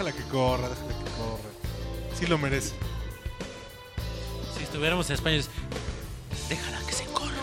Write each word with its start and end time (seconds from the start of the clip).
Déjala 0.00 0.16
que 0.16 0.30
corra, 0.30 0.66
déjala 0.66 0.94
que 0.94 1.10
corra. 1.10 1.50
Sí 2.18 2.26
lo 2.26 2.38
merece. 2.38 2.72
Si 4.56 4.62
estuviéramos 4.64 5.10
en 5.10 5.14
España, 5.16 5.36
es, 5.36 5.50
déjala 6.48 6.78
que 6.86 6.92
se 6.94 7.04
corra. 7.04 7.34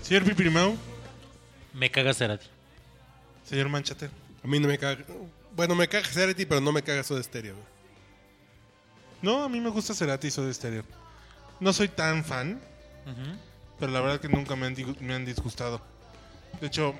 Señor 0.00 0.24
Pipirimau, 0.24 0.78
Me 1.74 1.90
cagas 1.90 2.16
Cerati. 2.16 2.46
señor 3.44 3.68
Manchate. 3.68 4.08
A 4.46 4.48
mí 4.48 4.60
no 4.60 4.68
me 4.68 4.78
caga. 4.78 5.04
Bueno, 5.56 5.74
me 5.74 5.88
caga 5.88 6.06
Cerati, 6.06 6.46
pero 6.46 6.60
no 6.60 6.70
me 6.70 6.80
caga 6.80 7.02
Soda 7.02 7.20
Stereo. 7.20 7.54
güey. 7.54 7.66
No, 9.20 9.42
a 9.42 9.48
mí 9.48 9.60
me 9.60 9.70
gusta 9.70 9.92
Cerati 9.92 10.28
y 10.28 10.30
Soda 10.30 10.54
Stereo. 10.54 10.84
No 11.58 11.72
soy 11.72 11.88
tan 11.88 12.24
fan, 12.24 12.60
pero 13.80 13.90
la 13.90 14.00
verdad 14.00 14.20
que 14.20 14.28
nunca 14.28 14.54
me 14.54 14.66
han, 14.66 14.76
me 15.00 15.14
han 15.14 15.24
disgustado. 15.24 15.80
De 16.60 16.68
hecho, 16.68 16.94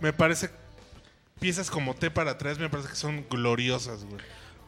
me 0.00 0.14
parece 0.14 0.48
piezas 1.38 1.70
como 1.70 1.94
T 1.94 2.10
para 2.10 2.30
atrás 2.30 2.58
me 2.58 2.70
parece 2.70 2.88
que 2.88 2.96
son 2.96 3.26
gloriosas, 3.28 4.02
güey. 4.04 4.22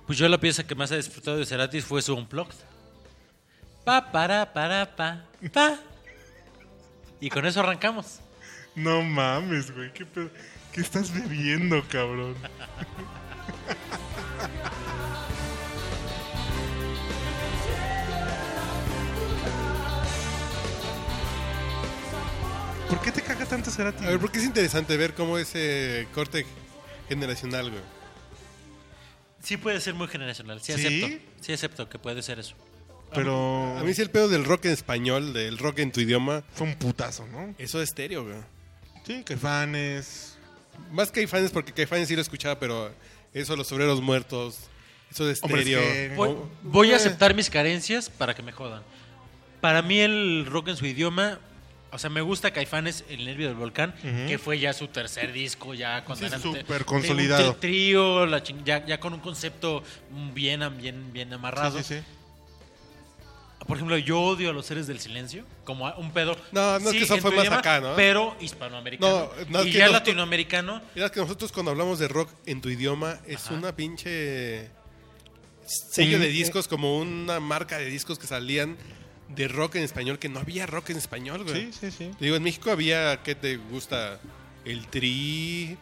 Pues 0.07 0.19
yo 0.19 0.29
la 0.29 0.39
pieza 0.39 0.67
que 0.67 0.75
más 0.75 0.91
he 0.91 0.97
disfrutado 0.97 1.39
de 1.39 1.47
Cerati 1.47 1.81
fue 1.81 2.03
su 2.03 2.15
Unplugged. 2.15 2.57
Pa, 3.87 4.13
para, 4.13 4.53
para, 4.53 4.95
pa, 4.95 5.25
pa. 5.51 5.79
Y 7.21 7.31
con 7.31 7.47
eso 7.47 7.61
arrancamos. 7.61 8.19
No 8.75 9.01
mames, 9.01 9.71
güey. 9.71 9.91
¿Qué, 9.95 10.05
pedo? 10.05 10.29
¿Qué 10.73 10.81
estás 10.81 11.13
bebiendo, 11.13 11.83
cabrón? 11.89 12.35
¿Por 22.89 23.01
qué 23.01 23.13
te 23.13 23.23
caga 23.23 23.47
tanto 23.47 23.71
Cerati? 23.71 24.05
A 24.05 24.11
ver, 24.11 24.19
porque 24.19 24.39
es 24.39 24.45
interesante 24.45 24.97
ver 24.97 25.15
cómo 25.15 25.39
ese 25.39 26.07
corte 26.15 26.45
generacional, 27.09 27.71
güey. 27.71 27.83
Sí 29.43 29.57
puede 29.57 29.81
ser 29.81 29.95
muy 29.95 30.09
generacional. 30.09 30.61
Sí, 30.61 30.73
¿Sí? 30.75 30.87
acepto. 30.87 31.25
Sí 31.41 31.53
acepto 31.53 31.89
que 31.89 31.99
puede 31.99 32.23
ser 32.23 32.39
eso. 32.39 32.55
Pero 33.15 33.77
A 33.79 33.83
mí 33.83 33.93
sí 33.93 34.01
el 34.03 34.11
pedo 34.11 34.29
del 34.29 34.45
rock 34.45 34.67
en 34.67 34.73
español, 34.73 35.33
del 35.33 35.59
rock 35.59 35.81
en 35.81 35.93
tu 35.93 36.01
idioma, 36.01 36.43
fue 36.55 36.67
un 36.67 36.77
putazo, 36.77 37.27
¿no? 37.27 37.55
eso 37.59 37.83
es 37.83 37.91
estéreo, 37.91 38.25
güey. 38.25 38.37
Sí, 39.07 39.23
que 39.25 39.37
fanes. 39.37 40.32
Más 40.91 41.11
Caifanes, 41.11 41.51
porque 41.51 41.73
Caifanes 41.73 42.09
sí 42.09 42.15
lo 42.17 42.23
escuchaba, 42.23 42.59
pero 42.59 42.93
eso, 43.33 43.57
los 43.57 43.71
obreros 43.73 44.01
muertos, 44.01 44.59
eso 45.11 45.25
de 45.27 45.33
estéreo. 45.33 45.81
Voy, 46.17 46.37
voy 46.63 46.89
a 46.91 46.93
eh. 46.93 46.97
aceptar 46.97 47.35
mis 47.35 47.49
carencias 47.51 48.09
para 48.11 48.35
que 48.35 48.43
me 48.43 48.53
jodan. 48.53 48.83
Para 49.61 49.81
mí 49.83 50.01
el 50.01 50.45
rock 50.47 50.69
en 50.69 50.77
su 50.77 50.87
idioma, 50.87 51.39
o 51.93 51.99
sea, 51.99 52.11
me 52.11 52.21
gusta 52.21 52.51
Caifanes, 52.53 53.05
El 53.09 53.25
Nervio 53.27 53.47
del 53.49 53.57
Volcán, 53.57 53.95
que 54.27 54.39
fue 54.39 54.59
ya 54.59 54.73
su 54.73 54.89
tercer 54.89 55.33
disco, 55.33 55.73
ya 55.75 56.05
cuando 56.05 56.21
Sí, 56.25 56.29
eran 56.29 56.43
súper 56.43 56.79
te- 56.81 56.85
consolidado. 56.85 57.51
un 57.53 57.61
trío, 57.61 58.27
la 58.27 58.43
ching- 58.43 58.65
ya, 58.65 58.85
ya 58.85 58.99
con 58.99 59.13
un 59.13 59.21
concepto 59.21 59.83
bien, 60.35 60.63
bien, 60.79 61.13
bien 61.13 61.33
amarrado. 61.33 61.79
Sí, 61.79 61.85
sí, 61.85 61.95
sí. 61.97 62.03
Por 63.67 63.77
ejemplo, 63.77 63.97
yo 63.99 64.21
odio 64.21 64.51
a 64.51 64.53
los 64.53 64.67
seres 64.67 64.87
del 64.87 64.99
silencio, 65.01 65.45
como 65.65 65.91
un 65.95 66.13
pedo. 66.13 66.37
No, 66.53 66.79
no 66.81 66.91
es 66.91 66.97
que 66.97 67.03
eso 67.05 67.19
fue 67.19 67.31
más 67.35 67.49
acá, 67.49 67.81
¿no? 67.81 67.95
Pero 67.97 68.37
hispanoamericano. 68.41 69.31
No, 69.49 69.59
no, 69.61 69.63
y 69.65 69.67
que 69.73 69.79
ya 69.79 69.87
nosotros- 69.87 69.93
latinoamericano. 69.93 70.83
Mira 70.95 71.11
que 71.11 71.21
nosotros 71.21 71.53
cuando 71.53 71.71
hablamos 71.71 71.99
de 71.99 72.09
rock 72.09 72.31
en 72.47 72.61
tu 72.61 72.69
idioma 72.69 73.19
es 73.27 73.47
Ajá. 73.47 73.55
una 73.55 73.75
pinche 73.77 74.69
sello 75.93 76.19
de 76.19 76.29
discos 76.29 76.69
como 76.69 76.99
una 76.99 77.41
marca 77.41 77.79
de 77.79 77.87
discos 77.87 78.19
que 78.19 78.27
salían 78.27 78.77
de 79.29 79.49
rock 79.49 79.77
en 79.77 79.85
español 79.85 80.19
que 80.19 80.29
no 80.29 80.41
había 80.41 80.67
rock 80.67 80.91
en 80.91 80.97
español, 80.99 81.45
güey. 81.45 81.73
Sí, 81.73 81.79
sí, 81.81 81.91
sí. 81.91 82.11
Digo, 82.21 82.37
en 82.37 82.43
México 82.43 82.71
había, 82.71 83.23
¿qué 83.23 83.35
te 83.35 83.57
gusta? 83.57 84.21
El 84.65 84.87
Tri, 84.89 85.77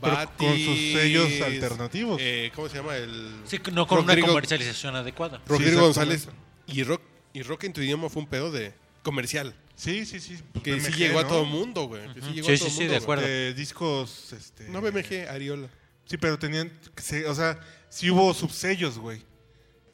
Pero 0.00 0.14
Batis, 0.16 0.36
con 0.36 0.56
sus 0.58 0.76
sellos 1.00 1.40
alternativos. 1.42 2.18
eh, 2.22 2.50
¿Cómo 2.54 2.68
se 2.68 2.76
llama? 2.76 2.96
El 2.96 3.34
Sí, 3.46 3.58
no 3.72 3.86
con 3.86 3.98
Rodrigo- 4.06 4.26
una 4.26 4.32
comercialización 4.34 4.96
adecuada. 4.96 5.40
Rodrigo 5.46 5.72
Sí, 5.72 5.76
González. 5.80 6.28
Y 6.66 6.82
rock, 6.84 7.02
y 7.34 7.42
rock 7.42 7.64
en 7.64 7.72
tu 7.74 7.82
idioma 7.82 8.08
fue 8.08 8.22
un 8.22 8.28
pedo 8.28 8.50
de 8.50 8.72
comercial. 9.02 9.54
Sí, 9.76 10.06
sí, 10.06 10.20
sí. 10.20 10.38
Pues 10.52 10.64
Que 10.64 10.80
sí 10.80 10.92
llegó 10.92 11.18
a 11.18 11.26
todo 11.28 11.44
mundo, 11.44 11.84
güey. 11.88 12.02
sí, 12.14 12.32
llegó 12.32 12.46
Sí, 12.48 12.54
a 12.54 12.58
todo 12.58 12.68
sí, 12.70 12.74
mundo, 12.76 12.80
de 12.80 12.86
güey. 12.88 12.96
acuerdo. 13.02 13.22
De 13.26 13.54
discos, 13.54 14.32
este... 14.32 14.68
No 14.70 14.80
BMG, 14.80 15.28
Ariola. 15.28 15.68
Sí, 16.06 16.16
pero 16.16 16.38
tenían, 16.38 16.72
o 17.28 17.34
sea, 17.34 17.58
sí 17.90 18.10
hubo 18.10 18.32
subsellos, 18.34 18.98
güey. 18.98 19.20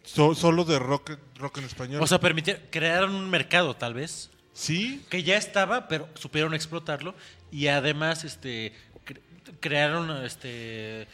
So- 0.05 0.34
solo 0.34 0.65
de 0.65 0.78
rock, 0.78 1.12
rock 1.37 1.59
en 1.59 1.65
español. 1.65 2.03
O 2.03 2.06
sea, 2.06 2.21
permitir, 2.21 2.61
crearon 2.71 3.15
un 3.15 3.31
mercado, 3.31 3.75
tal 3.75 3.95
vez, 3.95 4.31
sí, 4.53 5.03
que 5.09 5.22
ya 5.22 5.37
estaba, 5.37 5.89
pero 5.89 6.09
supieron 6.15 6.53
explotarlo 6.55 7.15
y 7.53 7.69
además, 7.69 8.25
este, 8.25 8.72
cre- 9.07 9.21
crearon, 9.61 10.25
este, 10.25 11.07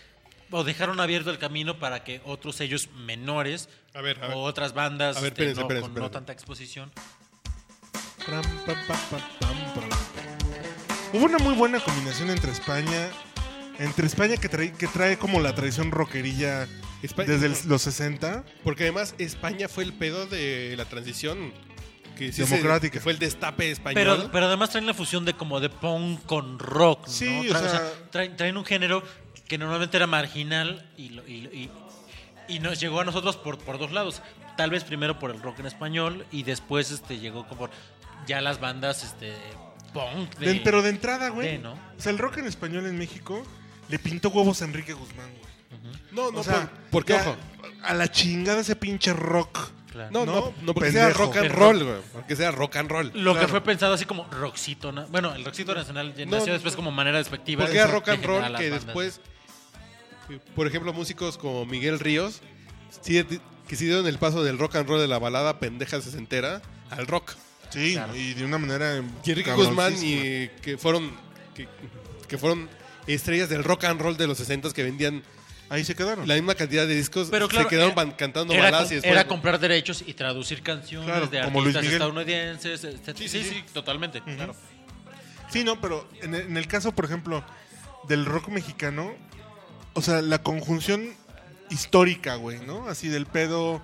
o 0.50 0.64
dejaron 0.64 1.00
abierto 1.00 1.30
el 1.30 1.38
camino 1.38 1.78
para 1.78 2.04
que 2.04 2.20
otros 2.24 2.56
sellos 2.56 2.88
menores 2.94 3.68
A 3.94 4.00
ver, 4.00 4.18
a 4.22 4.28
ver. 4.28 4.36
o 4.36 4.40
otras 4.42 4.72
bandas 4.74 5.16
A 5.16 5.20
ver, 5.20 5.32
este, 5.32 5.42
espérense, 5.50 5.60
no, 5.60 5.66
espérense, 5.66 5.90
con 5.92 6.02
no 6.02 6.10
tanta 6.10 6.32
exposición. 6.32 6.90
Pram, 8.24 8.42
pam, 8.42 8.76
pam, 8.86 8.98
pam, 9.10 9.20
pam, 9.40 9.74
pam. 9.74 9.88
Hubo 11.12 11.24
una 11.24 11.38
muy 11.38 11.54
buena 11.54 11.80
combinación 11.80 12.30
entre 12.30 12.50
España, 12.50 13.08
entre 13.78 14.06
España 14.06 14.36
que 14.36 14.48
trae, 14.48 14.72
que 14.72 14.86
trae 14.88 15.16
como 15.18 15.40
la 15.40 15.54
tradición 15.54 15.90
rockerilla 15.90 16.66
Espa- 17.02 17.24
desde 17.24 17.46
el- 17.46 17.56
los 17.68 17.82
60. 17.82 18.44
Porque 18.64 18.84
además 18.84 19.14
España 19.18 19.68
fue 19.68 19.84
el 19.84 19.92
pedo 19.92 20.26
de 20.26 20.74
la 20.76 20.84
transición 20.86 21.52
que 22.16 22.32
sí 22.32 22.44
se- 22.44 22.48
Democrática. 22.48 22.94
que 22.94 23.00
fue 23.00 23.12
el 23.12 23.18
destape 23.18 23.70
español. 23.70 23.94
Pero, 24.18 24.32
pero 24.32 24.46
además 24.46 24.70
traen 24.70 24.86
la 24.86 24.94
fusión 24.94 25.24
de 25.24 25.34
como 25.34 25.60
de 25.60 25.68
punk 25.68 26.24
con 26.26 26.58
rock, 26.58 27.06
¿no? 27.06 27.12
Sí, 27.12 27.48
o 27.48 27.58
sea- 27.58 27.92
traen, 28.10 28.36
traen 28.36 28.56
un 28.56 28.64
género 28.64 29.02
que 29.48 29.58
normalmente 29.58 29.96
era 29.96 30.06
marginal 30.06 30.84
y, 30.96 31.10
lo- 31.10 31.26
y, 31.26 31.32
y- 31.52 31.70
y 32.48 32.58
nos 32.60 32.78
llegó 32.80 33.00
a 33.00 33.04
nosotros 33.04 33.36
por, 33.36 33.58
por 33.58 33.78
dos 33.78 33.92
lados. 33.92 34.22
Tal 34.56 34.70
vez 34.70 34.84
primero 34.84 35.18
por 35.18 35.30
el 35.30 35.42
rock 35.42 35.60
en 35.60 35.66
español 35.66 36.24
y 36.32 36.42
después 36.44 36.90
este 36.90 37.18
llegó 37.18 37.46
como 37.48 37.68
ya 38.26 38.40
las 38.40 38.60
bandas 38.60 39.02
este 39.04 39.32
punk 39.92 40.36
de, 40.38 40.54
De- 40.54 40.60
pero 40.60 40.82
de 40.82 40.90
entrada, 40.90 41.28
güey. 41.30 41.48
de, 41.52 41.58
¿no? 41.58 41.72
O 41.72 42.00
sea, 42.00 42.12
el 42.12 42.18
rock 42.18 42.38
en 42.38 42.46
español 42.46 42.86
en 42.86 42.96
México 42.98 43.42
le 43.88 43.98
pintó 43.98 44.28
huevos 44.30 44.62
a 44.62 44.64
Enrique 44.64 44.92
Guzmán, 44.92 45.30
güey. 45.30 45.92
no, 46.12 46.30
no, 46.32 46.40
o 46.40 46.44
sea, 46.44 46.62
por- 46.62 46.70
porque 46.90 47.12
ya, 47.14 47.20
ojo. 47.22 47.36
A 47.82 47.94
la 47.94 48.10
chingada 48.10 48.60
ese 48.60 48.74
pinche 48.76 49.12
rock. 49.12 49.70
Claro. 49.92 50.10
No, 50.10 50.26
No, 50.26 50.32
no, 50.34 50.54
no, 50.62 50.74
porque 50.74 50.90
pendejo. 50.90 51.08
sea 51.16 51.24
rock 51.26 51.36
and 51.36 51.50
roll, 51.52 51.84
güey. 51.84 51.96
Porque 52.12 52.36
sea 52.36 52.50
rock 52.50 52.76
and 52.76 52.90
roll. 52.90 53.10
Lo 53.14 53.38
que 53.38 53.48
fue 53.48 53.60
pensado 53.62 53.94
así 53.94 54.04
como 54.04 54.24
rockcito, 54.24 54.92
bueno, 55.10 55.34
el 55.34 55.44
rockcito 55.44 55.74
nacional 55.74 56.14
ya 56.14 56.26
No, 56.26 56.32
nació 56.38 56.52
después 56.52 56.76
como 56.76 56.90
manera 56.90 57.18
despectiva. 57.18 57.64
Porque 57.64 57.78
era 57.78 57.86
rock 57.86 58.08
and 58.10 58.24
roll 58.24 58.42
que 58.56 58.70
bandas. 58.70 59.20
Por 60.54 60.66
ejemplo, 60.66 60.92
músicos 60.92 61.38
como 61.38 61.64
Miguel 61.66 61.98
Ríos, 61.98 62.40
sí, 63.02 63.22
que 63.68 63.76
sí 63.76 63.84
dieron 63.86 64.06
el 64.06 64.18
paso 64.18 64.42
del 64.44 64.58
rock 64.58 64.76
and 64.76 64.88
roll 64.88 65.00
de 65.00 65.08
la 65.08 65.18
balada 65.18 65.58
pendeja 65.58 66.00
sesentera 66.00 66.62
al 66.90 67.06
rock. 67.06 67.32
Sí, 67.70 67.94
Claro. 67.94 68.14
y 68.14 68.34
de 68.34 68.44
una 68.44 68.58
manera. 68.58 69.02
Y 69.24 69.30
Enrique 69.30 69.52
Guzmán 69.52 69.94
y 70.00 70.48
que 70.62 70.78
fueron 70.78 71.10
que, 71.54 71.68
que 72.28 72.38
fueron 72.38 72.68
estrellas 73.06 73.48
del 73.48 73.64
rock 73.64 73.84
and 73.84 74.00
roll 74.00 74.16
de 74.16 74.26
los 74.26 74.38
60 74.38 74.72
que 74.72 74.82
vendían 74.84 75.22
Ahí 75.68 75.84
se 75.84 75.96
quedaron. 75.96 76.28
la 76.28 76.34
misma 76.34 76.54
cantidad 76.54 76.86
de 76.86 76.94
discos, 76.94 77.26
Pero 77.28 77.48
claro, 77.48 77.64
se 77.68 77.70
quedaron 77.74 77.92
era- 77.98 78.16
cantando 78.16 78.52
era, 78.54 78.62
baladas 78.64 78.92
y 78.92 78.94
después 78.96 79.12
era 79.12 79.26
comprar 79.26 79.58
derechos 79.58 80.04
y 80.06 80.14
traducir 80.14 80.62
canciones 80.62 81.08
Claro, 81.08 81.26
de 81.26 81.40
como 81.42 81.58
artistas 81.60 81.84
estadounidenses. 81.86 82.84
este- 82.84 83.14
Sí, 83.16 83.28
sí, 83.28 83.42
sí, 83.42 83.64
totalmente. 83.72 84.22
claro. 84.22 84.54
Sí, 85.50 85.64
no, 85.64 85.80
pero 85.80 86.08
en 86.22 86.34
el, 86.36 86.40
en 86.42 86.56
el 86.56 86.68
caso, 86.68 86.92
por 86.92 87.04
ejemplo, 87.04 87.44
del 88.08 88.26
rock 88.26 88.48
mexicano, 88.48 89.12
o 89.96 90.02
sea, 90.02 90.20
la 90.22 90.42
conjunción 90.42 91.08
histórica, 91.70 92.36
güey, 92.36 92.60
¿no? 92.64 92.88
Así 92.88 93.08
del 93.08 93.26
pedo 93.26 93.82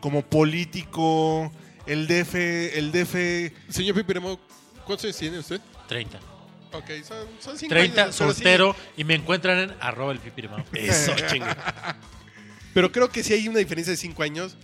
como 0.00 0.22
político, 0.22 1.50
el 1.86 2.06
DF, 2.06 2.34
el 2.34 2.92
DF, 2.92 3.72
Señor 3.72 3.94
Pipiremo, 3.94 4.38
¿cuántos 4.84 5.04
años 5.04 5.16
tiene 5.16 5.38
usted? 5.38 5.60
30. 5.88 6.18
Ok, 6.72 6.90
son, 7.06 7.26
son 7.38 7.56
cinco 7.56 7.72
30, 7.74 8.02
años, 8.02 8.16
sí- 8.16 8.24
soltero, 8.24 8.74
y 8.96 9.04
me 9.04 9.14
encuentran 9.14 9.58
en 9.58 9.74
arroba 9.80 10.12
el 10.12 10.18
pipirimao. 10.18 10.64
Eso, 10.72 11.14
chinga. 11.30 11.96
Pero 12.74 12.90
creo 12.90 13.08
que 13.08 13.22
sí 13.22 13.32
hay 13.32 13.46
una 13.48 13.60
diferencia 13.60 13.92
de 13.92 13.96
cinco 13.96 14.24
años 14.24 14.56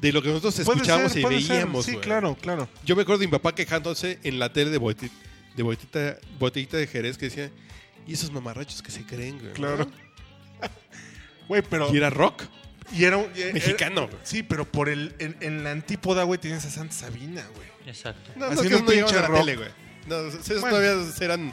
de 0.00 0.10
lo 0.12 0.22
que 0.22 0.28
nosotros 0.28 0.58
escuchábamos 0.58 1.12
ser, 1.12 1.20
y 1.20 1.22
puede 1.22 1.40
ser. 1.42 1.50
veíamos. 1.50 1.84
Sí, 1.84 1.92
güey. 1.92 2.02
claro, 2.02 2.34
claro. 2.40 2.68
Yo 2.84 2.96
me 2.96 3.02
acuerdo 3.02 3.20
de 3.20 3.26
mi 3.26 3.30
papá 3.32 3.54
quejándose 3.54 4.18
en 4.22 4.38
la 4.38 4.52
tele 4.52 4.70
de, 4.70 4.78
botellita, 4.78 5.14
de 5.54 5.62
botellita, 5.62 6.16
botellita 6.38 6.76
de 6.78 6.86
Jerez 6.86 7.18
que 7.18 7.26
decía, 7.26 7.50
y 8.06 8.14
esos 8.14 8.32
mamarrachos 8.32 8.82
que 8.82 8.90
se 8.90 9.04
creen, 9.04 9.38
güey. 9.38 9.52
Claro. 9.52 9.86
Güey, 11.48 11.62
pero. 11.62 11.92
Y 11.92 11.96
era 11.98 12.10
rock. 12.10 12.42
y 12.92 13.04
era 13.04 13.16
un- 13.18 13.30
y 13.34 13.42
era- 13.42 13.52
Mexicano. 13.52 14.08
sí, 14.22 14.42
pero 14.42 14.64
por 14.64 14.88
el. 14.88 15.14
En, 15.18 15.36
en 15.40 15.62
la 15.64 15.70
antípoda, 15.72 16.22
güey, 16.24 16.40
tienes 16.40 16.64
a 16.64 16.70
Santa 16.70 16.94
Sabina, 16.94 17.42
güey. 17.54 17.68
Exacto. 17.86 18.30
No, 18.36 18.46
no, 18.46 18.52
Haciendo 18.52 18.68
que 18.70 18.76
un 18.76 18.84
no 18.86 18.90
pinche 18.92 19.18
a 19.18 19.22
la 19.22 19.26
rock. 19.28 19.38
tele, 19.40 19.56
güey. 19.56 19.68
No, 20.06 20.16
esos 20.28 20.60
Bueno. 20.60 20.68
todavía 20.78 21.06
eran... 21.20 21.52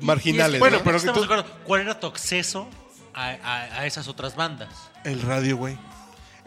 Y- 0.00 0.04
Marginales, 0.04 0.52
y 0.52 0.54
es- 0.56 0.60
bueno, 0.60 0.78
¿no? 0.78 0.84
pero 0.84 0.96
estamos 0.96 1.14
tú- 1.22 1.28
de 1.28 1.34
acuerdo. 1.34 1.58
¿Cuál 1.64 1.80
era 1.82 1.98
tu 2.00 2.06
acceso 2.06 2.68
a, 3.14 3.28
a- 3.30 3.80
a 3.80 3.86
esas 3.86 4.08
otras 4.08 4.36
bandas. 4.36 4.70
El 5.04 5.20
radio, 5.22 5.56
güey. 5.56 5.76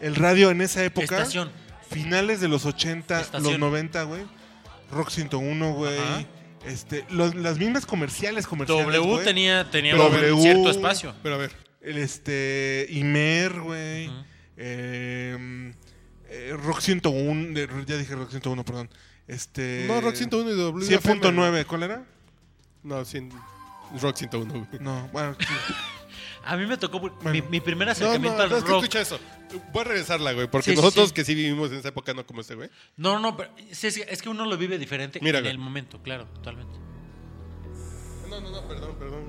El 0.00 0.16
radio 0.16 0.50
en 0.50 0.60
esa 0.62 0.82
época. 0.84 1.04
Estación. 1.18 1.50
Finales 1.90 2.40
de 2.40 2.48
los 2.48 2.64
80, 2.66 3.20
Estación. 3.20 3.44
los 3.52 3.58
90, 3.60 4.02
güey. 4.02 4.22
Rock 4.90 5.10
101, 5.10 5.72
güey. 5.74 6.26
Este, 6.66 7.04
los- 7.10 7.34
las 7.34 7.58
mismas 7.58 7.86
comerciales, 7.86 8.46
comerciales. 8.46 8.84
W 8.86 9.00
güey. 9.14 9.24
tenía, 9.24 9.70
tenía 9.70 9.94
W. 9.96 10.32
un 10.32 10.42
cierto 10.42 10.70
espacio. 10.70 11.14
Pero 11.22 11.36
a 11.36 11.38
ver, 11.38 11.52
El 11.80 11.98
este. 11.98 12.86
Imer, 12.90 13.60
güey. 13.60 14.08
Ujú. 14.08 14.16
eh, 14.56 15.72
eh, 16.28 16.54
Rock 16.60 16.80
101. 16.80 17.54
de- 17.54 17.68
ya 17.86 17.96
dije 17.96 18.14
Rock 18.14 18.30
101, 18.30 18.64
perdón. 18.64 18.90
Este. 19.28 19.84
no, 19.88 20.00
Rock 20.00 20.14
101 20.16 20.50
y 20.50 20.56
W. 20.56 20.86
100.9, 20.86 21.64
¿cuál 21.66 21.82
era? 21.84 22.04
No, 22.82 23.04
100, 23.04 23.30
Rock 24.00 24.16
101. 24.16 24.52
güey. 24.70 24.82
No, 24.82 25.08
bueno. 25.12 25.36
A 26.44 26.56
mí 26.56 26.66
me 26.66 26.76
tocó 26.76 27.00
mi, 27.00 27.08
Bueno. 27.22 27.44
mi 27.50 27.60
primer 27.60 27.86
No, 27.88 27.92
no, 27.92 27.92
acercamiento 27.92 28.38
no, 28.38 28.44
al 28.44 28.50
rock. 28.62 28.68
escucha 28.82 29.00
eso. 29.00 29.18
Voy 29.72 29.82
a 29.82 29.84
regresarla, 29.84 30.32
güey, 30.32 30.48
porque 30.50 30.70
Sí, 30.70 30.76
nosotros 30.76 31.08
sí. 31.08 31.14
que 31.14 31.24
sí 31.24 31.34
vivimos 31.34 31.70
en 31.70 31.78
esa 31.78 31.88
época, 31.88 32.12
no 32.14 32.26
como 32.26 32.40
este, 32.40 32.54
güey. 32.54 32.68
No, 32.96 33.18
no, 33.20 33.36
pero 33.36 33.50
es 33.56 34.22
que 34.22 34.28
uno 34.28 34.44
lo 34.44 34.56
vive 34.56 34.78
diferente 34.78 35.18
Mira, 35.22 35.38
en 35.38 35.44
güey. 35.44 35.52
el 35.52 35.58
momento, 35.58 36.02
claro, 36.02 36.26
totalmente. 36.34 36.78
No, 38.28 38.40
no, 38.40 38.50
no, 38.50 38.68
perdón, 38.68 38.96
perdón. 38.98 39.24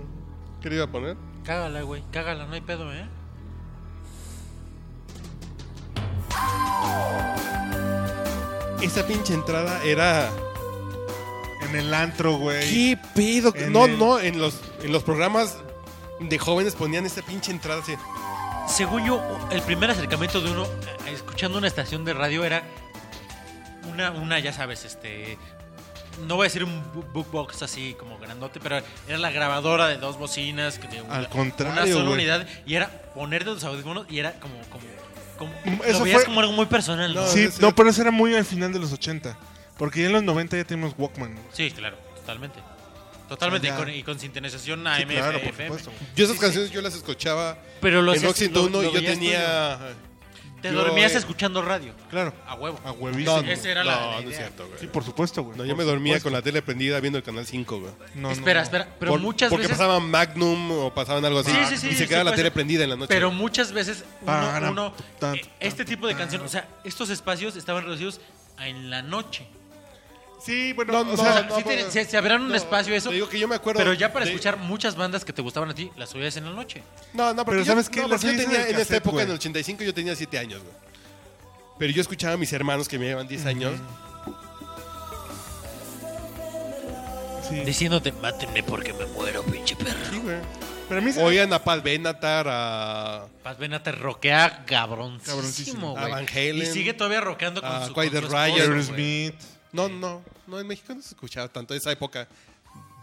¿Qué 0.61 0.69
le 0.69 0.75
iba 0.75 0.85
a 0.85 0.91
poner? 0.91 1.15
Cágala, 1.43 1.81
güey, 1.83 2.03
cágala, 2.11 2.45
no 2.47 2.53
hay 2.53 2.61
pedo, 2.61 2.91
¿eh? 2.93 3.07
Esa 8.81 9.05
pinche 9.07 9.33
entrada 9.33 9.83
era... 9.83 10.29
en 11.67 11.75
el 11.75 11.93
antro, 11.93 12.37
güey. 12.37 12.59
¿Qué 12.69 12.99
pedo? 13.15 13.53
En 13.55 13.73
No, 13.73 13.85
el- 13.85 13.97
no, 13.97 14.19
en 14.19 14.39
los, 14.39 14.61
en 14.83 14.91
los 14.91 15.03
programas 15.03 15.57
de 16.19 16.37
jóvenes 16.39 16.75
ponían 16.75 17.05
esa 17.05 17.21
pinche 17.21 17.51
entrada 17.51 17.81
así. 17.81 17.95
Según 18.67 19.05
yo, 19.05 19.21
el 19.51 19.61
primer 19.61 19.89
acercamiento 19.91 20.41
de 20.41 20.51
uno 20.51 20.65
eh, 20.65 21.13
escuchando 21.13 21.57
una 21.57 21.67
estación 21.67 22.03
de 22.05 22.13
radio 22.13 22.43
era 22.43 22.63
una, 23.91 24.11
una 24.11 24.39
ya 24.39 24.51
sabes, 24.53 24.83
este... 24.85 25.37
No 26.27 26.35
voy 26.35 26.45
a 26.45 26.49
decir 26.49 26.63
un 26.63 26.83
bookbox 27.13 27.61
así 27.61 27.95
como 27.99 28.17
grandote, 28.17 28.59
pero 28.59 28.81
era 29.07 29.17
la 29.19 29.29
grabadora 29.29 29.87
de 29.87 29.97
dos 29.97 30.17
bocinas. 30.17 30.79
Que 30.79 30.87
de 30.87 31.01
una, 31.03 31.15
Al 31.15 31.29
contrario, 31.29 31.73
Una 31.83 31.93
sola 31.93 32.09
unidad. 32.09 32.47
Y 32.65 32.73
era 32.73 32.89
ponerte 33.13 33.45
los 33.51 33.63
audífonos 33.63 34.07
y 34.09 34.17
era 34.17 34.33
como... 34.39 34.55
como, 34.71 34.83
como 35.37 35.51
Mm, 35.63 35.77
lo 35.77 35.83
eso 35.83 36.03
veías 36.03 36.17
fue- 36.21 36.25
como 36.25 36.39
algo 36.39 36.53
muy 36.53 36.65
personal, 36.65 37.13
¿no? 37.13 37.21
No, 37.21 37.27
Sí, 37.27 37.47
no, 37.59 37.75
pero 37.75 37.91
eso 37.91 38.01
era 38.01 38.09
muy 38.09 38.33
al 38.33 38.45
final 38.45 38.73
de 38.73 38.79
los 38.79 38.91
80. 38.93 39.37
Porque 39.77 40.01
ya 40.01 40.07
en 40.07 40.13
los 40.13 40.23
90 40.23 40.57
ya 40.57 40.63
tenemos 40.63 40.95
Walkman. 40.97 41.37
Sí, 41.53 41.69
claro, 41.69 41.97
totalmente. 42.15 42.59
Totalmente, 43.27 43.67
y, 43.67 43.71
con, 43.71 43.89
y 43.89 44.03
con 44.03 44.19
sintonización 44.19 44.81
Sí, 44.95 45.01
AM, 45.03 45.09
claro, 45.09 45.39
por 45.39 45.49
FM. 45.49 45.77
supuesto. 45.79 45.91
Yo 46.15 46.25
esas 46.25 46.37
canciones 46.39 46.71
yo 46.71 46.81
las 46.81 46.95
escuchaba 46.95 47.57
Pero 47.81 48.01
lo 48.01 48.11
en 48.13 48.17
hacías- 48.19 48.29
Rock 48.29 48.37
101 48.37 48.69
lo- 48.81 48.81
lo 48.83 48.89
y 48.99 49.01
yo 49.03 49.09
tenía... 49.09 49.77
Te 50.61 50.69
yo, 50.71 50.79
dormías 50.83 51.13
eh, 51.13 51.17
escuchando 51.19 51.61
radio. 51.61 51.93
Claro. 52.09 52.33
A 52.47 52.55
huevo. 52.55 52.79
A 52.83 52.91
huevísimo. 52.91 53.43
No, 53.43 53.47
Esa 53.51 53.69
era 53.69 53.83
no, 53.83 53.91
la- 53.91 54.11
la 54.15 54.21
no 54.21 54.29
es 54.31 54.35
cierto, 54.37 54.65
güey. 54.65 54.79
Sí, 54.79 54.87
por 54.87 55.03
supuesto, 55.03 55.43
güey. 55.43 55.55
No, 55.55 55.63
yo 55.65 55.75
me 55.75 55.83
dormía 55.83 56.13
supuesto. 56.13 56.23
con 56.29 56.33
la 56.33 56.41
tele 56.41 56.63
prendida 56.63 56.99
viendo 56.99 57.19
el 57.19 57.23
canal 57.23 57.45
5, 57.45 57.79
güey. 57.79 57.91
No, 58.15 58.31
espera, 58.31 58.61
no. 58.61 58.63
espera. 58.63 58.87
Pero 58.99 59.11
Por- 59.11 59.19
muchas 59.21 59.49
porque 59.51 59.67
veces. 59.67 59.77
pasaban 59.77 60.09
Magnum 60.09 60.71
o 60.71 60.93
pasaban 60.95 61.23
algo 61.25 61.39
así. 61.39 61.51
Sí, 61.51 61.57
sí, 61.69 61.77
sí, 61.77 61.87
y 61.89 61.91
se 61.91 61.97
sí, 62.03 62.07
quedaba 62.07 62.31
la 62.31 62.35
tele 62.35 62.49
prendida 62.49 62.83
en 62.83 62.89
la 62.89 62.95
noche. 62.95 63.07
Pero 63.13 63.29
muchas 63.29 63.71
veces 63.71 64.03
uno, 64.23 64.93
eh, 65.21 65.41
este 65.59 65.85
tipo 65.85 66.07
de 66.07 66.15
canciones, 66.15 66.47
o 66.47 66.51
sea, 66.51 66.67
estos 66.83 67.11
espacios 67.11 67.55
estaban 67.55 67.83
reducidos 67.83 68.19
a 68.57 68.67
en 68.67 68.89
la 68.89 69.03
noche. 69.03 69.45
Sí, 70.43 70.71
bueno, 70.73 70.93
No, 70.93 70.99
o 70.99 71.03
no, 71.03 71.17
sea, 71.17 71.31
O 71.31 71.47
sea, 71.49 71.57
sí 71.57 71.63
te- 71.63 71.91
se, 71.91 72.05
se 72.05 72.15
abrieron 72.17 72.43
un 72.43 72.49
No, 72.49 72.55
espacio 72.55 72.93
eso, 72.93 73.09
Te 73.09 73.15
digo 73.15 73.27
que 73.27 73.39
yo 73.39 73.47
me 73.47 73.55
acuerdo. 73.55 73.79
pero 73.79 73.93
ya 73.93 74.13
para 74.13 74.23
de- 74.25 74.31
escuchar 74.31 74.57
muchas 74.57 74.95
bandas 74.95 75.25
que 75.25 75.33
te 75.33 75.41
gustaban 75.41 75.69
a 75.69 75.73
ti, 75.75 75.91
las 75.97 76.13
oías 76.15 76.37
en 76.37 76.45
la 76.45 76.51
noche. 76.51 76.83
No, 77.13 77.33
no, 77.33 77.43
porque 77.43 77.57
Pero 77.57 77.63
yo- 77.65 77.71
¿sabes 77.73 77.89
qué? 77.89 78.01
no, 78.01 78.07
Las 78.07 78.21
porque 78.21 78.35
yo 78.37 78.41
en 78.43 78.45
tenía 78.49 78.61
el 78.61 78.63
en 78.63 78.67
esta 78.69 78.77
cassette, 78.79 78.97
época, 78.97 79.11
güey. 79.13 79.23
en 79.25 79.29
el 79.31 79.35
85, 79.37 79.83
yo 79.83 79.93
tenía 79.93 80.15
7 80.15 80.37
años, 80.39 80.61
güey. 80.61 80.73
Pero 81.79 81.91
yo 81.93 82.01
escuchaba 82.01 82.33
a 82.35 82.37
mis 82.37 82.51
hermanos 82.53 82.87
que 82.87 82.97
me 82.99 83.05
llevan 83.05 83.27
10 83.27 83.45
años. 83.45 83.73
sí. 87.49 87.55
Diciéndote, 87.61 88.11
mátenme 88.11 88.63
porque 88.63 88.93
me 88.93 89.05
muero, 89.07 89.43
pinche 89.43 89.75
perro. 89.75 89.97
Sí, 90.11 90.17
güey. 90.19 90.37
Pero 90.89 91.01
a 91.01 91.03
mí 91.03 91.11
se- 91.11 91.21
Oían 91.23 91.51
a 91.51 91.63
Pat 91.63 91.83
Benatar, 91.83 92.47
a, 92.49 93.25
Paz 93.43 93.57
Vena 93.57 93.83
te 93.83 93.91
roquea 93.91 94.63
cabroncísimo, 94.65 95.35
Cabroncísimo. 95.35 95.91
güey. 95.91 96.03
A 96.05 96.07
Van 96.07 96.25
Halen, 96.29 96.57
Y 96.61 96.65
sigue 96.65 96.93
todavía 96.93 97.19
rockeando 97.21 97.61
con 97.61 97.69
a 97.69 97.85
su, 97.87 97.93
Quiet 97.93 98.11
con 98.13 98.21
su 98.21 98.27
Riot, 98.29 98.37
esposo, 98.37 98.53
güey. 98.53 98.61
Aerosmith. 98.61 99.35
No, 99.71 99.89
no, 99.89 100.23
no, 100.47 100.59
en 100.59 100.67
México 100.67 100.93
no 100.95 101.01
se 101.01 101.09
escuchaba 101.09 101.47
tanto. 101.49 101.73
Esa 101.73 101.91
época 101.91 102.27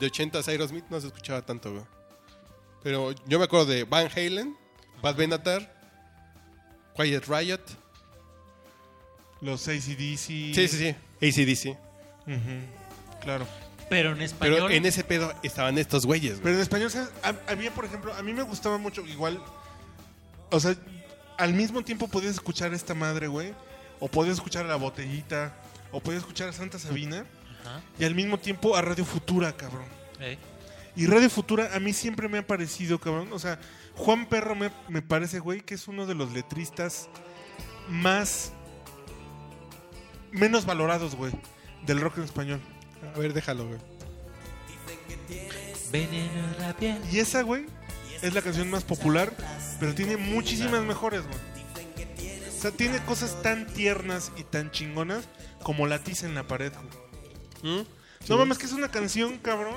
de 0.01 0.07
80 0.07 0.41
Aerosmith 0.47 0.85
no 0.91 1.01
se 1.01 1.07
escuchaba 1.09 1.43
tanto, 1.43 1.71
güey. 1.73 1.85
Pero 2.83 3.13
yo 3.27 3.39
me 3.39 3.45
acuerdo 3.45 3.67
de 3.67 3.85
Van 3.85 4.09
Halen, 4.15 4.57
Pat 5.01 5.17
Benatar, 5.17 5.73
Quiet 6.97 7.25
Riot. 7.27 7.61
Los 9.41 9.67
ACDC. 9.69 10.17
Sí, 10.17 10.55
sí, 10.55 10.69
sí. 10.69 10.95
ACDC. 11.21 11.77
Ujú, 12.27 13.21
Claro. 13.23 13.47
Pero 13.91 14.13
en 14.13 14.23
español. 14.23 14.55
Pero 14.57 14.71
en 14.71 14.87
ese 14.87 15.05
pedo 15.05 15.33
estaban 15.43 15.77
estos 15.77 16.07
güeyes, 16.07 16.35
güey. 16.35 16.45
Pero 16.45 16.57
en 16.57 16.63
español, 16.63 16.91
¿sabes? 16.91 17.11
Ha- 17.23 17.53
había, 17.53 17.71
por 17.73 17.85
ejemplo, 17.85 18.15
a 18.15 18.23
mí 18.23 18.33
me 18.33 18.43
gustaba 18.43 18.79
mucho, 18.79 19.03
igual. 19.07 19.43
O 20.51 20.59
sea, 20.59 20.75
al 21.37 21.53
mismo 21.53 21.83
tiempo 21.85 22.09
podías 22.09 22.33
escuchar 22.33 22.73
a 22.73 22.77
esta 22.77 22.95
madre, 22.95 23.27
güey. 23.29 23.53
O 24.01 24.09
podías 24.09 24.37
escuchar 24.37 24.65
a 24.65 24.69
la 24.69 24.77
botellita. 24.77 25.55
O 25.95 26.01
podías 26.01 26.23
escuchar 26.23 26.49
a 26.49 26.53
Santa 26.53 26.79
Sabina. 26.79 27.25
Ajá. 27.63 27.81
Y 27.99 28.05
al 28.05 28.15
mismo 28.15 28.39
tiempo 28.39 28.77
a 28.77 28.83
Radio 28.83 29.05
Futura, 29.05 29.57
cabrón. 29.57 29.87
Eh. 30.21 30.37
Y 30.97 31.07
Radio 31.07 31.31
Futura 31.31 31.71
a 31.75 31.81
mí 31.81 31.93
siempre 31.93 32.29
me 32.29 32.39
ha 32.39 32.47
parecido, 32.47 32.99
cabrón. 33.01 33.33
O 33.33 33.39
sea, 33.39 33.59
Juan 33.95 34.27
Perro 34.27 34.55
me, 34.55 34.71
me 34.89 35.03
parece, 35.03 35.39
güey, 35.39 35.61
que 35.61 35.75
es 35.75 35.89
uno 35.89 36.07
de 36.07 36.15
los 36.15 36.33
letristas 36.33 37.09
más. 37.89 38.53
menos 40.33 40.67
valorados, 40.67 41.15
güey, 41.15 41.33
del 41.87 42.01
rock 42.01 42.19
en 42.19 42.25
español. 42.25 42.61
A 43.15 43.19
ver, 43.19 43.33
déjalo, 43.33 43.69
güey. 43.69 43.79
Veneno 45.93 46.45
en 46.55 46.59
la 46.59 46.77
piel. 46.77 46.99
Y 47.13 47.21
esa, 47.21 47.43
güey, 47.43 47.67
es 48.21 48.35
la 48.35 48.43
canción 48.43 48.69
más 48.69 48.83
popular, 48.83 49.33
pero 49.79 49.95
tiene 49.95 50.17
muchísimas 50.17 50.83
mejores, 50.83 51.23
güey. 51.23 51.39
O 52.49 52.61
sea, 52.61 52.71
tiene 52.71 52.99
cosas 53.05 53.43
tan 53.43 53.67
tiernas 53.67 54.33
y 54.37 54.43
tan 54.43 54.71
chingonas 54.71 55.29
como 55.65 55.89
la 55.89 55.99
tiza 55.99 56.27
en 56.27 56.37
la 56.37 56.47
pared, 56.47 56.73
güey. 57.63 57.79
¿Mm? 57.81 57.87
No 58.29 58.39
mames, 58.39 58.59
que 58.59 58.67
es 58.67 58.73
una 58.73 58.91
canción, 58.91 59.39
cabrón, 59.39 59.75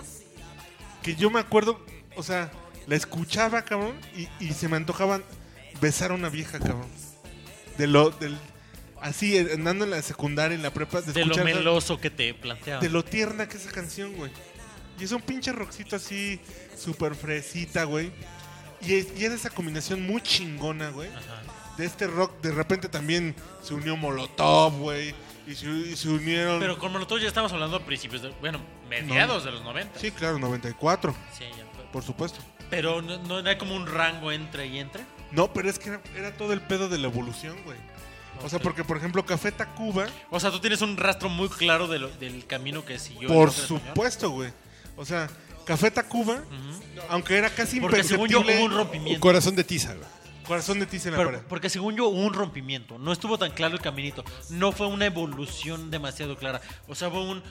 que 1.01 1.15
yo 1.15 1.31
me 1.31 1.39
acuerdo, 1.39 1.83
o 2.15 2.21
sea, 2.21 2.51
la 2.85 2.95
escuchaba, 2.95 3.63
cabrón, 3.63 3.95
y, 4.15 4.29
y 4.39 4.53
se 4.53 4.69
me 4.69 4.77
antojaban 4.77 5.23
besar 5.81 6.11
a 6.11 6.13
una 6.13 6.29
vieja, 6.29 6.59
cabrón. 6.59 6.87
De 7.77 7.87
lo, 7.87 8.11
del, 8.11 8.37
así, 9.01 9.37
andando 9.37 9.85
en 9.85 9.91
la 9.91 10.01
secundaria, 10.01 10.55
en 10.55 10.61
la 10.61 10.71
prepa, 10.71 11.01
de, 11.01 11.13
De 11.13 11.25
lo 11.25 11.35
meloso 11.43 11.99
que 11.99 12.09
te 12.09 12.33
planteaba. 12.33 12.81
de 12.81 12.89
lo 12.89 13.03
tierna 13.03 13.47
que 13.47 13.57
es 13.57 13.63
esa 13.65 13.71
canción, 13.73 14.13
güey. 14.13 14.31
Y 14.99 15.03
es 15.03 15.11
un 15.11 15.21
pinche 15.21 15.51
rockcito 15.51 15.95
así, 15.95 16.39
súper 16.77 17.15
fresita, 17.15 17.83
güey. 17.83 18.11
Y 18.81 18.93
es, 18.95 19.07
y 19.17 19.25
es 19.25 19.31
esa 19.33 19.49
combinación 19.49 20.05
muy 20.05 20.21
chingona, 20.21 20.89
güey. 20.89 21.09
Ajá. 21.09 21.43
De 21.77 21.85
este 21.85 22.07
rock, 22.07 22.41
de 22.41 22.51
repente 22.51 22.89
también 22.89 23.35
se 23.61 23.73
unió 23.73 23.95
Molotov, 23.95 24.73
güey. 24.79 25.13
Y 25.47 25.55
se, 25.55 25.65
y 25.69 25.95
se 25.95 26.09
unieron... 26.09 26.59
Pero 26.59 26.77
con 26.77 26.91
Molotov 26.91 27.19
ya 27.19 27.27
estamos 27.27 27.51
hablando 27.53 27.77
a 27.77 27.79
principios 27.85 28.21
de. 28.21 28.29
Bueno, 28.41 28.59
mediados 28.89 29.45
de 29.45 29.51
los 29.51 29.63
90. 29.63 29.97
Sí, 29.99 30.11
claro, 30.11 30.37
94, 30.39 31.15
Sí, 31.37 31.45
ya 31.49 31.63
fue. 31.73 31.85
por 31.91 32.03
supuesto. 32.03 32.39
Pero 32.69 33.01
no, 33.01 33.17
no 33.41 33.49
hay 33.49 33.57
como 33.57 33.73
un 33.75 33.87
rango 33.87 34.31
entre 34.33 34.67
y 34.67 34.79
entre. 34.79 35.03
No, 35.31 35.53
pero 35.53 35.69
es 35.69 35.79
que 35.79 35.89
era, 35.89 36.01
era 36.15 36.35
todo 36.35 36.51
el 36.53 36.61
pedo 36.61 36.89
de 36.89 36.97
la 36.97 37.07
evolución, 37.07 37.55
güey. 37.63 37.77
O 38.43 38.49
sea, 38.49 38.59
porque, 38.59 38.83
por 38.83 38.97
ejemplo, 38.97 39.25
Café 39.25 39.51
Tacuba, 39.51 40.05
O 40.29 40.39
sea, 40.39 40.51
tú 40.51 40.59
tienes 40.59 40.81
un 40.81 40.95
rastro 40.97 41.27
muy 41.29 41.49
claro 41.49 41.87
de 41.87 41.97
lo- 41.99 42.09
del 42.09 42.45
camino 42.45 42.85
que 42.85 42.99
siguió. 42.99 43.27
por 43.29 43.51
supuesto, 43.51 44.29
güey. 44.29 44.51
O 44.95 45.05
sea, 45.05 45.27
Café 45.65 45.89
Tacuba, 45.91 46.43
aunque 47.09 47.37
era 47.37 47.49
casi 47.49 47.79
Porque 47.79 48.03
según 48.03 48.27
yo 48.29 48.39
imperceptible... 48.39 48.59
hubo 48.59 48.65
un 48.65 48.71
Un 48.73 48.77
rompimiento. 48.85 49.19
corazón 49.21 49.55
de 49.55 49.63
tiza, 49.63 49.93
güey. 49.95 50.07
Corazón 50.47 50.79
de 50.79 50.85
la 50.85 51.17
Pero- 51.17 51.31
pared. 51.31 51.41
porque 51.49 51.69
según 51.69 51.95
yo 51.95 52.07
hubo 52.07 52.19
un 52.21 52.33
rompimiento. 52.33 52.97
No 52.97 53.11
estuvo 53.11 53.37
tan 53.37 53.51
claro 53.51 53.75
el 53.75 53.81
caminito. 53.81 54.23
No 54.49 54.71
fue 54.71 54.87
una 54.87 55.05
evolución 55.05 55.91
demasiado 55.91 56.37
clara. 56.37 56.61
O 56.87 56.95
sea, 56.95 57.09
hubo 57.09 57.21
un. 57.23 57.43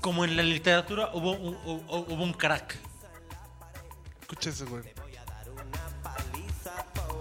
Como 0.00 0.24
en 0.24 0.36
la 0.36 0.42
literatura, 0.42 1.10
hubo 1.12 1.32
un, 1.32 1.56
hubo, 1.64 1.98
hubo 2.08 2.22
un 2.24 2.32
crack. 2.32 2.76
Escucha 4.22 4.50
eso, 4.50 4.66
güey. 4.66 4.82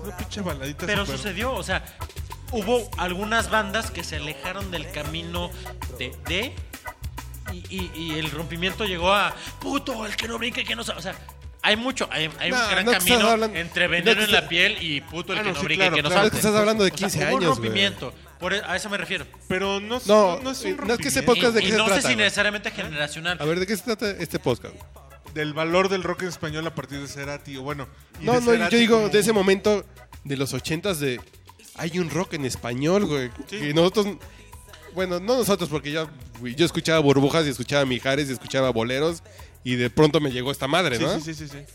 Una 0.03 0.17
pinche 0.17 0.41
baladita 0.41 0.85
Pero 0.87 1.05
sucedió, 1.05 1.53
o 1.53 1.61
sea, 1.63 1.83
hubo 2.51 2.89
algunas 2.97 3.51
bandas 3.51 3.91
que 3.91 4.03
se 4.03 4.15
alejaron 4.17 4.71
del 4.71 4.89
camino 4.91 5.51
de. 5.99 6.15
de 6.27 6.55
y, 7.53 7.57
y- 7.75 7.91
y 7.95 8.19
el 8.19 8.31
rompimiento 8.31 8.85
llegó 8.85 9.13
a. 9.13 9.33
Puto, 9.59 10.05
el 10.05 10.15
que 10.15 10.27
no 10.27 10.37
brinca, 10.37 10.61
el 10.61 10.67
que 10.67 10.75
no 10.75 10.83
sabe. 10.83 10.99
O 10.99 11.01
sea, 11.01 11.15
hay 11.63 11.75
mucho, 11.75 12.07
hay, 12.11 12.29
hay 12.39 12.51
No, 12.51 12.57
un 12.63 12.69
gran 12.71 12.85
no 12.85 12.91
camino 12.91 13.27
hablando- 13.29 13.57
entre 13.57 13.85
no 13.85 13.91
veneno 13.91 14.21
en 14.23 14.31
la 14.31 14.47
piel 14.49 14.77
y 14.81 15.01
puto 15.01 15.33
el 15.33 15.39
Ah, 15.39 15.43
que 15.43 15.49
no, 15.49 15.55
no 15.55 15.69
sí, 15.69 15.75
claro, 15.75 15.95
que 15.95 16.01
no 16.03 16.09
claro. 16.09 16.29
que 16.31 16.37
estás 16.37 16.55
hablando 16.55 16.83
de 16.83 16.91
O 16.91 16.97
sea, 16.97 17.07
15 17.09 17.23
años, 17.25 17.39
un 17.41 17.45
rompimiento. 17.47 18.13
Por 18.39 18.53
e- 18.53 18.61
a 18.65 18.75
eso 18.75 18.89
me 18.89 18.97
refiero. 18.97 19.25
Pero 19.47 19.79
no, 19.79 19.99
No, 20.07 20.37
no, 20.37 20.39
no 20.41 20.51
es 20.51 20.63
un 20.63 20.77
no 20.77 20.93
es 20.93 20.99
que 20.99 21.09
ese 21.09 21.21
rompimiento. 21.21 21.33
podcast- 21.33 21.51
Y, 21.51 21.53
¿de 21.55 21.61
qué 21.61 21.67
y 21.67 21.71
se 21.71 21.77
no 21.77 21.85
trata, 21.85 22.01
sé 22.01 22.07
si 22.07 22.15
necesariamente 22.15 22.71
generacional. 22.71 23.37
A 23.39 23.45
ver, 23.45 23.59
¿de 23.59 23.67
qué 23.67 23.77
se 23.77 23.83
trata 23.83 24.09
este 24.11 24.39
podcast? 24.39 24.75
del 25.35 25.53
valor 25.53 25.87
del 25.87 26.03
rock 26.03 26.23
en 26.23 26.27
español 26.27 26.67
a 26.67 26.75
partir 26.75 26.99
de 26.99 27.07
Cerati. 27.07 27.55
O 27.55 27.61
bueno, 27.61 27.87
No, 28.19 28.33
no, 28.33 28.51
Cerati 28.51 28.71
yo 28.75 28.79
digo 28.79 28.95
como- 28.97 29.09
de 29.09 29.19
ese 29.19 29.31
momento 29.31 29.85
de 30.25 30.35
los 30.35 30.53
ochentas 30.53 30.99
de... 30.99 31.21
Hay 31.77 31.99
un 31.99 32.09
rock 32.09 32.33
en 32.33 32.43
español, 32.43 33.05
güey. 33.05 33.29
Sí. 33.49 33.55
Y 33.69 33.73
nosotros... 33.73 34.07
Bueno, 34.93 35.21
no 35.21 35.37
nosotros, 35.37 35.69
porque 35.69 35.89
ya 35.93 36.05
yo 36.41 36.65
escuchaba 36.65 36.99
burbujas 36.99 37.45
y 37.45 37.49
escuchaba 37.49 37.85
Mijares 37.85 38.27
y 38.29 38.33
escuchaba 38.33 38.71
boleros 38.71 39.23
y 39.63 39.75
de 39.75 39.89
pronto 39.89 40.19
me 40.19 40.31
llegó 40.31 40.51
esta 40.51 40.67
madre, 40.67 40.99
¿no? 40.99 41.19
sí, 41.19 41.33
sí, 41.33 41.47
sí, 41.47 41.47
sí. 41.47 41.65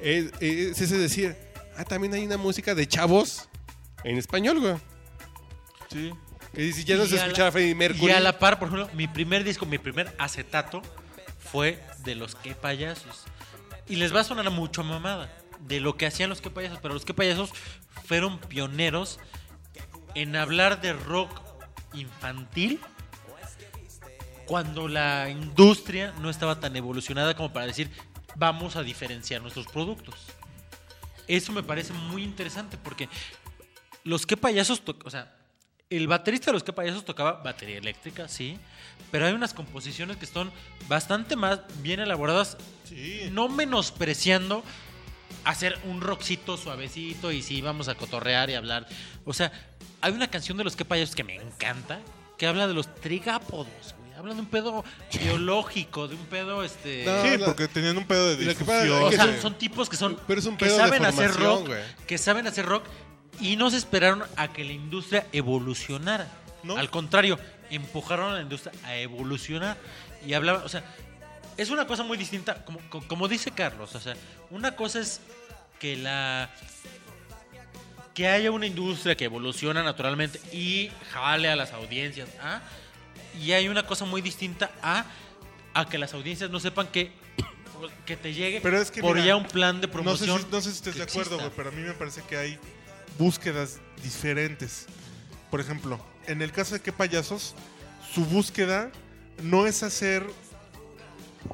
Es, 0.00 0.32
es 0.80 0.90
decir, 0.90 1.36
ah, 1.76 1.84
también 1.84 2.12
hay 2.14 2.24
una 2.24 2.36
música 2.36 2.74
de 2.74 2.86
chavos 2.88 3.48
en 4.04 4.18
español, 4.18 4.60
güey. 4.60 4.74
Sí. 5.90 6.12
Que 6.54 6.62
dice, 6.62 6.84
ya 6.84 6.96
no 6.96 7.06
se 7.06 7.14
a 7.14 7.18
la- 7.20 7.26
escuchaba 7.26 7.52
Freddie 7.52 7.74
Mercury. 7.74 8.10
Y 8.10 8.14
a 8.14 8.20
la 8.20 8.38
par, 8.38 8.58
por 8.58 8.68
ejemplo, 8.68 8.90
mi 8.94 9.06
primer 9.08 9.44
disco, 9.44 9.64
mi 9.66 9.78
primer 9.78 10.14
acetato 10.18 10.82
fue 11.38 11.82
de 12.04 12.14
los 12.14 12.34
que 12.34 12.54
payasos. 12.54 13.24
Y 13.88 13.96
les 13.96 14.14
va 14.14 14.20
a 14.20 14.24
sonar 14.24 14.50
mucho 14.50 14.82
mamada 14.84 15.32
de 15.60 15.80
lo 15.80 15.96
que 15.96 16.06
hacían 16.06 16.28
los 16.30 16.40
que 16.40 16.50
payasos, 16.50 16.78
pero 16.82 16.94
los 16.94 17.04
que 17.04 17.14
payasos 17.14 17.50
fueron 18.06 18.38
pioneros 18.38 19.18
en 20.14 20.34
hablar 20.36 20.80
de 20.80 20.92
rock 20.92 21.40
infantil 21.94 22.80
cuando 24.52 24.86
la 24.86 25.30
industria 25.30 26.12
no 26.20 26.28
estaba 26.28 26.60
tan 26.60 26.76
evolucionada 26.76 27.34
como 27.34 27.54
para 27.54 27.64
decir 27.64 27.90
vamos 28.34 28.76
a 28.76 28.82
diferenciar 28.82 29.40
nuestros 29.40 29.66
productos. 29.66 30.14
Eso 31.26 31.52
me 31.52 31.62
parece 31.62 31.94
muy 31.94 32.22
interesante 32.22 32.76
porque 32.76 33.08
los 34.04 34.26
que 34.26 34.36
payasos, 34.36 34.82
o 35.06 35.08
sea, 35.08 35.34
el 35.88 36.06
baterista 36.06 36.50
de 36.50 36.52
los 36.52 36.62
que 36.62 36.74
payasos 36.74 37.02
tocaba 37.02 37.42
batería 37.42 37.78
eléctrica, 37.78 38.28
sí, 38.28 38.58
pero 39.10 39.24
hay 39.24 39.32
unas 39.32 39.54
composiciones 39.54 40.18
que 40.18 40.26
son 40.26 40.52
bastante 40.86 41.34
más 41.34 41.60
bien 41.80 42.00
elaboradas, 42.00 42.58
Sí. 42.84 43.30
no 43.32 43.48
menospreciando 43.48 44.62
hacer 45.44 45.78
un 45.84 46.02
rockcito 46.02 46.58
suavecito 46.58 47.32
y 47.32 47.40
sí 47.40 47.62
vamos 47.62 47.88
a 47.88 47.94
cotorrear 47.94 48.50
y 48.50 48.54
hablar. 48.54 48.86
O 49.24 49.32
sea, 49.32 49.50
hay 50.02 50.12
una 50.12 50.28
canción 50.28 50.58
de 50.58 50.64
los 50.64 50.76
que 50.76 50.84
payasos 50.84 51.14
que 51.16 51.24
me 51.24 51.36
encanta 51.36 52.00
que 52.36 52.46
habla 52.46 52.66
de 52.66 52.74
los 52.74 52.94
trigápodos, 52.96 53.94
güey. 54.22 54.32
Habla 54.32 54.34
de 54.34 54.40
un 54.40 54.46
pedo 54.46 54.84
biológico, 55.20 56.08
de 56.08 56.14
un 56.14 56.24
pedo 56.26 56.62
este 56.64 57.04
No, 57.04 57.22
Sí, 57.22 57.36
la- 57.38 57.46
porque 57.46 57.68
tenían 57.68 57.96
un 57.98 58.06
pedo 58.06 58.34
de 58.36 58.44
lo 58.44 58.54
que 58.56 58.64
pasa 58.64 58.84
difusión. 58.84 59.02
o 59.04 59.10
sea, 59.12 59.40
son 59.42 59.54
tipos 59.58 59.88
que 59.88 59.96
son 59.96 60.18
Pero 60.26 60.40
es 60.40 60.46
un 60.46 60.56
que 60.56 60.66
de 60.66 60.76
saben 60.76 61.04
hacer 61.04 61.32
rock, 61.34 61.66
güey. 61.68 61.82
que 62.06 62.18
saben 62.18 62.46
hacer 62.46 62.64
rock 62.66 62.84
y 63.40 63.56
no 63.56 63.70
se 63.70 63.76
esperaron 63.78 64.22
a 64.36 64.52
que 64.52 64.64
la 64.64 64.72
industria 64.72 65.26
evolucionara. 65.32 66.28
¿No? 66.62 66.76
Al 66.76 66.90
contrario, 66.90 67.38
empujaron 67.70 68.30
a 68.30 68.34
la 68.36 68.42
industria 68.42 68.72
a 68.84 68.94
evolucionar 68.96 69.76
y 70.24 70.34
hablaban, 70.34 70.62
o 70.62 70.68
sea, 70.68 70.84
es 71.56 71.70
una 71.70 71.88
cosa 71.88 72.04
muy 72.04 72.16
distinta, 72.16 72.64
como, 72.64 72.78
co- 72.88 73.02
como 73.08 73.26
dice 73.26 73.50
Carlos, 73.50 73.94
o 73.96 74.00
sea, 74.00 74.14
una 74.50 74.76
cosa 74.76 75.00
es 75.00 75.20
que 75.80 75.96
la 75.96 76.48
que 78.14 78.28
haya 78.28 78.50
una 78.50 78.66
industria 78.66 79.16
que 79.16 79.24
evoluciona 79.24 79.82
naturalmente 79.82 80.38
y 80.52 80.90
jale 81.12 81.48
a 81.48 81.56
las 81.56 81.72
audiencias, 81.72 82.28
¿ah? 82.42 82.60
Y 83.40 83.52
hay 83.52 83.68
una 83.68 83.86
cosa 83.86 84.04
muy 84.04 84.20
distinta 84.22 84.70
a, 84.82 85.06
a 85.74 85.88
que 85.88 85.98
las 85.98 86.12
audiencias 86.14 86.50
no 86.50 86.60
sepan 86.60 86.86
que 86.88 87.12
que 88.06 88.16
te 88.16 88.32
llegue 88.34 88.60
Pero 88.60 88.80
es 88.80 88.90
que, 88.90 89.00
por 89.00 89.14
mira, 89.16 89.26
ya 89.28 89.36
un 89.36 89.46
plan 89.46 89.80
de 89.80 89.86
No 89.86 89.92
sé, 89.92 89.92
promoción. 89.94 90.40
si, 90.40 90.46
no 90.50 90.60
sé 90.60 90.70
si 90.70 90.76
estés 90.76 90.94
de 90.96 91.02
acuerdo, 91.02 91.52
pero 91.56 91.70
a 91.70 91.72
mí 91.72 91.82
me 91.82 91.92
parece 91.94 92.22
que 92.22 92.36
hay 92.36 92.58
búsquedas 93.18 93.78
diferentes. 94.02 94.86
Por 95.50 95.60
ejemplo, 95.60 95.98
en 96.26 96.42
el 96.42 96.52
caso 96.52 96.74
de 96.74 96.80
que 96.80 96.92
payasos, 96.92 97.54
su 98.14 98.24
búsqueda 98.24 98.90
no 99.42 99.66
es 99.66 99.82
hacer 99.82 100.24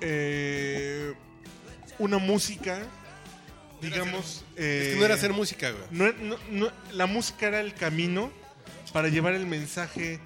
eh, 0.01 1.15
una 1.99 2.19
música, 2.19 2.81
digamos... 3.81 4.45
Es 4.57 4.87
eh, 4.87 4.91
que 4.93 4.97
no 4.99 5.05
era 5.05 5.15
hacer 5.15 5.33
música, 5.33 5.71
güey. 5.71 5.85
no- 5.91 6.13
no- 6.13 6.39
no- 6.51 6.73
la 6.93 7.07
música 7.07 7.47
era 7.49 7.61
el 7.61 7.75
camino 7.75 8.31
para 8.92 9.09
llevar 9.09 9.35
el 9.35 9.47
mensaje, 9.47 10.21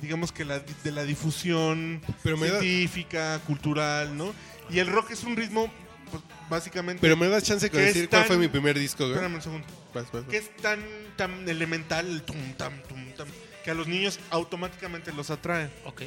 digamos 0.00 0.32
que 0.32 0.44
la, 0.44 0.58
de 0.60 0.92
la 0.92 1.04
difusión 1.04 2.00
Pero 2.22 2.36
me 2.36 2.48
da- 2.50 2.60
científica, 2.60 3.40
cultural, 3.46 4.16
¿no? 4.16 4.34
Y 4.70 4.78
el 4.80 4.86
rock 4.88 5.10
es 5.12 5.24
un 5.24 5.36
ritmo, 5.36 5.72
pues, 6.10 6.22
básicamente... 6.50 7.00
Pero 7.00 7.16
me 7.16 7.28
das 7.28 7.42
chance 7.44 7.66
de 7.66 7.70
Que 7.70 7.78
es 7.88 7.94
decir 7.94 8.08
cuál 8.08 8.22
tan- 8.22 8.28
fue 8.28 8.36
mi 8.38 8.48
primer 8.48 8.78
disco, 8.78 9.04
güey. 9.04 9.12
Espérame 9.12 9.34
un 9.36 9.42
segundo. 9.42 9.66
Vas, 9.94 10.04
vas, 10.12 10.22
vas. 10.22 10.24
Que 10.30 10.36
es 10.38 10.54
tan, 10.56 10.80
tan 11.16 11.48
elemental 11.48 12.06
el 12.06 12.22
tum, 12.22 12.36
tam, 12.56 12.72
tum, 12.88 13.12
tam, 13.16 13.28
que 13.64 13.70
a 13.70 13.74
los 13.74 13.86
niños 13.86 14.18
automáticamente 14.30 15.12
los 15.12 15.30
atrae. 15.30 15.70
Ok. 15.84 16.02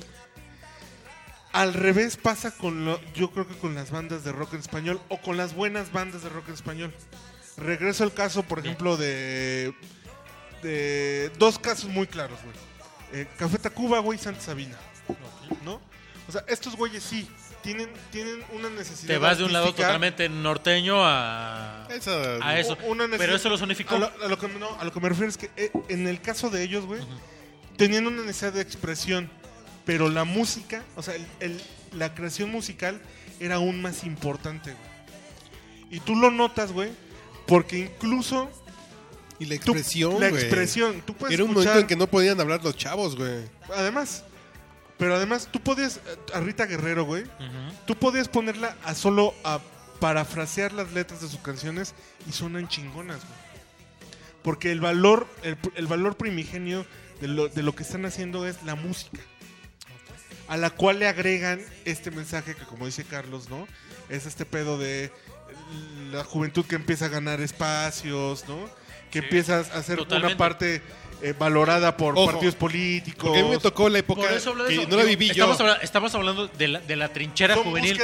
Al 1.53 1.73
revés 1.73 2.15
pasa 2.15 2.51
con 2.55 2.85
lo, 2.85 3.01
yo 3.13 3.31
creo 3.31 3.45
que 3.47 3.55
con 3.57 3.75
las 3.75 3.91
bandas 3.91 4.23
de 4.23 4.31
rock 4.31 4.53
en 4.53 4.59
español 4.61 5.01
o 5.09 5.19
con 5.21 5.35
las 5.35 5.53
buenas 5.53 5.91
bandas 5.91 6.23
de 6.23 6.29
rock 6.29 6.47
en 6.47 6.53
español. 6.53 6.93
Regreso 7.57 8.05
al 8.05 8.13
caso, 8.13 8.43
por 8.43 8.59
ejemplo, 8.59 8.95
de, 8.95 9.73
de 10.61 11.31
dos 11.37 11.57
casos 11.59 11.89
muy 11.89 12.07
claros, 12.07 12.39
güey. 12.43 12.55
Eh, 13.13 13.27
Café 13.37 13.57
Tacuba, 13.57 13.99
güey, 13.99 14.17
Santa 14.17 14.41
Sabina, 14.41 14.77
¿no? 15.65 15.81
O 16.27 16.31
sea, 16.31 16.43
estos 16.47 16.75
güeyes 16.75 17.03
sí 17.03 17.27
tienen, 17.61 17.89
tienen 18.11 18.43
una 18.53 18.69
necesidad 18.69 19.07
Te 19.13 19.17
vas 19.17 19.37
de 19.37 19.43
un 19.43 19.51
lado 19.53 19.73
totalmente 19.73 20.29
norteño 20.29 20.95
a, 21.03 21.87
Esa- 21.89 22.37
a 22.41 22.57
eso. 22.59 22.77
Una 22.87 23.07
Pero 23.17 23.35
eso 23.35 23.49
los 23.49 23.61
unificó. 23.61 23.95
A 23.95 23.99
lo, 23.99 24.11
a 24.23 24.27
lo 24.27 24.37
que, 24.39 24.47
no, 24.47 24.79
a 24.79 24.85
lo 24.85 24.91
que 24.93 24.99
me 24.99 25.09
refiero 25.09 25.29
es 25.29 25.37
que 25.37 25.51
eh, 25.57 25.71
en 25.89 26.07
el 26.07 26.21
caso 26.21 26.49
de 26.49 26.63
ellos, 26.63 26.85
güey, 26.85 27.01
tenían 27.77 28.07
una 28.07 28.21
necesidad 28.21 28.53
de 28.53 28.61
expresión, 28.61 29.29
pero 29.85 30.09
la 30.09 30.23
música, 30.23 30.83
o 30.95 31.03
sea, 31.03 31.15
el- 31.15 31.25
el- 31.39 31.61
la 31.93 32.13
creación 32.13 32.49
musical 32.51 33.01
era 33.41 33.55
aún 33.55 33.81
más 33.81 34.03
importante, 34.05 34.71
güey. 34.73 34.91
Y 35.97 35.99
tú 35.99 36.15
lo 36.15 36.31
notas, 36.31 36.71
güey, 36.71 36.91
porque 37.47 37.79
incluso 37.79 38.49
Y 39.41 39.45
la 39.45 39.57
tú- 39.57 39.71
expresión, 39.71 40.19
la 40.19 40.29
güey. 40.29 40.41
expresión, 40.43 41.01
tú 41.05 41.15
puedes 41.15 41.33
Era 41.33 41.43
un 41.43 41.49
escuchar, 41.51 41.69
momento 41.73 41.81
en 41.81 41.87
que 41.87 41.95
no 41.95 42.07
podían 42.07 42.39
hablar 42.39 42.63
los 42.63 42.75
chavos, 42.77 43.15
güey. 43.15 43.49
además, 43.75 44.23
pero 44.97 45.15
además 45.15 45.47
tú 45.51 45.59
podías, 45.59 45.97
eh, 45.97 46.17
a 46.33 46.39
Rita 46.41 46.65
Guerrero, 46.67 47.05
güey, 47.05 47.23
tú 47.87 47.95
podías 47.95 48.27
ponerla 48.27 48.77
a 48.83 48.93
solo 48.93 49.33
a 49.43 49.59
parafrasear 49.99 50.73
las 50.73 50.91
letras 50.93 51.21
de 51.21 51.27
sus 51.29 51.39
canciones 51.39 51.93
y 52.29 52.31
suenan 52.33 52.67
chingonas, 52.67 53.17
güey. 53.21 53.39
Porque 54.43 54.71
el 54.71 54.79
valor, 54.79 55.27
el, 55.43 55.57
el 55.75 55.87
valor 55.87 56.17
primigenio 56.17 56.85
de 57.19 57.27
lo, 57.27 57.47
de 57.47 57.63
lo 57.63 57.73
que 57.75 57.83
están 57.83 58.05
haciendo 58.05 58.47
es 58.47 58.61
la 58.63 58.75
música. 58.75 59.21
A 60.47 60.57
la 60.57 60.69
cual 60.71 60.99
le 60.99 61.07
agregan 61.07 61.61
este 61.85 62.11
mensaje 62.11 62.55
que, 62.55 62.63
como 62.65 62.85
dice 62.85 63.03
Carlos, 63.05 63.49
¿no? 63.49 63.67
Es 64.09 64.25
este 64.25 64.45
pedo 64.45 64.77
de 64.77 65.11
la 66.11 66.23
juventud 66.23 66.65
que 66.65 66.75
empieza 66.75 67.05
a 67.05 67.09
ganar 67.09 67.39
espacios, 67.41 68.45
¿no? 68.47 68.69
Que 69.09 69.19
empieza 69.19 69.59
a 69.59 69.83
ser 69.83 69.97
Totalmente. 69.97 70.27
una 70.35 70.37
parte 70.37 70.81
eh, 71.21 71.33
valorada 71.37 71.95
por 71.97 72.17
Ojo, 72.17 72.31
partidos 72.31 72.55
políticos. 72.55 73.23
Porque 73.25 73.39
a 73.39 73.43
mí 73.43 73.49
me 73.49 73.57
tocó 73.57 73.89
la 73.89 73.99
época 73.99 74.21
Por 74.21 74.31
eso 74.31 74.49
hablo 74.51 74.63
de 74.63 74.69
que 74.75 74.81
eso. 74.81 74.89
no 74.89 74.97
la 74.97 75.03
viví 75.03 75.27
yo. 75.27 75.33
estamos, 75.51 75.59
habla- 75.59 75.75
estamos 75.83 76.15
hablando 76.15 76.47
de 76.47 76.67
la, 76.67 76.79
de 76.79 76.95
la 76.95 77.09
trinchera 77.09 77.55
Son 77.55 77.63
juvenil 77.65 77.99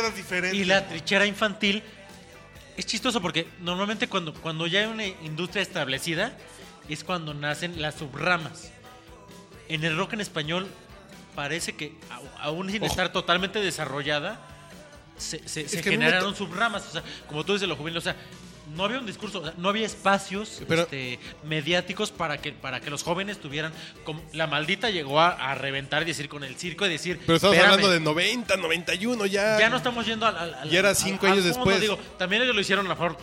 y 0.53 0.65
la 0.65 0.87
trinchera 0.87 1.25
infantil. 1.25 1.83
Es 2.75 2.85
chistoso 2.85 3.21
porque 3.21 3.47
normalmente 3.61 4.07
cuando, 4.07 4.33
cuando 4.33 4.67
ya 4.67 4.81
hay 4.81 4.85
una 4.85 5.05
industria 5.05 5.61
establecida 5.63 6.37
es 6.89 7.03
cuando 7.03 7.33
nacen 7.33 7.81
las 7.81 7.95
subramas. 7.95 8.71
En 9.69 9.83
el 9.83 9.97
rock 9.97 10.13
en 10.13 10.21
español 10.21 10.67
parece 11.35 11.75
que 11.75 11.93
aún 12.39 12.69
sin 12.71 12.83
Ojo. 12.83 12.91
estar 12.91 13.11
totalmente 13.11 13.59
desarrollada 13.59 14.39
se, 15.17 15.47
se- 15.47 15.67
se 15.67 15.77
me 15.77 15.83
generaron 15.83 16.35
subramas. 16.35 16.87
O 16.87 16.91
sea, 16.91 17.03
como 17.27 17.43
tú 17.43 17.53
dices, 17.53 17.67
lo 17.67 17.75
juvenil, 17.75 17.97
o 17.97 18.01
sea, 18.01 18.15
no 18.75 18.83
había 18.83 18.99
un 18.99 19.05
discurso, 19.05 19.39
o 19.39 19.43
sea, 19.45 19.53
no 19.57 19.69
había 19.69 19.85
espacios 19.85 20.61
Pero- 20.67 20.81
este, 20.83 21.19
mediáticos 21.45 22.11
para 22.11 22.37
que, 22.41 22.51
para 22.51 22.81
que 22.81 22.89
los 22.89 23.01
jóvenes 23.03 23.39
tuvieran. 23.39 23.71
Como, 24.03 24.21
la 24.33 24.45
maldita 24.47 24.89
llegó 24.89 25.19
a, 25.21 25.29
a 25.29 25.55
reventar 25.55 26.01
y 26.01 26.05
decir 26.05 26.27
con 26.27 26.43
el 26.43 26.55
circo 26.57 26.85
y 26.85 26.89
decir. 26.89 27.19
Pero 27.25 27.37
estamos 27.37 27.55
"Espérame, 27.55 27.73
hablando 27.75 27.91
de 27.93 27.99
90, 28.01 28.57
91 28.57 29.25
ya. 29.25 29.57
Ya 29.59 29.69
no 29.69 29.77
estamos 29.77 30.05
yendo 30.05 30.25
al. 30.25 30.37
al- 30.37 30.53
al- 30.55 30.69
Ya 30.69 30.79
era 30.79 30.93
cinco 30.95 31.25
al 31.27 31.33
años 31.33 31.45
después. 31.45 31.79
Digo, 31.79 31.97
también 32.17 32.41
ellos 32.41 32.55
lo 32.55 32.61
hicieron 32.61 32.85
a 32.85 32.89
lo 32.89 32.95
mejor 32.95 33.17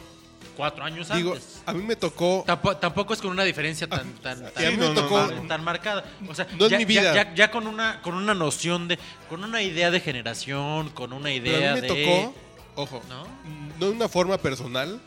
cuatro 0.57 0.85
años 0.85 1.09
Digo, 1.15 1.33
antes. 1.35 1.63
a 1.67 1.73
mí 1.73 1.83
me 1.83 1.97
tocó 1.97 2.45
Tampo- 2.47 2.77
Tampoco, 2.79 3.13
es 3.15 3.21
con 3.21 3.31
una 3.31 3.45
diferencia 3.45 3.87
tan, 3.89 4.13
tan, 4.15 4.43
y 4.43 4.47
a 4.47 4.51
tan, 4.53 4.65
mí 4.71 4.77
me 4.77 4.87
no, 4.87 4.95
no, 4.95 5.01
tocó 5.03 5.27
no, 5.27 5.47
tan 5.49 5.63
marcada. 5.65 6.05
O 6.29 6.35
sea, 6.35 6.47
No 6.59 6.65
es 6.67 6.71
ya, 6.71 6.79
mi 6.79 6.85
ya- 6.85 6.89
vida. 6.89 7.15
Ya, 7.15 7.35
ya 7.35 7.51
con 7.51 7.67
una 7.67 8.01
con 8.03 8.15
una 8.15 8.35
noción 8.35 8.89
de, 8.89 8.99
con 9.29 9.45
una 9.45 9.63
idea 9.63 9.91
de 9.91 10.01
generación, 10.01 10.91
con 10.91 11.13
una 11.13 11.29
Pero 11.31 11.37
idea 11.45 11.73
a 11.73 11.75
mí 11.77 11.81
me 11.81 11.89
de, 11.89 12.05
tocó, 12.05 12.35
ojo, 12.77 13.03
¿no? 13.09 13.27
no 13.79 13.87
de 13.87 13.93
una 13.93 14.09
forma 14.09 14.39
personal, 14.39 15.01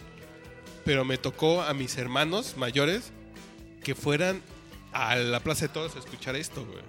pero 0.86 1.04
me 1.06 1.18
tocó 1.18 1.62
a 1.64 1.74
mis 1.74 1.98
hermanos 1.98 2.56
mayores 2.58 3.12
que 3.84 3.96
fueran 3.96 4.42
a 4.94 5.16
la 5.16 5.40
Plaza 5.40 5.68
de 5.68 5.70
Toros 5.70 5.96
a 5.96 6.00
escuchar 6.00 6.36
esto, 6.36 6.66
güey. 6.66 6.84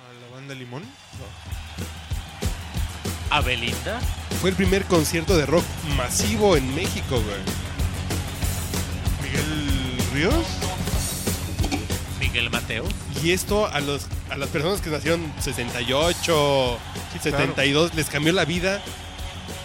A 0.00 0.12
la 0.28 0.34
banda 0.34 0.54
Limón. 0.54 0.82
A 3.32 3.40
Belinda. 3.40 3.98
Fue 4.42 4.50
el 4.50 4.56
primer 4.56 4.84
concierto 4.84 5.34
de 5.34 5.46
rock 5.46 5.64
masivo 5.96 6.54
en 6.54 6.74
México, 6.74 7.18
güey. 7.18 7.40
Miguel 9.22 9.98
Ríos. 10.12 10.44
Miguel 12.20 12.50
Mateo. 12.50 12.84
Y 13.24 13.30
esto 13.32 13.66
a 13.68 13.80
los 13.80 14.02
a 14.28 14.36
las 14.36 14.50
personas 14.50 14.82
que 14.82 14.90
nacieron 14.90 15.32
68, 15.40 16.78
Sí, 17.14 17.18
72 17.20 17.94
les 17.94 18.10
cambió 18.10 18.34
la 18.34 18.44
vida 18.44 18.82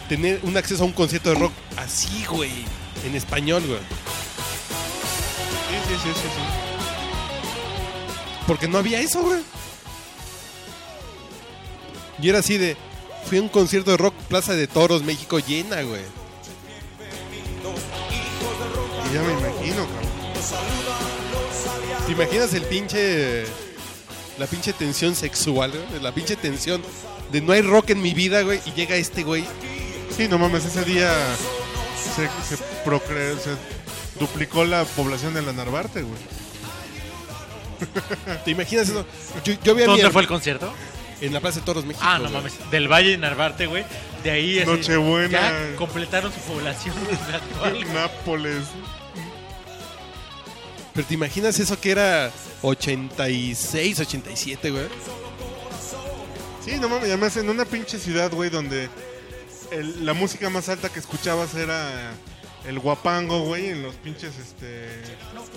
tener 0.08 0.40
un 0.44 0.56
acceso 0.56 0.84
a 0.84 0.86
un 0.86 0.94
concierto 0.94 1.32
de 1.32 1.36
rock 1.36 1.52
así, 1.76 2.24
güey, 2.24 2.52
en 3.06 3.16
español, 3.16 3.64
güey. 3.68 3.80
Sí, 5.70 5.76
sí, 5.90 5.96
sí, 6.04 6.10
sí, 6.16 6.28
sí. 6.36 6.42
Porque 8.48 8.70
no 8.70 8.78
había 8.78 9.02
eso, 9.02 9.22
güey. 9.24 9.42
Y 12.22 12.30
era 12.30 12.40
así 12.40 12.58
de 12.58 12.78
fui 13.28 13.38
a 13.38 13.42
un 13.42 13.50
concierto 13.50 13.92
de 13.92 13.98
rock 13.98 14.14
Plaza 14.30 14.54
de 14.54 14.68
Toros, 14.68 15.04
México 15.04 15.40
llena, 15.40 15.82
güey. 15.82 16.02
Y 19.10 19.14
ya 19.14 19.22
me 19.22 19.34
imagino, 19.34 19.86
cabrón. 19.86 20.08
¿Te 22.06 22.12
imaginas 22.14 22.54
el 22.54 22.64
pinche 22.64 23.44
la 24.38 24.46
pinche 24.48 24.72
tensión 24.74 25.16
sexual, 25.16 25.72
güey? 25.72 26.02
La 26.02 26.14
pinche 26.14 26.36
tensión 26.36 26.82
de 27.32 27.42
no 27.42 27.52
hay 27.54 27.62
rock 27.62 27.90
en 27.92 28.02
mi 28.02 28.14
vida, 28.14 28.42
güey, 28.44 28.62
y 28.66 28.72
llega 28.72 28.96
este 28.96 29.24
güey 29.24 29.44
Sí, 30.16 30.28
no 30.28 30.38
mames, 30.38 30.66
ese 30.66 30.84
día 30.86 31.12
se, 32.16 32.28
se, 32.48 32.64
procre- 32.86 33.38
se 33.40 33.52
duplicó 34.20 34.64
la 34.66 34.84
población 34.86 35.34
de 35.34 35.42
la 35.42 35.54
Narvarte, 35.54 36.02
güey. 36.02 36.20
¿Te 38.46 38.52
imaginas 38.52 38.90
eso? 38.90 39.06
Yo, 39.44 39.54
yo 39.64 39.76
vi 39.76 39.84
a 39.84 39.86
mi 39.86 39.92
¿Dónde 39.92 40.10
fue 40.12 40.22
el 40.24 40.28
concierto? 40.28 40.74
En 41.22 41.34
la 41.34 41.40
Plaza 41.40 41.60
de 41.60 41.66
Toros 41.66 41.86
México. 41.86 42.06
Ah, 42.08 42.18
no 42.18 42.24
güey. 42.26 42.34
mames. 42.34 42.54
Del 42.72 42.88
Valle 42.92 43.12
de 43.12 43.18
Narvarte, 43.18 43.66
güey. 43.68 43.84
De 44.24 44.32
ahí 44.32 44.60
así, 44.60 44.70
Nochebuena. 44.70 45.30
Ya 45.32 45.76
completaron 45.76 46.32
su 46.34 46.40
población 46.42 46.96
actual. 47.34 47.74
güey. 47.74 47.86
Nápoles. 47.94 48.64
Pero 50.94 51.08
te 51.08 51.14
imaginas 51.14 51.60
eso 51.60 51.80
que 51.80 51.92
era 51.92 52.32
86, 52.64 54.00
87, 54.00 54.72
güey. 54.72 54.86
Sí, 56.66 56.76
no 56.80 56.90
mames, 56.90 57.06
y 57.08 57.12
además 57.12 57.38
en 57.38 57.50
una 57.50 57.66
pinche 57.66 57.98
ciudad, 58.00 58.32
güey, 58.32 58.50
donde 58.50 58.90
el- 59.72 60.06
la 60.06 60.14
música 60.14 60.50
más 60.50 60.70
alta 60.70 60.90
que 60.90 61.00
escuchabas 61.00 61.54
era 61.56 62.14
el 62.68 62.80
guapango, 62.80 63.42
güey, 63.46 63.68
en 63.70 63.82
los 63.84 63.96
pinches, 63.96 64.38
este... 64.38 64.90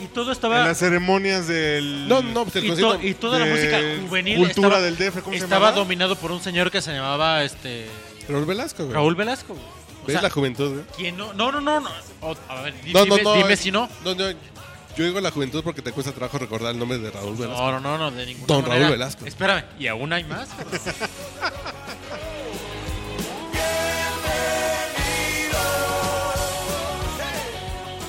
Y 0.02 0.06
todo 0.06 0.26
En 0.26 0.32
estaba. 0.32 0.64
las 0.64 0.78
ceremonias 0.78 1.46
del... 1.48 2.06
No, 2.08 2.22
no, 2.22 2.44
pues 2.44 2.56
el 2.56 2.66
y, 2.66 2.76
to- 2.76 3.00
y 3.02 3.14
toda 3.14 3.38
la 3.40 3.46
música 3.46 3.78
juvenil 4.06 4.38
cultura 4.38 4.68
estaba, 4.78 4.80
del 4.80 4.96
DF, 4.96 5.22
¿cómo 5.22 5.36
se 5.36 5.42
estaba 5.44 5.66
llamaba? 5.66 5.72
dominado 5.72 6.16
por 6.16 6.30
un 6.32 6.40
señor 6.40 6.70
que 6.70 6.80
se 6.80 6.92
llamaba 6.92 7.42
este 7.44 7.86
Raúl 8.28 8.44
Velasco, 8.46 8.84
güey. 8.84 8.94
Raúl 8.94 9.14
Velasco. 9.16 9.54
güey. 9.54 9.66
O 10.02 10.06
¿Ves 10.06 10.14
sea, 10.14 10.22
la 10.22 10.30
juventud, 10.30 10.72
güey? 10.72 10.84
¿quién 10.96 11.16
no? 11.16 11.32
No, 11.34 11.50
no, 11.52 11.60
no. 11.60 11.80
no. 11.80 11.90
O- 12.22 12.36
a 12.48 12.62
ver, 12.62 12.74
di- 12.82 12.92
No, 12.92 13.00
no, 13.04 13.16
dime, 13.16 13.22
no. 13.24 13.34
dime 13.34 13.52
eh, 13.54 13.56
si 13.56 13.70
no. 13.70 13.88
No, 14.04 14.14
no. 14.14 14.30
Yo 14.96 15.04
digo 15.04 15.20
la 15.20 15.30
juventud 15.30 15.62
porque 15.62 15.82
te 15.82 15.92
cuesta 15.92 16.12
trabajo 16.12 16.38
recordar 16.38 16.72
el 16.72 16.78
nombre 16.78 16.98
de 16.98 17.10
Raúl 17.10 17.36
Velasco. 17.36 17.60
No, 17.60 17.72
no, 17.72 17.80
no, 17.80 17.98
no, 17.98 18.10
de 18.10 18.26
ninguna 18.26 18.46
Don 18.46 18.62
manera. 18.62 18.80
Raúl 18.86 18.92
Velasco. 18.98 19.26
Espérame, 19.26 19.64
¿y 19.78 19.86
aún 19.88 20.12
hay 20.12 20.24
más? 20.24 20.48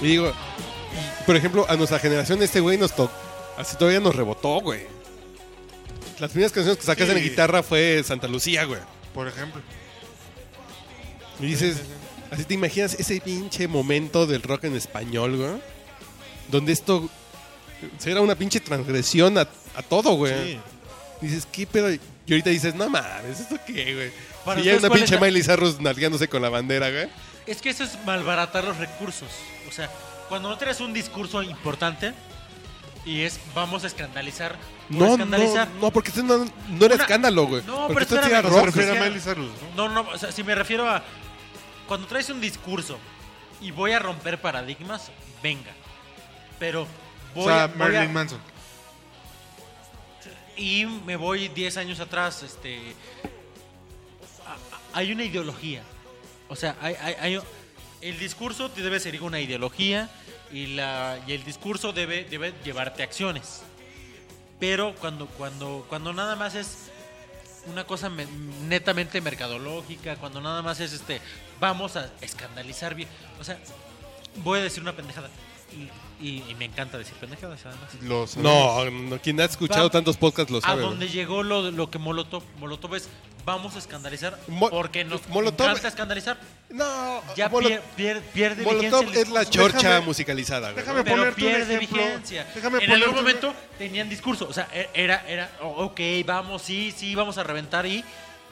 Y 0.01 0.07
digo, 0.07 0.33
por 1.25 1.35
ejemplo, 1.35 1.65
a 1.69 1.75
nuestra 1.75 1.99
generación 1.99 2.41
este 2.41 2.59
güey 2.59 2.77
nos 2.77 2.95
tocó. 2.95 3.13
Así 3.57 3.75
todavía 3.77 3.99
nos 3.99 4.15
rebotó, 4.15 4.59
güey. 4.61 4.81
Las 6.19 6.31
primeras 6.31 6.51
canciones 6.51 6.77
que 6.79 6.85
sacas 6.85 7.07
Sí. 7.07 7.15
en 7.15 7.23
guitarra 7.23 7.63
fue 7.63 8.03
Santa 8.03 8.27
Lucía, 8.27 8.63
güey. 8.65 8.79
Por 9.13 9.27
ejemplo. 9.27 9.61
Y 11.39 11.45
dices, 11.47 11.77
así 12.31 12.43
te 12.45 12.53
imaginas 12.53 12.93
ese 12.95 13.19
pinche 13.21 13.67
momento 13.67 14.25
del 14.27 14.41
rock 14.43 14.65
en 14.65 14.75
español, 14.75 15.37
güey. 15.37 15.61
Donde 16.49 16.71
esto 16.73 17.09
era 18.05 18.21
una 18.21 18.35
pinche 18.35 18.59
transgresión 18.59 19.37
a, 19.37 19.41
a 19.75 19.81
todo, 19.81 20.13
güey. 20.15 20.53
Sí. 20.53 20.59
Dices, 21.21 21.47
¿qué 21.51 21.65
pedo? 21.67 21.91
Y 21.91 21.99
ahorita 22.29 22.49
dices, 22.49 22.75
no 22.75 22.89
mames, 22.89 23.39
¿esto 23.39 23.57
qué, 23.65 23.93
güey? 23.95 24.11
Para 24.45 24.61
Y 24.61 24.63
ya 24.65 24.73
una 24.77 24.87
¿cuál 24.87 24.99
pinche 24.99 25.15
es 25.15 25.21
la- 25.21 25.27
Miley 25.27 25.43
Cyrus 25.43 25.79
nalgueándose 25.79 26.27
con 26.27 26.41
la 26.41 26.49
bandera, 26.49 26.89
güey. 26.89 27.07
Es 27.47 27.61
que 27.61 27.69
eso 27.71 27.83
es 27.83 27.91
malbaratar 28.05 28.63
los 28.63 28.77
recursos. 28.77 29.29
O 29.71 29.73
sea, 29.73 29.89
cuando 30.27 30.49
no 30.49 30.57
tienes 30.57 30.81
un 30.81 30.91
discurso 30.91 31.41
importante 31.41 32.13
y 33.05 33.21
es 33.21 33.39
vamos 33.55 33.85
a 33.85 33.87
escandalizar, 33.87 34.57
No, 34.89 34.99
no, 35.05 35.11
escandalizar. 35.13 35.67
no, 35.79 35.91
porque 35.91 36.09
esto 36.09 36.21
no, 36.23 36.39
no 36.67 36.85
era 36.85 36.95
Una- 36.95 37.03
escándalo, 37.05 37.47
güey. 37.47 37.63
No, 37.63 37.87
Porque 37.87 37.93
pero 37.93 37.99
esto 38.01 38.15
sí 38.15 38.21
espérame, 38.21 38.39
era 38.39 38.49
Se 38.49 38.55
rock, 38.55 38.65
refiere 38.65 38.89
a 38.89 38.93
es 38.93 38.99
que- 38.99 39.05
Miley 39.09 39.21
Cyrus, 39.21 39.51
¿no? 39.77 39.87
No, 39.89 40.03
no, 40.03 40.09
o 40.11 40.17
sea, 40.17 40.31
si 40.33 40.43
me 40.43 40.53
refiero 40.55 40.89
a 40.89 41.01
cuando 41.87 42.05
traes 42.05 42.29
un 42.29 42.41
discurso 42.41 42.99
y 43.61 43.71
voy 43.71 43.93
a 43.93 43.99
romper 43.99 44.41
paradigmas, 44.41 45.09
venga. 45.41 45.71
Pero 46.59 46.85
voy 47.33 47.45
O 47.45 47.47
sea, 47.47 47.63
a, 47.63 47.67
voy 47.67 47.77
Marilyn 47.77 48.09
a- 48.09 48.13
Manson. 48.13 48.39
y 50.57 50.85
me 50.85 51.15
voy 51.15 51.47
10 51.47 51.77
años 51.77 51.99
atrás, 52.01 52.43
este 52.43 52.93
a- 54.45 54.53
a- 54.53 54.99
hay 54.99 55.11
una 55.13 55.23
ideología. 55.23 55.81
O 56.49 56.55
sea, 56.57 56.75
hay, 56.81 56.95
hay- 57.01 57.15
hay- 57.19 57.39
el 58.01 58.17
discurso 58.19 58.69
debe 58.69 58.99
seguir 58.99 59.21
una 59.23 59.39
ideología 59.39 60.09
y 60.51 60.67
la 60.67 61.19
y 61.27 61.31
el 61.33 61.43
discurso 61.43 61.93
debe 61.93 62.25
debe 62.25 62.53
llevarte 62.63 63.03
acciones. 63.03 63.61
Pero 64.59 64.95
cuando 64.95 65.27
cuando 65.27 65.85
cuando 65.89 66.13
nada 66.13 66.35
más 66.35 66.55
es 66.55 66.89
una 67.67 67.85
cosa 67.85 68.09
me- 68.09 68.25
netamente 68.67 69.21
mercadológica, 69.21 70.15
cuando 70.17 70.41
nada 70.41 70.61
más 70.61 70.79
es 70.79 70.93
este 70.93 71.21
vamos 71.59 71.95
a 71.95 72.11
escandalizar 72.21 72.95
bien, 72.95 73.07
o 73.39 73.43
sea, 73.43 73.59
voy 74.43 74.59
a 74.59 74.63
decir 74.63 74.81
una 74.81 74.95
pendejada 74.95 75.29
y, 75.73 75.89
y- 76.25 76.43
y 76.49 76.55
me 76.55 76.65
encanta 76.65 76.97
decir 76.97 77.15
pendejadas 77.15 77.65
además. 77.65 77.89
Los 78.01 78.37
No, 78.37 78.85
no, 78.89 79.19
quien 79.19 79.39
ha 79.41 79.45
escuchado 79.45 79.89
tantos 79.89 80.17
podcasts 80.17 80.51
lo 80.51 80.59
a 80.59 80.61
sabe. 80.61 80.81
donde 80.81 81.05
güey. 81.05 81.15
llegó 81.17 81.43
lo, 81.43 81.71
lo 81.71 81.89
que 81.89 81.97
Molotov. 81.97 82.43
Molotov 82.59 82.95
es 82.95 83.09
vamos 83.43 83.75
a 83.75 83.79
escandalizar 83.79 84.37
Mo- 84.47 84.69
porque 84.69 85.03
nos 85.03 85.21
Molotov- 85.27 85.69
encanta 85.69 85.87
escandalizar. 85.87 86.37
No, 86.69 87.21
Ya 87.35 87.49
Molo- 87.49 87.67
pier- 87.69 87.81
pier- 87.97 88.21
pierde 88.33 88.63
Molotov 88.63 88.99
vigencia. 89.05 89.21
es 89.21 89.29
la 89.29 89.45
chorcha 89.49 89.77
Déjame- 89.99 90.05
musicalizada, 90.05 90.71
güey. 90.71 90.83
déjame- 90.85 91.03
pero 91.03 91.15
ponerte 91.17 91.41
pierde 91.41 91.75
ejemplo. 91.75 91.97
vigencia. 92.03 92.47
Déjame 92.53 92.83
en 92.83 92.91
algún 92.91 93.09
un- 93.09 93.15
momento 93.15 93.53
tenían 93.79 94.07
discurso, 94.09 94.47
o 94.47 94.53
sea, 94.53 94.67
e- 94.71 94.89
era 94.93 95.25
era 95.27 95.49
oh, 95.61 95.85
ok, 95.85 95.99
vamos, 96.25 96.61
sí, 96.61 96.93
sí, 96.95 97.15
vamos 97.15 97.37
a 97.39 97.43
reventar 97.43 97.85
y 97.87 98.03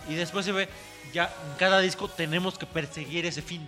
y 0.09 0.15
después 0.15 0.43
se 0.45 0.51
ve 0.53 0.67
ya 1.13 1.25
en 1.51 1.57
cada 1.57 1.81
disco 1.81 2.07
tenemos 2.07 2.57
que 2.57 2.65
perseguir 2.65 3.25
ese 3.27 3.41
fin. 3.43 3.67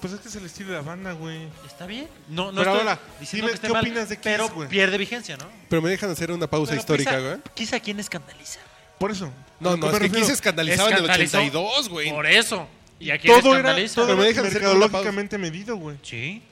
Pues 0.00 0.12
es 0.12 0.20
que 0.20 0.28
es 0.28 0.36
el 0.36 0.44
estilo 0.46 0.70
de 0.70 0.76
la 0.76 0.82
banda, 0.82 1.12
güey. 1.12 1.48
¿Está 1.66 1.86
bien? 1.86 2.08
No, 2.28 2.52
no 2.52 2.58
Pero 2.60 2.72
estoy 2.74 2.88
ahora, 2.88 3.00
diciendo 3.18 3.46
dime, 3.46 3.48
que 3.48 3.54
esté 3.56 3.66
¿qué 3.66 3.72
mal, 3.72 3.82
opinas 3.82 4.08
de 4.08 4.16
Kiss, 4.16 4.22
pero 4.24 4.48
güey? 4.50 4.68
pierde 4.68 4.96
vigencia, 4.98 5.36
¿no? 5.36 5.46
Pero 5.68 5.82
me 5.82 5.90
dejan 5.90 6.10
hacer 6.10 6.30
una 6.30 6.46
pausa 6.48 6.70
Pero 6.70 6.80
histórica, 6.80 7.18
güey. 7.18 7.36
Kiss 7.54 7.72
a 7.72 7.80
quién 7.80 7.98
escandaliza. 7.98 8.60
Por 8.98 9.10
eso. 9.10 9.32
No, 9.60 9.70
¿A 9.70 9.76
no, 9.76 9.90
es 9.90 9.98
que 9.98 10.06
aquí 10.06 10.24
se 10.24 10.32
escandalizaba 10.32 10.90
en 10.90 10.96
el 10.96 11.02
Escandalizó 11.04 11.38
82, 11.38 11.88
güey. 11.88 12.10
Por 12.10 12.26
eso. 12.26 12.68
¿Y 13.00 13.10
a 13.10 13.18
quién 13.18 13.32
Todo 13.40 13.50
era, 13.50 13.58
escandaliza? 13.60 13.94
todo 13.96 14.06
Pero 14.06 14.16
me 14.18 14.22
era 14.24 14.28
dejan 14.30 14.46
hacer 14.46 14.62
una 14.62 14.70
pausa. 14.70 14.78
mercadológicamente 14.78 15.38
medido, 15.38 15.76
güey. 15.76 15.96
Sí. 16.02 16.42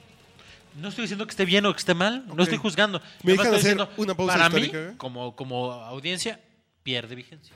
No 0.75 0.89
estoy 0.89 1.03
diciendo 1.03 1.25
que 1.25 1.31
esté 1.31 1.45
bien 1.45 1.65
o 1.65 1.73
que 1.73 1.79
esté 1.79 1.93
mal. 1.93 2.25
No 2.27 2.43
estoy 2.43 2.57
juzgando. 2.57 2.99
Me 3.23 3.33
Nada 3.33 3.37
más 3.37 3.45
dejan 3.45 3.45
estoy 3.45 3.59
hacer 3.59 3.77
diciendo, 3.77 3.89
una 3.97 4.13
pausa 4.15 4.33
Para 4.33 4.45
histórica, 4.47 4.77
mí, 4.77 4.83
¿eh? 4.91 4.93
como, 4.97 5.35
como 5.35 5.71
audiencia, 5.73 6.39
pierde 6.83 7.15
vigencia. 7.15 7.53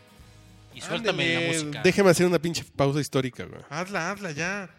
Y 0.73 0.81
suéltame 0.81 1.33
la 1.35 1.47
música. 1.47 1.81
Déjeme 1.83 2.09
hacer 2.09 2.25
una 2.25 2.39
pinche 2.39 2.63
pausa 2.75 2.99
histórica, 2.99 3.43
güey. 3.45 3.61
Hazla, 3.69 4.11
hazla 4.11 4.31
ya. 4.31 4.69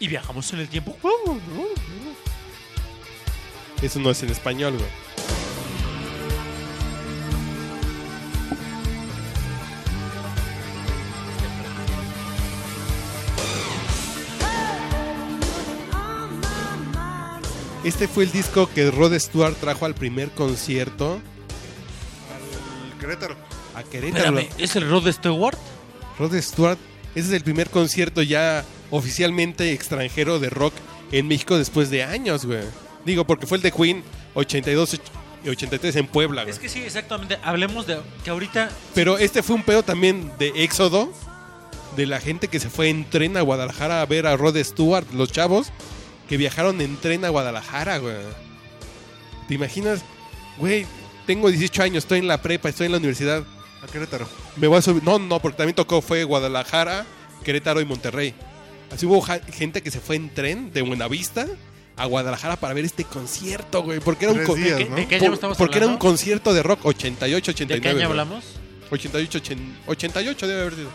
Y 0.00 0.08
viajamos 0.08 0.52
en 0.52 0.60
el 0.60 0.68
tiempo. 0.68 0.96
Eso 3.82 4.00
no 4.00 4.10
es 4.10 4.22
en 4.22 4.30
español, 4.30 4.74
güey. 4.76 4.88
Este 17.84 18.08
fue 18.08 18.24
el 18.24 18.32
disco 18.32 18.68
que 18.74 18.90
Rod 18.90 19.18
Stewart 19.18 19.56
trajo 19.56 19.86
al 19.86 19.94
primer 19.94 20.30
concierto 20.32 21.20
El 22.92 22.98
Querétaro. 23.00 23.36
a 23.74 23.82
Querétaro. 23.82 24.38
Espérame, 24.38 24.48
¿es 24.58 24.76
el 24.76 24.88
Rod 24.90 25.10
Stewart? 25.10 25.56
Rod 26.18 26.34
Stewart, 26.40 26.78
ese 27.14 27.28
es 27.28 27.32
el 27.32 27.42
primer 27.42 27.70
concierto 27.70 28.20
ya 28.20 28.64
oficialmente 28.90 29.72
extranjero 29.72 30.38
de 30.38 30.50
rock 30.50 30.74
en 31.12 31.28
México 31.28 31.58
después 31.58 31.90
de 31.90 32.04
años, 32.04 32.46
güey. 32.46 32.62
Digo, 33.04 33.24
porque 33.26 33.46
fue 33.46 33.56
el 33.56 33.62
de 33.62 33.72
Queen 33.72 34.02
82 34.34 35.00
y 35.44 35.48
83 35.48 35.96
en 35.96 36.06
Puebla, 36.06 36.42
güey. 36.42 36.52
Es 36.52 36.58
que 36.58 36.68
sí, 36.68 36.80
exactamente. 36.80 37.38
Hablemos 37.42 37.86
de 37.86 37.98
que 38.24 38.30
ahorita 38.30 38.70
Pero 38.94 39.18
este 39.18 39.42
fue 39.42 39.56
un 39.56 39.62
pedo 39.62 39.82
también 39.82 40.30
de 40.38 40.52
éxodo 40.56 41.12
de 41.96 42.06
la 42.06 42.20
gente 42.20 42.48
que 42.48 42.60
se 42.60 42.70
fue 42.70 42.88
en 42.88 43.08
tren 43.08 43.36
a 43.36 43.40
Guadalajara 43.40 44.00
a 44.00 44.06
ver 44.06 44.26
a 44.26 44.36
Rod 44.36 44.56
Stewart, 44.62 45.06
los 45.12 45.32
chavos 45.32 45.72
que 46.28 46.36
viajaron 46.36 46.80
en 46.80 46.96
tren 46.96 47.24
a 47.24 47.30
Guadalajara, 47.30 47.98
güey. 47.98 48.14
¿Te 49.48 49.54
imaginas? 49.54 50.02
Güey, 50.58 50.86
tengo 51.26 51.48
18 51.48 51.82
años, 51.82 52.04
estoy 52.04 52.20
en 52.20 52.28
la 52.28 52.40
prepa, 52.40 52.68
estoy 52.68 52.86
en 52.86 52.92
la 52.92 52.98
universidad. 52.98 53.44
A 53.82 53.86
Querétaro. 53.86 54.28
Me 54.56 54.68
voy 54.68 54.78
a 54.78 54.82
subir. 54.82 55.02
No, 55.02 55.18
no, 55.18 55.40
porque 55.40 55.56
también 55.56 55.74
tocó 55.74 56.02
fue 56.02 56.22
Guadalajara, 56.24 57.06
Querétaro 57.42 57.80
y 57.80 57.84
Monterrey. 57.84 58.34
Así 58.90 59.06
hubo 59.06 59.22
gente 59.22 59.82
que 59.82 59.90
se 59.90 60.00
fue 60.00 60.16
en 60.16 60.30
tren 60.34 60.72
de 60.72 60.82
Buenavista 60.82 61.46
a 61.96 62.06
Guadalajara 62.06 62.56
para 62.56 62.74
ver 62.74 62.84
este 62.84 63.04
concierto, 63.04 63.82
güey. 63.82 64.00
Porque 64.00 64.24
era 64.24 64.34
un, 64.34 64.44
con- 64.44 64.62
días, 64.62 64.78
¿De, 64.78 64.84
¿no? 64.86 64.96
de 64.96 65.06
qué 65.06 65.18
por- 65.18 65.26
año 65.26 65.34
estamos 65.34 65.58
porque 65.58 65.78
era 65.78 65.86
un 65.86 65.96
concierto 65.98 66.52
de 66.54 66.62
rock 66.62 66.84
88, 66.86 67.52
¿De 67.52 67.54
89. 67.54 67.80
qué 67.82 67.88
año 68.02 68.08
hablamos? 68.10 68.44
88, 68.90 69.38
80, 69.38 69.62
88 69.86 70.46
debe 70.48 70.60
haber 70.62 70.74
sido. 70.74 70.90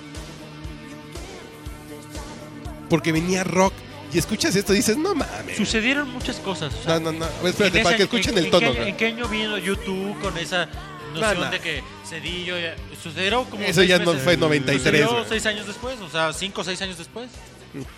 Porque 2.89 3.12
venía 3.12 3.43
rock. 3.43 3.73
Y 4.13 4.17
escuchas 4.17 4.55
esto 4.55 4.71
y 4.73 4.77
dices, 4.77 4.97
no 4.97 5.13
mames. 5.15 5.58
Sucedieron 5.58 6.10
muchas 6.12 6.38
cosas. 6.38 6.73
o 6.73 6.84
sea, 6.84 6.99
No, 6.99 7.12
no, 7.12 7.19
no. 7.41 7.47
Espérate, 7.47 7.79
en 7.79 7.84
para 7.84 7.97
que 7.97 8.03
escuchen 8.03 8.34
en- 8.34 8.38
el 8.39 8.45
en 8.45 8.51
tono. 8.51 8.71
qué- 8.71 8.77
güey. 8.77 8.89
¿En 8.89 8.97
qué 8.97 9.05
año 9.08 9.27
vino 9.27 9.58
YouTube 9.58 10.19
con 10.21 10.38
esa 10.38 10.67
noción 11.13 11.38
No, 11.39 11.45
no. 11.45 11.51
de 11.51 11.60
que 11.60 11.84
Cedillo 12.08 12.58
ya- 12.60 12.75
sucedió 13.01 13.43
como 13.45 13.63
Eso 13.63 13.84
ya 13.84 13.97
no 13.99 14.12
meses- 14.13 14.23
fue 14.23 14.38
93, 14.38 15.03
sucedió 15.05 15.25
seis 15.27 15.45
años 15.47 15.67
después, 15.67 15.99
o 15.99 16.10
sea, 16.10 16.31
cinco 16.34 16.62
o 16.62 16.63
seis 16.63 16.81
años 16.81 16.97
después. 16.97 17.29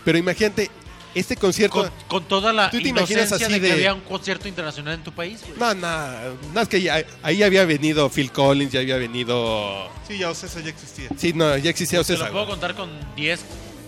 Pero 0.05 0.17
imagínate, 0.17 0.69
este 1.15 1.35
concierto. 1.35 1.81
Con, 1.81 1.91
con 2.07 2.23
toda 2.27 2.53
la 2.53 2.69
¿Tú 2.69 2.79
te 2.81 2.89
imaginas 2.89 3.31
así 3.31 3.45
de 3.45 3.59
que 3.59 3.67
de- 3.67 3.71
había 3.73 3.93
un 3.93 4.01
concierto 4.01 4.47
internacional 4.47 4.93
en 4.95 5.03
tu 5.03 5.11
país. 5.11 5.41
güey. 5.41 5.57
No, 5.59 5.73
no. 5.73 6.07
No, 6.53 6.61
es 6.61 6.67
que 6.67 6.81
ya- 6.81 7.03
ahí 7.23 7.41
había 7.43 7.65
venido 7.65 8.09
Phil 8.09 8.31
Collins, 8.31 8.71
ya 8.71 8.81
había 8.81 8.97
venido. 8.97 9.89
Sí, 10.07 10.17
ya 10.17 10.29
Ocesa 10.29 10.59
ya 10.59 10.69
existía. 10.69 11.09
Sí, 11.17 11.33
no, 11.33 11.57
ya 11.57 11.69
existía 11.71 11.97
Te 11.99 12.01
Ocesa. 12.13 12.25
lo 12.25 12.31
puedo 12.31 12.45
güey. 12.45 12.51
contar 12.59 12.75
con 12.75 12.89
10. 13.15 13.39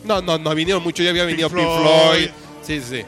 No, 0.06 0.22
no, 0.22 0.38
no 0.38 0.56
vinieron 0.56 0.82
mucho, 0.82 1.04
ya 1.04 1.10
había 1.12 1.26
venido 1.26 1.50
Pink 1.50 1.60
Floyd. 1.60 1.82
Floyd. 1.84 2.30
Sí, 2.66 2.82
sí. 2.82 3.04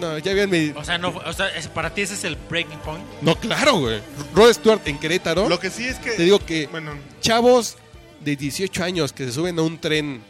No, 0.00 0.18
ya 0.18 0.32
habían 0.32 0.50
venido. 0.50 0.78
O 0.80 0.84
sea, 0.84 0.98
no, 0.98 1.12
fue- 1.12 1.22
o 1.24 1.32
sea 1.32 1.48
es- 1.48 1.68
para 1.68 1.92
ti 1.94 2.02
ese 2.02 2.14
es 2.14 2.24
el 2.24 2.36
breaking 2.48 2.78
point. 2.80 3.04
No, 3.22 3.36
claro, 3.36 3.78
güey. 3.78 4.00
Rod 4.34 4.52
Stewart 4.52 4.80
en 4.86 4.98
Querétaro. 4.98 5.48
Lo 5.48 5.60
que 5.60 5.70
sí 5.70 5.84
es 5.86 5.98
que. 5.98 6.10
Te 6.12 6.24
digo 6.24 6.38
que 6.44 6.66
Bueno, 6.66 6.92
chavos 7.20 7.76
de 8.20 8.34
18 8.36 8.82
años 8.84 9.12
que 9.12 9.24
se 9.26 9.32
suben 9.32 9.58
a 9.58 9.62
un 9.62 9.78
tren 9.78 10.22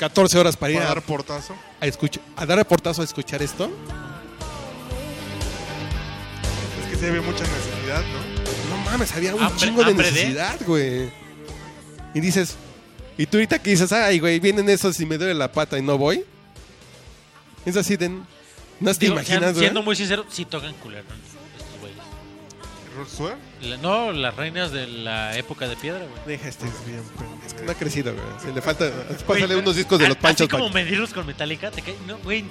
14 0.00 0.38
horas 0.38 0.56
para 0.56 0.72
ir 0.72 0.78
para 0.78 0.90
a, 0.90 0.94
dar 0.94 1.02
portazo. 1.04 1.54
a 1.80 1.86
escuchar, 1.86 2.22
a 2.34 2.46
dar 2.46 2.56
reportazo 2.58 3.02
a 3.02 3.04
escuchar 3.04 3.42
esto. 3.42 3.70
Es 6.82 6.90
que 6.90 6.96
sí 6.96 7.06
había 7.06 7.22
mucha 7.22 7.44
necesidad, 7.44 8.02
¿no? 8.02 8.76
No 8.76 8.82
mames, 8.90 9.12
había 9.12 9.34
un 9.34 9.56
chingo 9.56 9.84
de 9.84 9.94
necesidad, 9.94 10.58
güey. 10.66 11.10
Y 12.14 12.20
dices, 12.20 12.56
y 13.18 13.26
tú 13.26 13.36
ahorita 13.36 13.58
que 13.60 13.70
dices, 13.70 13.92
ay, 13.92 14.18
güey, 14.18 14.40
vienen 14.40 14.68
esos 14.68 14.98
y 15.00 15.06
me 15.06 15.18
duele 15.18 15.34
la 15.34 15.52
pata 15.52 15.78
y 15.78 15.82
no 15.82 15.98
voy. 15.98 16.24
Es 17.66 17.76
así 17.76 17.96
de. 17.96 18.08
No 18.08 18.94
te 18.94 19.00
Digo, 19.00 19.12
imaginas, 19.12 19.40
sean- 19.40 19.52
güey. 19.52 19.64
siendo 19.64 19.82
muy 19.82 19.94
sincero, 19.94 20.24
sí 20.30 20.46
tocan 20.46 20.72
culero. 20.74 21.04
No, 23.82 24.12
las 24.12 24.34
reinas 24.36 24.72
de 24.72 24.86
la 24.86 25.36
época 25.36 25.68
de 25.68 25.76
piedra, 25.76 26.00
güey. 26.00 26.20
Deja 26.26 26.48
este. 26.48 26.66
Es 26.66 26.86
bien. 26.86 27.02
Es 27.46 27.54
que 27.54 27.62
no 27.62 27.72
ha 27.72 27.74
crecido, 27.74 28.12
güey. 28.12 28.24
Se 28.42 28.52
le 28.52 28.60
falta. 28.60 28.90
Pásale 29.26 29.56
unos 29.56 29.76
discos 29.76 29.98
de 29.98 30.06
a- 30.06 30.08
los 30.08 30.16
panchos. 30.16 30.48
Así 30.48 30.48
como 30.48 30.70
medirlos 30.70 31.12
con 31.12 31.26
Metallica, 31.26 31.70
te 31.70 31.82
cae. 31.82 31.96
No, 32.06 32.18
güey. 32.18 32.44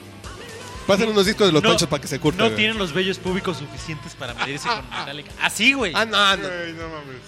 Pásale 0.87 1.11
unos 1.11 1.25
discos 1.25 1.47
de 1.47 1.53
los 1.53 1.61
no- 1.61 1.69
panchos 1.69 1.87
para 1.87 2.01
que 2.01 2.07
se 2.07 2.19
curta. 2.19 2.37
No 2.39 2.45
güey. 2.45 2.55
tienen 2.57 2.77
los 2.77 2.93
vellos 2.93 3.17
públicos 3.19 3.57
suficientes 3.57 4.13
para 4.15 4.33
medirse 4.33 4.67
con 4.67 4.89
Metallica. 4.99 5.31
Así, 5.41 5.73
güey. 5.73 5.93
Ah, 5.95 6.05
no, 6.05 6.37
no. 6.37 6.47
Güey, 6.47 6.73
no 6.73 6.87
mames. 6.89 7.21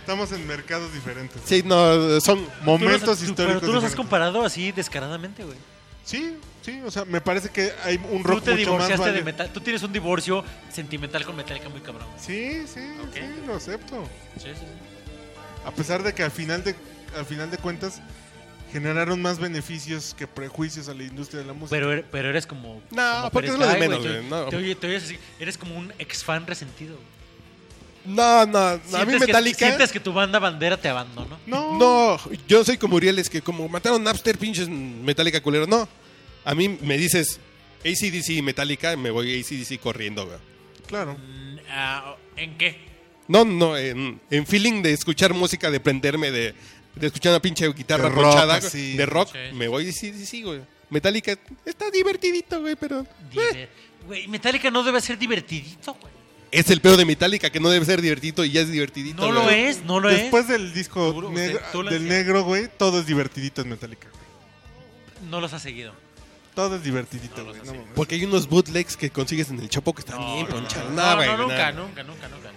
Estamos 0.00 0.32
en 0.32 0.46
mercados 0.46 0.92
diferentes. 0.92 1.40
Sí, 1.44 1.62
no, 1.64 2.20
son. 2.20 2.46
Momentos 2.64 3.18
tú- 3.18 3.24
históricos. 3.24 3.60
Pero 3.60 3.60
tú 3.60 3.72
los 3.72 3.84
has 3.84 3.94
comparado 3.94 4.44
así 4.44 4.72
descaradamente, 4.72 5.44
güey. 5.44 5.56
Sí, 6.04 6.34
sí, 6.62 6.80
o 6.84 6.90
sea, 6.90 7.04
me 7.04 7.20
parece 7.20 7.50
que 7.50 7.72
hay 7.84 7.96
un 8.10 8.22
Tú 8.22 8.28
rock 8.28 8.44
te 8.44 8.50
mucho 8.52 8.76
más 8.76 8.88
divorciaste 8.88 9.04
de 9.06 9.12
valio- 9.20 9.24
Metallica. 9.24 9.52
Tú 9.54 9.60
tienes 9.60 9.82
un 9.82 9.92
divorcio 9.92 10.44
sentimental 10.72 11.24
con 11.24 11.36
Metallica 11.36 11.68
muy 11.68 11.80
cabrón. 11.80 12.06
güey. 12.08 12.20
Sí, 12.24 12.66
sí, 12.72 12.80
Ok. 13.02 13.14
sí, 13.14 13.46
lo 13.46 13.54
acepto. 13.56 14.08
Sí, 14.36 14.44
sí, 14.44 14.50
sí. 14.54 14.66
A 15.66 15.70
pesar 15.72 16.02
de 16.02 16.12
que 16.14 16.22
al 16.22 16.30
final 16.30 16.64
de 16.64 16.74
al 17.16 17.26
final 17.26 17.50
de 17.50 17.58
cuentas 17.58 18.00
generaron 18.72 19.20
más 19.20 19.38
beneficios 19.38 20.14
que 20.16 20.26
prejuicios 20.26 20.88
a 20.88 20.94
la 20.94 21.02
industria 21.02 21.40
de 21.42 21.46
la 21.46 21.52
música. 21.52 21.76
Pero, 21.76 21.92
er- 21.92 22.04
pero 22.10 22.30
eres 22.30 22.46
como. 22.46 22.80
No, 22.90 23.12
como 23.16 23.30
porque 23.30 23.50
es 23.50 23.58
lo 23.58 23.66
de 23.68 23.78
menos, 23.78 24.02
Te, 24.02 24.08
güey, 24.08 24.24
no. 24.30 24.44
te 24.46 24.56
oye- 24.56 24.74
te 24.74 24.86
oyes 24.86 25.04
así. 25.04 25.18
Eres 25.38 25.58
como 25.58 25.76
un 25.78 25.92
ex 25.98 26.24
fan 26.24 26.46
resentido. 26.46 26.96
No, 28.04 28.46
no. 28.46 28.58
A 28.58 28.78
mí 29.06 29.12
que- 29.12 29.18
Metallica. 29.20 29.58
sientes 29.66 29.92
que 29.92 30.00
tu 30.00 30.12
banda 30.12 30.38
bandera 30.40 30.76
te 30.76 30.88
abandonó. 30.88 31.38
no, 31.46 31.78
No, 31.78 32.18
yo 32.48 32.64
soy 32.64 32.76
como 32.76 32.96
Uriel, 32.96 33.18
es 33.18 33.30
que 33.30 33.40
como 33.42 33.68
mataron 33.68 34.02
Napster, 34.02 34.36
pinches 34.38 34.68
Metallica 34.68 35.40
culero. 35.40 35.66
No. 35.66 35.86
A 36.44 36.54
mí 36.54 36.68
me 36.68 36.96
dices 36.98 37.38
ACDC 37.84 38.30
y 38.30 38.42
Metallica, 38.42 38.96
me 38.96 39.10
voy 39.10 39.38
ACDC 39.40 39.78
corriendo, 39.80 40.26
güey. 40.26 40.38
claro. 40.86 41.14
Mm, 41.14 41.56
ah, 41.70 42.16
¿En 42.36 42.56
qué? 42.58 42.76
No, 43.28 43.44
no, 43.44 43.76
en, 43.76 44.20
en 44.30 44.46
feeling 44.46 44.82
de 44.82 44.92
escuchar 44.92 45.32
música, 45.34 45.70
de 45.70 45.80
prenderme, 45.80 46.30
de, 46.30 46.54
de 46.96 47.06
escuchar 47.06 47.32
una 47.32 47.40
pinche 47.42 47.66
guitarra 47.72 48.04
De 48.04 48.10
rock, 48.10 48.24
rochada, 48.24 48.60
de 48.60 49.06
rock, 49.06 49.30
Sí. 49.32 49.54
me 49.54 49.68
voy 49.68 49.88
ACDC, 49.88 50.42
güey. 50.44 50.60
Metallica 50.90 51.38
está 51.64 51.90
divertidito, 51.90 52.60
güey, 52.60 52.76
pero... 52.76 53.06
Diver- 53.32 53.68
Güey, 54.06 54.26
Metallica 54.26 54.68
no 54.70 54.82
debe 54.82 55.00
ser 55.00 55.16
divertidito, 55.16 55.94
güey. 55.94 56.12
Es 56.50 56.68
el 56.70 56.80
peor 56.80 56.96
de 56.96 57.04
Metallica, 57.04 57.50
que 57.50 57.60
no 57.60 57.70
debe 57.70 57.86
ser 57.86 58.02
divertidito 58.02 58.44
y 58.44 58.50
ya 58.50 58.60
es 58.62 58.70
divertidito. 58.70 59.22
No 59.24 59.30
lo 59.32 59.44
güey. 59.44 59.66
es, 59.66 59.84
no 59.84 60.00
lo 60.00 60.08
Después 60.08 60.48
del 60.48 60.74
disco 60.74 61.06
Seguro, 61.06 61.30
negro- 61.30 61.88
del 61.88 62.08
negro, 62.08 62.42
güey, 62.42 62.68
todo 62.76 62.98
es 63.00 63.06
divertidito 63.06 63.62
en 63.62 63.68
Metallica. 63.70 64.08
es. 64.08 65.22
No 65.30 65.40
los 65.40 65.52
ha 65.52 65.60
seguido. 65.60 65.94
Todo 66.54 66.76
es 66.76 66.82
divertidito, 66.82 67.44
güey. 67.44 67.56
no. 67.64 67.72
Porque 67.94 68.14
hay 68.16 68.24
unos 68.24 68.46
bootlegs 68.48 68.96
que 68.96 69.10
consigues 69.10 69.48
en 69.50 69.58
el 69.60 69.68
Chopo 69.70 69.94
que 69.94 70.00
están 70.00 70.18
No, 70.20 70.34
bien 70.34 70.46
no, 70.48 70.54
ponchados. 70.56 70.90
no, 70.90 70.96
No, 70.96 71.10
no, 71.10 71.16
güey, 71.16 71.28
nunca, 71.30 71.72
nunca, 71.72 72.02
nunca, 72.02 72.28
nunca. 72.28 72.50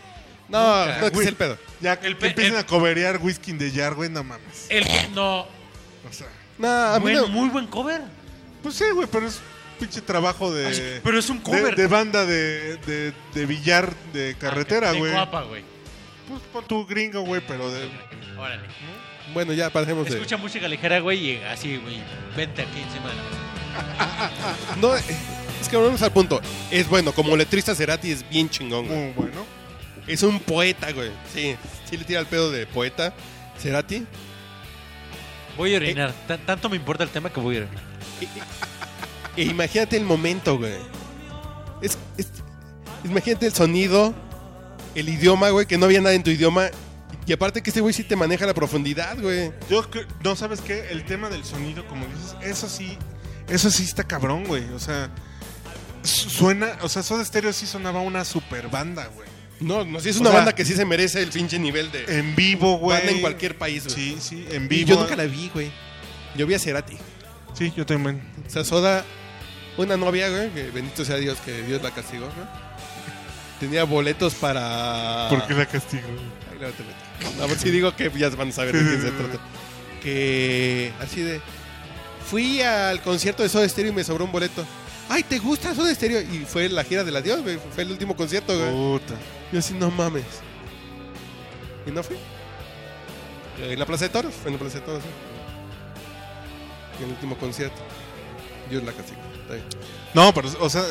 No, 0.49 0.85
no, 0.85 1.11
que 1.11 1.19
es 1.21 1.27
el 1.27 1.35
pedo. 1.35 1.57
Ya 1.81 1.93
El 1.93 1.99
que 2.13 2.15
pe- 2.15 2.27
empiecen 2.27 2.53
el- 2.53 2.59
a 2.59 2.65
coberear 2.65 3.19
Whisky 3.21 3.53
de 3.53 3.71
Jar, 3.71 3.93
güey, 3.95 4.09
no 4.09 4.23
mames. 4.23 4.67
El 4.69 4.83
que, 4.85 5.07
no, 5.13 5.39
O 5.41 6.11
sea, 6.11 6.27
No, 6.59 6.67
a 6.67 6.99
mí 6.99 7.03
buen- 7.03 7.15
no. 7.15 7.27
muy 7.29 7.49
buen 7.49 7.67
cover. 7.67 8.01
pues 8.61 8.75
sí, 8.75 8.83
güey, 8.93 9.07
pero 9.11 9.27
es 9.27 9.39
pinche 9.79 10.01
trabajo 10.01 10.53
de. 10.53 10.67
Ay, 10.67 10.99
pero 11.03 11.17
es 11.17 11.29
un 11.29 11.37
de- 11.37 11.43
cover. 11.43 11.75
De, 11.75 11.87
banda 11.87 12.25
de, 12.25 12.77
de, 12.77 13.13
de 13.33 13.45
billar 13.45 13.91
de 14.13 14.35
carretera, 14.39 14.91
De 14.91 14.99
güey. 14.99 15.11
guapa, 15.13 15.43
güey. 15.43 15.63
Pues 16.29 16.41
pon 16.53 16.65
tu 16.65 16.85
gringo, 16.85 17.21
güey, 17.21 17.41
pero 17.47 17.71
de. 17.71 17.89
Órale. 18.37 18.63
Bueno, 19.33 19.53
ya 19.53 19.71
pasemos 19.71 20.05
de... 20.05 20.13
Escucha 20.15 20.37
música 20.37 20.67
ligera, 20.67 20.99
güey, 20.99 21.31
y 21.31 21.37
así, 21.43 21.77
güey. 21.77 21.99
Vente 22.37 22.61
aquí 22.61 22.79
encima 22.81 23.09
de 23.09 23.15
la. 23.15 23.44
No, 24.81 24.95
eh, 24.95 25.01
es 25.61 25.69
que 25.69 25.77
vamos 25.77 26.01
al 26.01 26.11
punto. 26.11 26.41
Es 26.71 26.87
bueno, 26.89 27.11
como 27.13 27.35
letrista 27.35 27.73
Cerati 27.75 28.11
es 28.11 28.27
bien 28.29 28.49
chingón, 28.49 28.87
güey. 28.87 28.99
Muy 28.99 29.13
bueno. 29.13 29.45
Es 30.07 30.21
un 30.23 30.39
poeta, 30.39 30.91
güey. 30.91 31.09
Sí, 31.33 31.55
sí 31.89 31.97
le 31.97 32.03
tira 32.05 32.19
el 32.19 32.25
pedo 32.27 32.51
de 32.51 32.67
poeta. 32.67 33.13
Cerati. 33.59 34.05
Voy 35.57 35.73
a 35.73 35.77
orinar. 35.77 36.13
Tan- 36.27 36.45
tanto 36.45 36.69
me 36.69 36.75
importa 36.75 37.03
el 37.03 37.09
tema 37.09 37.29
que 37.31 37.39
voy 37.39 37.55
a 37.57 37.59
orinar. 37.61 37.83
E 39.37 39.43
imagínate 39.43 39.97
el 39.97 40.03
momento, 40.05 40.57
güey. 40.57 40.75
Es, 41.81 41.97
es- 42.17 42.27
imagínate 43.03 43.47
el 43.47 43.53
sonido, 43.53 44.13
el 44.95 45.09
idioma, 45.09 45.49
güey, 45.49 45.65
que 45.65 45.77
no 45.77 45.85
había 45.85 46.01
nada 46.01 46.13
en 46.15 46.23
tu 46.23 46.29
idioma. 46.29 46.69
Y 47.27 47.33
aparte 47.33 47.63
que 47.63 47.69
este 47.71 47.81
güey 47.81 47.93
sí 47.93 48.03
te 48.03 48.15
maneja 48.15 48.45
la 48.45 48.53
profundidad, 48.53 49.17
güey. 49.19 49.51
Yo 49.69 49.89
cre- 49.89 50.05
no 50.23 50.35
sabes 50.35 50.61
qué, 50.61 50.89
el 50.91 51.03
tema 51.05 51.29
del 51.29 51.43
sonido, 51.43 51.85
como 51.87 52.05
dices, 52.05 52.35
eso 52.43 52.69
sí, 52.69 52.97
eso 53.49 53.69
sí 53.69 53.83
está 53.83 54.03
cabrón, 54.03 54.43
güey. 54.45 54.63
O 54.75 54.79
sea, 54.79 55.09
su- 56.03 56.29
suena, 56.29 56.77
o 56.81 56.89
sea, 56.89 57.03
Soda 57.03 57.23
Stereo 57.25 57.53
sí 57.53 57.65
sonaba 57.65 58.01
una 58.01 58.25
super 58.25 58.67
banda, 58.69 59.07
güey. 59.15 59.27
No, 59.59 59.85
no, 59.85 59.99
sí 60.01 60.09
es 60.09 60.17
O 60.17 60.21
una 60.21 60.31
sea- 60.31 60.39
banda 60.39 60.53
que 60.55 60.65
sí 60.65 60.73
se 60.73 60.83
merece 60.85 61.21
el 61.23 61.29
pinche 61.29 61.57
nivel 61.57 61.91
de 61.91 62.19
En 62.19 62.35
vivo, 62.35 62.77
güey. 62.77 62.97
banda 62.97 63.11
en 63.13 63.21
cualquier 63.21 63.57
país, 63.57 63.83
güey. 63.85 63.95
Sí, 63.95 64.17
sí, 64.19 64.45
en 64.51 64.65
Y 64.65 64.67
vivo. 64.67 64.89
yo 64.89 64.99
nunca 64.99 65.15
la 65.15 65.23
vi, 65.25 65.49
güey. 65.53 65.71
Yo 66.35 66.45
vi 66.45 66.53
a 66.55 66.59
Cerati. 66.59 66.97
Sí, 67.53 67.71
yo 67.75 67.85
también. 67.85 68.21
O 68.45 68.49
sea, 68.49 68.65
Soda, 68.65 69.05
una 69.77 69.95
novia, 69.95 70.29
güey, 70.29 70.49
que 70.51 70.69
bendito 70.71 71.05
sea 71.05 71.15
Dios, 71.15 71.37
que 71.39 71.61
Dios 71.63 71.81
la 71.81 71.91
castigó, 71.91 72.25
güey. 72.25 72.47
Tenía 73.61 73.85
boletos 73.85 74.33
para... 74.35 75.27
¿Por 75.29 75.47
qué 75.47 75.53
la 75.53 75.65
castigo? 75.65 76.03
Ahí 76.51 76.57
luego 76.59 76.73
te 76.75 76.83
meto. 76.83 77.43
A 77.43 77.47
ver 77.47 77.57
si 77.57 77.71
digo 77.71 77.95
que 77.95 78.11
ya 78.17 78.27
van 78.31 78.49
a 78.49 78.51
saber 78.51 78.75
de 78.75 78.83
quién 78.83 79.01
se 79.01 79.11
trata. 79.11 79.39
Que 80.03 80.91
así 80.99 81.21
de... 81.21 81.39
Fui 82.29 82.61
al 82.61 83.01
concierto 83.01 83.43
de 83.43 83.49
Soda 83.49 83.67
Stereo 83.69 83.91
y 83.91 83.95
me 83.95 84.03
sobró 84.03 84.25
un 84.25 84.31
boleto. 84.31 84.65
Ay, 85.09 85.23
¿te 85.23 85.37
gusta 85.37 85.75
Soda 85.75 85.93
Stereo? 85.93 86.21
Y 86.21 86.45
fue 86.45 86.67
la 86.69 86.83
gira 86.83 87.03
del 87.03 87.15
adiós, 87.15 87.41
güey. 87.43 87.59
Fue 87.73 87.83
el 87.83 87.91
último 87.91 88.15
concierto, 88.15 88.57
güey. 88.57 88.71
Puta. 88.71 89.13
Yo 89.51 89.59
así, 89.59 89.73
no 89.75 89.91
mames. 89.91 90.23
Y 91.85 91.91
no 91.91 92.01
fui. 92.03 92.17
En 93.61 93.77
la 93.79 93.85
Plaza 93.85 94.05
de 94.05 94.09
Toros. 94.09 94.33
Fue 94.33 94.47
en 94.51 94.55
la 94.55 94.59
Plaza 94.59 94.79
de 94.79 94.85
Toros, 94.85 95.03
sí. 95.03 95.09
En 96.97 97.05
el 97.05 97.11
último 97.11 97.37
concierto. 97.37 97.77
Dios 98.69 98.83
la 98.83 98.91
castigó. 98.91 99.21
Está 99.41 99.53
bien. 99.53 99.65
No, 100.13 100.33
pero, 100.33 100.49
o 100.59 100.69
sea, 100.69 100.83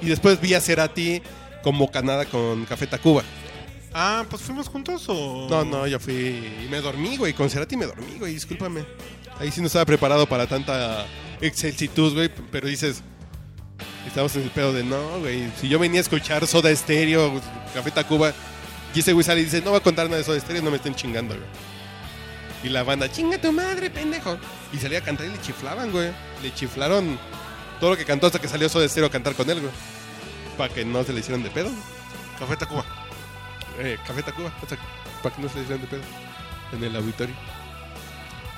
Y 0.00 0.06
después 0.06 0.40
vi 0.40 0.54
a 0.54 0.60
Cerati 0.60 1.20
como 1.62 1.90
Canadá 1.90 2.24
con 2.26 2.64
Café 2.66 2.86
Tacuba. 2.86 3.24
ah, 3.92 4.24
pues 4.30 4.42
fuimos 4.42 4.68
juntos 4.68 5.04
o. 5.08 5.48
No, 5.50 5.64
no, 5.64 5.86
yo 5.88 5.98
fui 5.98 6.14
y 6.64 6.68
me 6.70 6.80
dormí, 6.80 7.16
güey. 7.16 7.32
Con 7.32 7.50
Cerati 7.50 7.76
me 7.76 7.86
dormí, 7.86 8.16
güey. 8.18 8.34
Discúlpame. 8.34 8.84
Ahí 9.40 9.50
sí 9.52 9.60
no 9.60 9.68
estaba 9.68 9.84
preparado 9.84 10.26
para 10.26 10.46
tanta 10.46 11.06
excelsitud, 11.40 12.14
güey. 12.14 12.30
Pero 12.50 12.68
dices, 12.68 13.02
estamos 14.06 14.34
en 14.36 14.42
el 14.42 14.50
pedo 14.50 14.72
de 14.72 14.82
no, 14.84 15.20
güey. 15.20 15.50
Si 15.60 15.68
yo 15.68 15.78
venía 15.78 16.00
a 16.00 16.02
escuchar 16.02 16.46
Soda 16.46 16.74
Stereo, 16.74 17.40
Café 17.72 17.90
Tacuba, 17.90 18.32
y 18.94 19.00
ese 19.00 19.12
güey 19.12 19.24
sale 19.24 19.42
y 19.42 19.44
dice, 19.44 19.62
no 19.62 19.72
va 19.72 19.78
a 19.78 19.82
contar 19.82 20.06
nada 20.06 20.18
de 20.18 20.24
Soda 20.24 20.40
Stereo, 20.40 20.62
no 20.62 20.70
me 20.70 20.76
estén 20.76 20.94
chingando, 20.94 21.34
güey. 21.34 21.46
Y 22.64 22.68
la 22.70 22.82
banda, 22.82 23.08
chinga 23.10 23.38
tu 23.38 23.52
madre, 23.52 23.90
pendejo. 23.90 24.36
Y 24.72 24.78
salía 24.78 24.98
a 24.98 25.02
cantar 25.02 25.26
y 25.26 25.30
le 25.30 25.40
chiflaban, 25.40 25.92
güey. 25.92 26.10
Le 26.42 26.52
chiflaron 26.52 27.18
Todo 27.78 27.90
lo 27.90 27.96
que 27.96 28.04
cantó 28.04 28.26
hasta 28.26 28.40
que 28.40 28.48
salió 28.48 28.68
Soda 28.68 28.88
Stereo 28.88 29.06
a 29.06 29.12
cantar 29.12 29.34
con 29.34 29.48
él, 29.48 29.60
güey. 29.60 29.72
Para 30.56 30.74
que 30.74 30.84
no 30.84 31.04
se 31.04 31.12
le 31.12 31.20
hicieran 31.20 31.44
de 31.44 31.50
pedo. 31.50 31.70
Café 32.38 32.56
Tacuba. 32.56 32.84
Eh, 33.78 33.96
Café 34.04 34.24
Tacuba, 34.24 34.52
para 35.22 35.36
que 35.36 35.42
no 35.42 35.48
se 35.48 35.56
le 35.56 35.62
hicieran 35.62 35.82
de 35.82 35.86
pedo. 35.86 36.02
En 36.72 36.82
el 36.82 36.96
auditorio. 36.96 37.34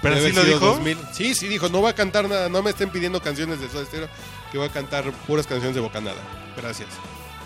Pero 0.03 0.17
así 0.17 0.33
lo 0.33 0.45
dijo. 0.45 0.59
2000. 0.67 0.99
Sí, 1.13 1.35
sí, 1.35 1.47
dijo, 1.49 1.69
no 1.69 1.83
va 1.83 1.91
a 1.91 1.95
cantar 1.95 2.29
nada, 2.29 2.49
no 2.49 2.63
me 2.63 2.71
estén 2.71 2.91
pidiendo 2.91 3.21
canciones 3.21 3.61
de 3.61 3.69
Soda 3.69 3.85
Stereo, 3.85 4.09
que 4.51 4.59
voy 4.59 4.67
a 4.69 4.73
cantar 4.73 5.11
puras 5.27 5.47
canciones 5.47 5.75
de 5.75 5.81
Bocanada. 5.81 6.21
Gracias. 6.57 6.89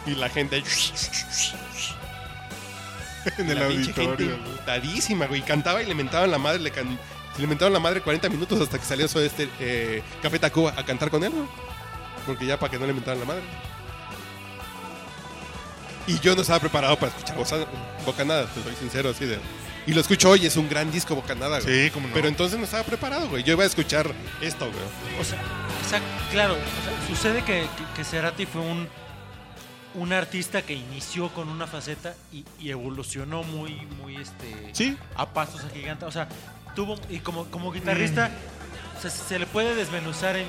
Y 0.06 0.14
la 0.14 0.28
gente 0.28 0.62
En 3.38 3.48
el 3.50 3.58
la 3.58 3.66
auditorio. 3.66 4.38
güey. 5.28 5.42
Cantaba 5.42 5.82
y 5.82 5.86
le 5.86 5.94
mentaban 5.94 6.30
la 6.30 6.38
madre, 6.38 6.60
le, 6.60 6.70
can- 6.70 6.98
le 7.38 7.46
mentaban 7.46 7.72
la 7.72 7.80
madre 7.80 8.02
40 8.02 8.28
minutos 8.28 8.60
hasta 8.60 8.78
que 8.78 8.84
salió 8.84 9.08
Soda 9.08 9.24
este 9.24 9.48
eh, 9.60 10.02
Café 10.22 10.38
Tacuba 10.38 10.74
a 10.76 10.84
cantar 10.84 11.10
con 11.10 11.24
él, 11.24 11.30
güey. 11.30 11.46
Porque 12.26 12.46
ya 12.46 12.58
para 12.58 12.70
que 12.70 12.78
no 12.78 12.86
le 12.86 12.92
mentaran 12.92 13.18
la 13.20 13.26
madre. 13.26 13.42
Y 16.06 16.18
yo 16.20 16.34
no 16.34 16.42
estaba 16.42 16.60
preparado 16.60 16.96
para 16.98 17.12
escuchar 17.16 17.66
Bocanada, 18.04 18.46
te 18.46 18.62
soy 18.62 18.74
sincero, 18.76 19.08
así 19.10 19.24
de... 19.24 19.38
Y 19.86 19.92
lo 19.92 20.00
escucho 20.00 20.30
hoy, 20.30 20.46
es 20.46 20.56
un 20.56 20.68
gran 20.68 20.90
disco 20.90 21.14
Bocanada, 21.14 21.60
güey. 21.60 21.84
Sí, 21.84 21.90
cómo 21.90 22.08
no. 22.08 22.14
Pero 22.14 22.28
entonces 22.28 22.58
no 22.58 22.64
estaba 22.64 22.82
preparado, 22.84 23.28
güey. 23.28 23.42
Yo 23.42 23.52
iba 23.52 23.64
a 23.64 23.66
escuchar 23.66 24.10
esto, 24.40 24.66
güey. 24.70 25.20
O 25.20 25.24
sea, 25.24 26.00
claro, 26.30 26.54
o 26.54 26.56
sea, 26.56 27.06
sucede 27.14 27.42
que, 27.44 27.66
que, 27.76 27.84
que 27.96 28.04
Cerati 28.04 28.46
fue 28.46 28.62
un, 28.62 28.88
un 29.94 30.12
artista 30.12 30.62
que 30.62 30.72
inició 30.72 31.28
con 31.28 31.48
una 31.50 31.66
faceta 31.66 32.14
y, 32.32 32.44
y 32.58 32.70
evolucionó 32.70 33.42
muy, 33.42 33.72
muy 34.02 34.16
este, 34.16 34.70
Sí. 34.72 34.96
a 35.16 35.28
pasos 35.28 35.60
gigantes. 35.74 36.08
O 36.08 36.12
sea, 36.12 36.28
tuvo, 36.74 36.98
y 37.10 37.18
como, 37.18 37.44
como 37.50 37.70
guitarrista, 37.70 38.30
o 38.96 39.00
sea, 39.02 39.10
se 39.10 39.38
le 39.38 39.44
puede 39.46 39.74
desmenuzar 39.74 40.36
en, 40.36 40.46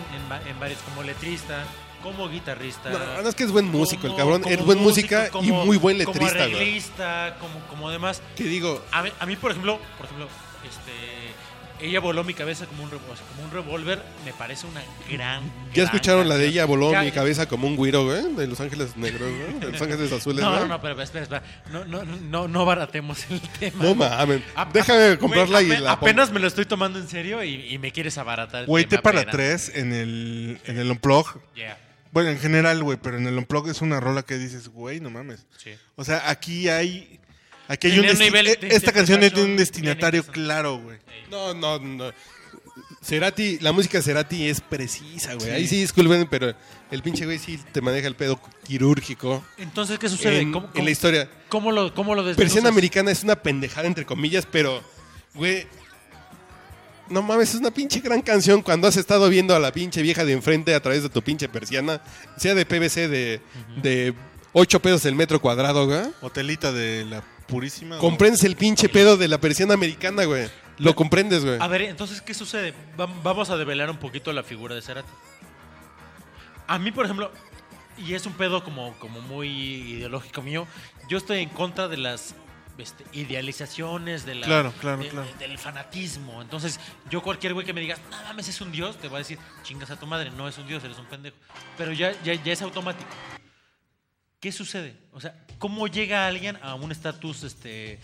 en 0.47 0.59
varios, 0.59 0.79
como 0.81 1.03
letrista, 1.03 1.63
como 2.05 2.29
guitarrista. 2.29 2.89
No, 2.91 2.99
no, 3.23 3.27
es 3.29 3.35
que 3.35 3.43
es 3.43 3.51
buen 3.51 3.65
músico, 3.65 4.03
el 4.03 4.13
como- 4.13 4.17
cabrón. 4.17 4.41
como 4.43 4.55
Es 4.55 4.63
buen 4.63 4.77
músico, 4.79 5.15
música 5.15 5.27
y 5.27 5.31
como- 5.31 5.65
muy 5.65 5.77
buen 5.77 5.97
Como 6.03 6.13
letrista, 6.13 6.45
güey. 6.45 6.55
arreglista, 6.55 7.37
como, 7.39 7.59
como 7.67 7.89
demás. 7.89 8.21
Que 8.35 8.43
digo, 8.43 8.83
A 8.91 9.01
mí, 9.03 9.09
a 9.19 9.25
mí, 9.25 9.35
por 9.35 9.51
ejemplo, 9.51 9.79
por 9.97 10.05
ejemplo, 10.05 10.27
este, 10.63 11.85
ella 11.85 11.99
voló 11.99 12.23
mi 12.23 12.33
cabeza 12.33 12.65
como 12.67 12.83
un, 12.83 12.89
como 12.89 13.01
un 13.43 13.51
revólver, 13.51 14.01
me 14.23 14.31
parece 14.31 14.65
una 14.65 14.81
gran. 15.11 15.43
¿ya 15.43 15.83
gran 15.83 15.85
escucharon 15.87 16.29
la 16.29 16.37
de 16.37 16.47
ella 16.47 16.65
voló 16.65 16.91
Ya- 16.91 17.01
mi 17.01 17.11
cabeza 17.11 17.47
como 17.49 17.67
un 17.67 17.75
güiro, 17.75 18.05
güey? 18.05 18.33
De 18.33 18.47
Los 18.47 18.61
Ángeles 18.61 18.95
Negros, 18.95 19.29
güey. 19.29 19.59
De 19.59 19.71
Los 19.73 19.81
Ángeles 19.81 20.11
Azules, 20.11 20.41
No, 20.43 20.55
no, 20.57 20.67
no, 20.67 20.81
pero 20.81 20.99
espera, 21.01 21.23
espera. 21.23 21.43
No, 21.71 21.83
no, 21.83 22.03
no, 22.05 22.47
no 22.47 22.65
baratemos 22.65 23.25
el 23.29 23.41
tema. 23.41 23.83
No 23.83 23.93
mames. 23.93 24.41
Déjame 24.71 25.03
a- 25.03 25.19
comprarla 25.19 25.61
y 25.61 25.67
la 25.67 25.77
pongo. 25.77 25.89
Apenas 25.89 26.31
me 26.31 26.39
lo 26.39 26.47
estoy 26.47 26.65
tomando 26.65 26.97
en 26.97 27.09
serio 27.09 27.43
y, 27.43 27.67
y 27.73 27.77
me 27.77 27.91
quieres 27.91 28.17
abaratar. 28.17 28.61
el 28.61 28.67
Güey, 28.67 28.85
te 28.85 28.99
para 28.99 29.25
tres 29.25 29.69
en 29.75 29.91
el, 29.91 30.61
en 30.65 30.77
el 30.79 30.89
Unplug. 30.91 31.41
Yeah, 31.55 31.77
Bueno, 32.15 32.29
en 32.31 32.39
general, 32.39 32.81
güey, 32.81 32.97
pero 32.99 33.17
en 33.17 33.27
el 33.27 33.37
Unplug 33.37 33.67
es 33.69 33.81
una 33.81 33.99
rola 33.99 34.23
que 34.23 34.37
dices, 34.37 34.69
güey, 34.69 34.99
no 35.01 35.09
mames. 35.11 35.45
sí. 35.63 35.71
O 35.97 36.03
sea, 36.03 36.29
aquí 36.29 36.67
hay. 36.69 37.19
Aquí 37.67 37.87
hay 37.87 37.99
un 37.99 38.05
un 38.05 38.11
desti- 38.11 38.19
nivel 38.19 38.47
eh, 38.47 38.55
de 38.59 38.67
Esta 38.69 38.91
canción 38.91 39.21
es 39.21 39.33
de 39.33 39.43
un 39.43 39.57
destinatario 39.57 40.23
claro, 40.25 40.77
güey. 40.79 40.97
No, 41.29 41.53
no, 41.53 41.77
no. 41.79 42.11
Cerati, 43.03 43.59
la 43.59 43.71
música 43.71 43.97
de 43.99 44.03
Cerati 44.03 44.47
es 44.47 44.61
precisa, 44.61 45.35
güey. 45.35 45.51
Ahí 45.51 45.67
sí, 45.67 45.81
disculpen, 45.81 46.27
pero 46.27 46.55
el 46.89 47.03
pinche 47.03 47.25
güey 47.25 47.37
sí 47.37 47.59
te 47.71 47.81
maneja 47.81 48.07
el 48.07 48.15
pedo 48.15 48.39
quirúrgico. 48.65 49.43
Entonces, 49.57 49.99
¿qué 49.99 50.09
sucede? 50.09 50.39
En, 50.39 50.51
¿Cómo, 50.51 50.69
en 50.73 50.85
la 50.85 50.91
historia. 50.91 51.29
cómo 51.49 51.71
lo, 51.71 51.93
cómo 51.93 52.15
lo 52.15 52.35
Persiana 52.35 52.69
americana 52.69 53.11
es 53.11 53.23
una 53.23 53.35
pendejada, 53.35 53.87
entre 53.87 54.05
comillas, 54.05 54.47
pero, 54.49 54.81
güey. 55.33 55.67
No 57.09 57.21
mames, 57.21 57.49
es 57.53 57.59
una 57.59 57.71
pinche 57.71 57.99
gran 57.99 58.21
canción 58.21 58.61
cuando 58.61 58.87
has 58.87 58.97
estado 58.97 59.29
viendo 59.29 59.55
a 59.55 59.59
la 59.59 59.71
pinche 59.71 60.01
vieja 60.01 60.25
de 60.25 60.33
enfrente 60.33 60.73
a 60.73 60.79
través 60.81 61.03
de 61.03 61.09
tu 61.09 61.21
pinche 61.21 61.47
persiana, 61.47 62.01
sea 62.37 62.55
de 62.55 62.65
PVC 62.65 63.07
de, 63.07 63.41
de 63.81 64.13
8 64.53 64.79
pesos 64.81 65.05
el 65.05 65.13
metro 65.15 65.39
cuadrado, 65.39 65.85
güey. 65.85 66.01
Hotelita 66.21 66.71
de 66.71 67.05
la 67.05 67.23
Purísima. 67.47 67.99
Comprendes 67.99 68.43
el 68.43 68.55
pinche 68.55 68.89
pedo 68.89 69.17
de 69.17 69.27
la 69.27 69.39
persiana 69.39 69.75
americana, 69.75 70.25
güey. 70.25 70.49
Lo 70.79 70.95
comprendes, 70.95 71.45
güey. 71.45 71.57
A 71.61 71.67
ver, 71.67 71.83
entonces, 71.83 72.21
¿qué 72.21 72.33
sucede? 72.33 72.73
Va- 72.99 73.05
Vamos 73.23 73.51
a 73.51 73.55
develar 73.57 73.89
un 73.91 73.97
poquito 73.97 74.33
la 74.33 74.41
figura 74.43 74.73
de 74.73 74.81
Cerati. 74.81 75.07
A 76.67 76.79
mí, 76.79 76.91
por 76.91 77.05
ejemplo, 77.05 77.31
y 77.97 78.13
es 78.15 78.25
un 78.25 78.33
pedo 78.33 78.63
como, 78.63 78.93
como 78.97 79.21
muy 79.21 79.47
ideológico 79.49 80.41
mío, 80.41 80.67
yo 81.07 81.17
estoy 81.19 81.39
en 81.43 81.49
contra 81.49 81.87
de 81.87 81.97
las 81.97 82.33
este, 82.77 83.05
idealizaciones, 83.13 84.25
de 84.25 84.35
la, 84.35 84.45
Claro, 84.47 84.73
claro, 84.79 85.03
de- 85.03 85.09
claro. 85.09 85.27
del 85.39 85.57
fanatismo. 85.57 86.41
Entonces, 86.41 86.79
yo 87.09 87.21
cualquier 87.21 87.53
güey 87.53 87.65
que 87.65 87.73
me 87.73 87.81
digas, 87.81 87.99
nada 88.11 88.33
más 88.33 88.47
es 88.47 88.59
un 88.61 88.71
dios, 88.71 88.97
te 88.97 89.07
va 89.07 89.17
a 89.17 89.19
decir, 89.19 89.37
chingas 89.63 89.89
a 89.91 89.99
tu 89.99 90.05
madre, 90.07 90.29
no 90.31 90.47
es 90.47 90.57
un 90.57 90.67
dios, 90.67 90.83
eres 90.83 90.97
un 90.99 91.05
pendejo. 91.05 91.35
Pero 91.77 91.91
ya, 91.93 92.11
ya, 92.23 92.33
ya 92.33 92.53
es 92.53 92.61
automático. 92.61 93.09
¿Qué 94.39 94.51
sucede? 94.51 94.95
O 95.11 95.19
sea, 95.21 95.35
¿cómo 95.57 95.87
llega 95.87 96.27
alguien 96.27 96.57
a 96.61 96.75
un 96.75 96.91
estatus 96.91 97.43
este, 97.43 97.99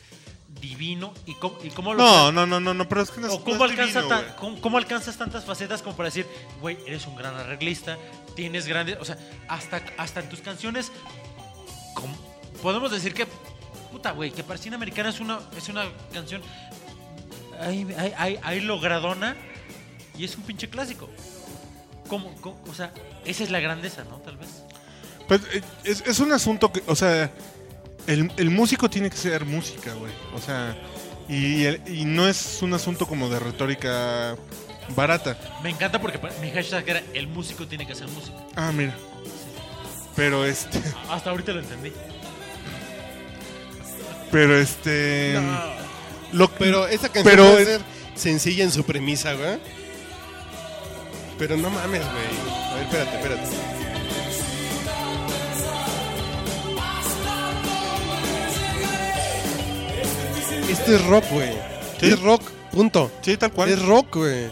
divino 0.60 1.14
y 1.26 1.36
cómo, 1.36 1.60
y 1.64 1.70
cómo 1.70 1.94
lo 1.94 2.02
No, 2.04 2.32
no, 2.32 2.46
no, 2.48 2.60
no, 2.60 2.74
no, 2.74 2.90
pero 2.90 3.02
es 3.02 3.12
que 3.12 3.22
no 3.22 3.28
es- 3.28 3.34
¿O 3.34 3.40
no 3.40 3.44
cómo, 3.44 3.66
es 3.66 3.72
alcanza 3.72 4.00
divino, 4.02 4.16
tan- 4.16 4.24
güey. 4.26 4.36
cómo, 4.38 4.62
cómo 4.62 4.78
alcanzas 4.78 5.18
tantas 5.18 5.46
facetas 5.46 5.82
como 5.84 5.96
para 5.96 6.08
decir, 6.08 6.26
güey, 6.60 6.78
eres 6.88 7.06
un 7.06 7.16
gran 7.16 7.36
arreglista, 7.36 7.98
tienes 8.36 8.66
grandes. 8.68 8.98
O 9.00 9.06
sea, 9.06 9.18
hasta, 9.50 9.82
hasta 9.98 10.22
en 10.22 10.30
tus 10.30 10.40
canciones. 10.42 10.92
podemos 12.62 12.92
decir 12.92 13.14
que. 13.14 13.28
Puta, 13.92 14.12
güey, 14.12 14.32
que 14.32 14.44
Persiana 14.44 14.78
Americana 14.78 15.10
es 15.10 15.20
una, 15.20 15.40
es 15.58 15.68
una 15.70 15.86
canción. 16.14 16.42
Ahí, 17.60 17.86
ahí, 18.18 18.40
ahí- 18.42 18.62
logradona 18.62 19.36
y 20.18 20.26
es 20.26 20.36
un 20.36 20.44
pinche 20.44 20.70
clásico. 20.70 21.10
¿Cómo, 22.08 22.34
cómo? 22.42 22.60
O 22.70 22.74
sea, 22.74 22.94
esa 23.26 23.44
es 23.44 23.52
la 23.52 23.60
grandeza, 23.60 24.04
¿no? 24.06 24.18
Tal 24.18 24.38
vez. 24.38 24.50
Pues, 25.28 25.42
eh, 25.54 25.62
es, 25.84 26.02
es 26.08 26.20
un 26.20 26.32
asunto 26.34 26.72
que, 26.72 26.82
o 26.88 26.96
sea, 26.96 27.32
el, 28.08 28.32
el 28.38 28.50
músico 28.50 28.90
tiene 28.90 29.10
que 29.10 29.18
ser 29.18 29.46
música, 29.46 29.94
güey. 29.94 30.12
O 30.34 30.40
sea, 30.40 30.76
y, 31.30 31.68
y 31.92 32.06
no 32.06 32.28
es 32.28 32.62
un 32.62 32.74
asunto 32.74 33.06
como 33.08 33.30
de 33.30 33.40
retórica 33.40 34.36
barata. 34.96 35.38
Me 35.64 35.70
encanta 35.70 36.02
porque 36.02 36.20
mi 36.42 36.50
hashtag 36.52 36.90
era 36.90 37.04
el 37.14 37.28
músico 37.28 37.68
tiene 37.68 37.86
que 37.86 37.94
hacer 37.94 38.08
música. 38.08 38.38
Ah, 38.56 38.72
mira. 38.74 38.96
Pero 40.16 40.46
este, 40.46 40.82
Hasta 41.10 41.30
ahorita 41.30 41.54
lo 41.54 41.60
entendí. 41.62 41.94
Pero 44.32 44.58
este, 44.60 45.40
lo, 46.32 46.48
Pero 46.50 46.88
esa 46.88 47.10
canción 47.10 47.24
Pero 47.26 47.52
puede 47.52 47.66
ser 47.66 47.82
sencilla 48.16 48.64
en 48.64 48.72
su 48.72 48.84
premisa, 48.84 49.34
güey. 49.34 49.58
Pero 51.38 51.58
no 51.58 51.70
mames, 51.70 52.02
güey. 52.02 52.52
A 52.72 52.76
ver, 52.76 52.84
espérate, 52.84 53.16
espérate. 53.18 53.48
Esto 60.70 60.96
es 60.96 61.06
rock, 61.06 61.26
güey. 61.32 61.52
Sí. 62.00 62.08
Es 62.08 62.20
rock, 62.22 62.42
punto. 62.72 63.12
sí, 63.22 63.38
tal 63.38 63.52
cual. 63.52 63.70
Es 63.70 63.82
rock, 63.82 64.16
güey. 64.18 64.46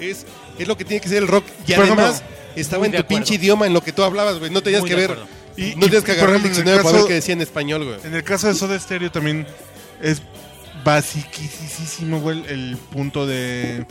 Es, 0.00 0.26
es 0.58 0.68
lo 0.68 0.76
que 0.76 0.84
tiene 0.84 1.00
que 1.00 1.08
ser 1.08 1.18
el 1.18 1.28
rock. 1.28 1.44
Y 1.66 1.72
Por 1.74 1.84
además, 1.84 2.16
ejemplo, 2.16 2.36
estaba 2.56 2.86
en 2.86 2.92
tu 2.92 2.98
acuerdo. 2.98 3.08
pinche 3.08 3.34
idioma, 3.34 3.66
en 3.66 3.72
lo 3.74 3.80
que 3.82 3.92
tú 3.92 4.02
hablabas, 4.02 4.38
güey. 4.38 4.50
No 4.50 4.62
tenías 4.62 4.80
Muy 4.82 4.90
que 4.90 4.96
ver. 4.96 5.12
acuerdo. 5.12 5.26
Y- 5.56 5.74
no 5.76 5.86
y, 5.86 5.88
tenías 5.88 6.04
que 6.04 6.12
agarrar 6.12 6.36
el 6.36 6.42
diccionario 6.42 6.78
para 6.82 6.88
ver 6.92 6.96
caso- 6.96 7.08
qué 7.08 7.14
decía 7.14 7.34
en 7.34 7.40
español, 7.42 7.84
güey. 7.84 7.96
En 8.04 8.14
el 8.14 8.22
caso 8.24 8.48
de 8.48 8.54
Soda 8.54 8.78
Stereo 8.78 9.10
también 9.10 9.46
es 10.00 10.22
basiquísimo, 10.84 12.20
güey, 12.20 12.44
el 12.48 12.76
punto 12.92 13.26
de, 13.26 13.86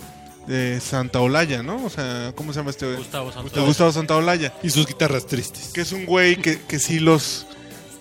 de 0.47 0.80
Santa 0.80 1.19
Olaya, 1.19 1.62
¿no? 1.63 1.84
O 1.86 1.89
sea, 1.89 2.34
¿cómo 2.36 2.54
se 2.54 2.60
llama 2.60 2.71
este 2.71 2.86
güey? 2.86 2.97
Gustavo 2.97 3.32
Santos. 3.32 3.54
De 3.54 3.62
Gustavo 3.62 3.91
Santa 3.91 4.15
Olaya. 4.15 4.54
Y 4.63 4.69
sus 4.69 4.88
guitarras 4.88 5.26
tristes. 5.28 5.69
Que 5.74 5.82
es 5.82 5.91
un 5.91 6.06
güey 6.06 6.38
que, 6.38 6.60
que 6.62 6.80
sí 6.80 7.00
los. 7.00 7.45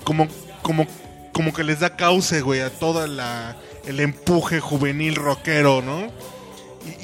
Como, 0.04 0.28
como, 0.62 0.86
como 1.32 1.52
que 1.52 1.64
les 1.64 1.80
da 1.80 1.96
cauce, 1.96 2.40
güey, 2.40 2.60
a 2.60 2.70
toda 2.70 3.06
la. 3.06 3.56
El 3.86 4.00
empuje 4.00 4.60
juvenil 4.60 5.14
rockero, 5.16 5.82
¿no? 5.82 6.10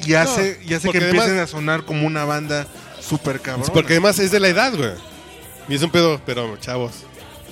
Y, 0.05 0.11
y 0.11 0.13
hace, 0.15 0.59
y 0.65 0.73
hace 0.73 0.89
que 0.89 0.97
empiecen 0.99 1.31
además- 1.31 1.49
a 1.49 1.51
sonar 1.51 1.83
como 1.85 2.05
una 2.07 2.23
banda 2.25 2.67
súper 3.01 3.39
cabrón. 3.41 3.69
Porque 3.73 3.93
además 3.93 4.19
es 4.19 4.31
de 4.31 4.39
la 4.39 4.47
edad, 4.49 4.73
güey. 4.75 4.91
Y 5.69 5.75
es 5.75 5.81
un 5.83 5.89
pedo, 5.89 6.21
pero 6.25 6.55
chavos, 6.57 6.91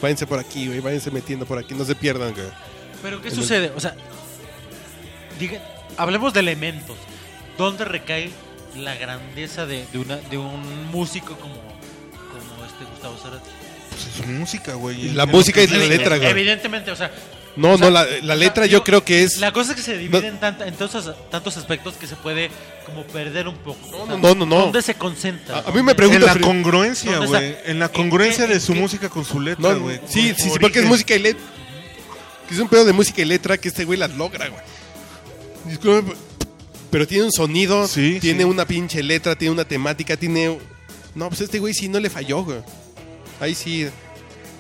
váyanse 0.01 0.25
por 0.28 0.39
aquí, 0.39 0.67
güey, 0.67 0.80
váyanse 0.80 1.12
metiendo 1.12 1.45
por 1.45 1.58
aquí, 1.58 1.73
no 1.73 1.84
se 1.86 1.95
pierdan, 1.95 2.34
güey. 2.34 2.47
Pero 3.01 3.21
¿qué 3.21 3.28
En 3.28 3.34
el- 3.34 3.39
sucede? 3.39 3.71
O 3.75 3.80
sea, 3.80 3.95
diga- 5.39 5.62
hablemos 5.97 6.34
de 6.34 6.39
elementos. 6.39 6.95
¿Dónde 7.58 7.86
recae 7.86 8.32
la 8.78 8.95
grandeza 8.95 9.65
de, 9.65 9.86
de 9.91 9.97
una, 9.99 10.17
de 10.17 10.38
un 10.38 10.88
músico 10.91 11.36
como, 11.38 11.56
como 11.56 12.65
este 12.65 12.84
Gustavo 12.91 13.17
Cerati? 13.17 13.49
Pues 13.89 14.08
es 14.19 14.28
música, 14.28 14.73
güey. 14.73 15.12
La 15.13 15.25
música 15.25 15.62
y 15.63 15.67
la 15.67 15.78
letra, 15.78 16.17
güey. 16.17 16.30
Evidentemente, 16.30 16.91
o 16.91 16.95
sea. 16.95 17.12
No, 17.55 17.71
o 17.73 17.77
sea, 17.77 17.87
no, 17.87 17.91
la, 17.91 18.05
la 18.21 18.35
letra 18.35 18.63
o 18.63 18.65
sea, 18.65 18.71
yo 18.71 18.77
digo, 18.79 18.83
creo 18.83 19.05
que 19.05 19.23
es... 19.23 19.37
La 19.37 19.53
cosa 19.53 19.71
es 19.71 19.77
que 19.77 19.81
se 19.83 19.97
divide 19.97 20.27
en, 20.27 20.39
tanta- 20.39 20.67
en 20.67 20.75
tantos, 20.75 21.09
tantos 21.31 21.55
aspectos 21.55 21.93
que 21.95 22.05
se 22.05 22.15
puede 22.17 22.49
como 22.85 23.03
perder 23.03 23.47
un 23.47 23.55
poco. 23.57 23.79
No, 23.91 23.97
O 24.03 24.07
sea, 24.07 24.17
no, 24.17 24.35
no, 24.35 24.45
no. 24.45 24.59
¿Dónde 24.63 24.81
se 24.81 24.95
concentra? 24.95 25.55
A- 25.55 25.59
a 25.59 25.61
mí 25.61 25.65
¿Dónde- 25.67 25.83
me 25.83 25.95
pregunto- 25.95 26.27
En 26.27 26.33
la 26.35 26.39
congruencia, 26.45 27.17
güey. 27.19 27.55
En 27.65 27.79
la 27.79 27.85
¿En 27.85 27.91
congruencia 27.91 28.45
qué- 28.47 28.53
de 28.55 28.59
su 28.59 28.73
qué- 28.73 28.79
música 28.79 29.09
con 29.09 29.23
su 29.23 29.39
letra, 29.39 29.73
No, 29.73 29.79
güey. 29.79 29.99
sí, 30.07 30.33
sí, 30.37 30.49
sí, 30.49 30.59
porque 30.59 30.79
es 30.79 30.85
música 30.85 31.15
y 31.15 31.19
letra. 31.19 31.43
Que 32.49 32.53
es 32.55 32.59
un 32.59 32.67
pedo 32.67 32.83
de 32.85 32.93
música 32.93 33.21
y 33.21 33.25
letra 33.25 33.57
que 33.57 33.69
este 33.69 33.85
güey 33.85 33.97
las 33.97 34.11
logra, 34.11 34.49
güey. 34.49 34.61
Disculpe, 35.65 36.13
pero 36.91 37.07
tiene 37.07 37.23
un 37.25 37.31
sonido, 37.31 37.87
Sí, 37.87 38.19
tiene 38.19 38.39
sí. 38.43 38.49
una 38.49 38.65
pinche 38.65 39.01
letra, 39.01 39.35
tiene 39.35 39.53
una 39.53 39.65
temática, 39.65 40.15
tiene 40.17 40.57
No, 41.15 41.29
pues 41.29 41.41
este 41.41 41.59
güey 41.59 41.73
sí 41.73 41.87
no 41.87 41.99
le 41.99 42.09
falló, 42.09 42.43
güey. 42.43 42.57
Ahí 43.39 43.55
sí. 43.55 43.87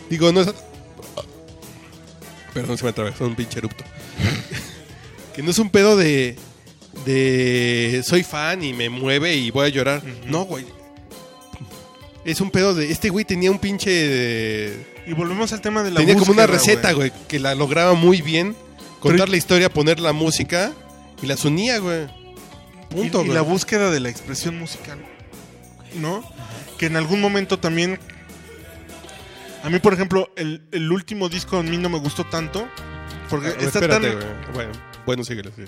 Digo, 0.09 0.31
no 0.31 0.41
es. 0.41 0.47
Perdón, 2.55 2.77
se 2.77 2.85
me 2.85 2.89
atravesó 2.89 3.25
un 3.27 3.35
pinche 3.35 3.59
erupto. 3.59 3.83
que 5.35 5.43
no 5.43 5.51
es 5.51 5.59
un 5.59 5.69
pedo 5.69 5.95
de. 5.97 6.35
De. 7.05 8.01
Soy 8.05 8.23
fan 8.23 8.63
y 8.63 8.73
me 8.73 8.89
mueve 8.89 9.35
y 9.35 9.51
voy 9.51 9.65
a 9.67 9.69
llorar. 9.69 10.01
No, 10.25 10.45
güey. 10.45 10.65
Es 12.23 12.39
un 12.41 12.49
pedo 12.49 12.73
de. 12.73 12.91
Este 12.91 13.09
güey 13.09 13.25
tenía 13.25 13.51
un 13.51 13.59
pinche. 13.59 13.91
de- 13.91 14.87
Y 15.05 15.13
volvemos 15.13 15.51
al 15.53 15.59
tema 15.61 15.83
de 15.83 15.91
la 15.91 15.99
tenía 15.99 16.15
como 16.15 16.31
una 16.31 16.47
receta, 16.47 16.93
güey, 16.93 17.11
que 17.27 17.39
la 17.39 17.53
lograba 17.53 17.93
muy 17.93 18.21
bien. 18.21 18.55
Contar 19.01 19.19
Pero- 19.25 19.31
la 19.31 19.37
historia, 19.37 19.69
poner 19.69 19.99
la 19.99 20.13
música 20.13 20.71
y 21.21 21.27
las 21.27 21.43
unía, 21.45 21.77
güey. 21.79 22.07
Punto, 22.89 23.23
y, 23.25 23.29
y 23.29 23.33
la 23.33 23.41
búsqueda 23.41 23.91
de 23.91 23.99
la 23.99 24.09
expresión 24.09 24.57
musical. 24.57 24.97
¿No? 25.99 26.23
Que 26.77 26.85
en 26.87 26.95
algún 26.95 27.19
momento 27.19 27.59
también. 27.59 27.99
A 29.65 29.69
mí, 29.69 29.79
por 29.79 29.93
ejemplo, 29.93 30.31
el, 30.37 30.61
el 30.71 30.91
último 30.91 31.27
disco 31.29 31.57
a 31.57 31.63
mí 31.63 31.77
no 31.77 31.89
me 31.89 31.97
gustó 31.99 32.23
tanto. 32.25 32.67
Porque 33.29 33.47
Ah, 33.47 33.55
está, 33.59 33.79
espérate, 33.79 34.11
tan, 34.11 34.19
güey. 34.19 34.53
Bueno, 34.53 34.71
bueno, 35.05 35.23
síguelo, 35.23 35.51
sí. 35.55 35.63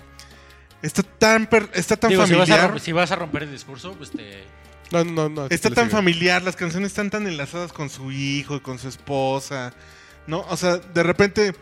está 0.82 1.02
tan, 1.04 1.48
per- 1.48 1.70
está 1.74 1.98
tan 1.98 2.12
Digo, 2.12 2.26
si 2.28 2.34
vas, 2.34 2.42
a 2.42 2.46
familiar. 2.46 2.62
romper, 2.68 2.82
si 2.82 2.92
vas 2.92 3.12
a 3.12 3.16
romper 3.16 3.44
el 3.44 3.52
discurso, 3.52 3.94
pues 3.98 4.12
te... 4.12 4.44
No, 4.92 5.04
no, 5.04 5.28
no. 5.28 5.46
Está 5.46 5.58
síguele, 5.70 5.76
tan 5.76 5.86
síguele. 5.86 5.90
familiar, 5.92 6.42
las 6.44 6.56
canciones 6.56 6.92
están 6.92 7.10
tan 7.10 7.26
enlazadas 7.28 7.74
con 7.74 7.90
su 7.90 8.12
hijo 8.12 8.56
y 8.56 8.60
con 8.60 8.78
su 8.80 8.88
esposa, 8.88 9.74
¿no? 10.28 10.46
O 10.50 10.56
sea, 10.56 10.78
de 10.78 11.04
repente 11.04 11.48
eh, 11.48 11.54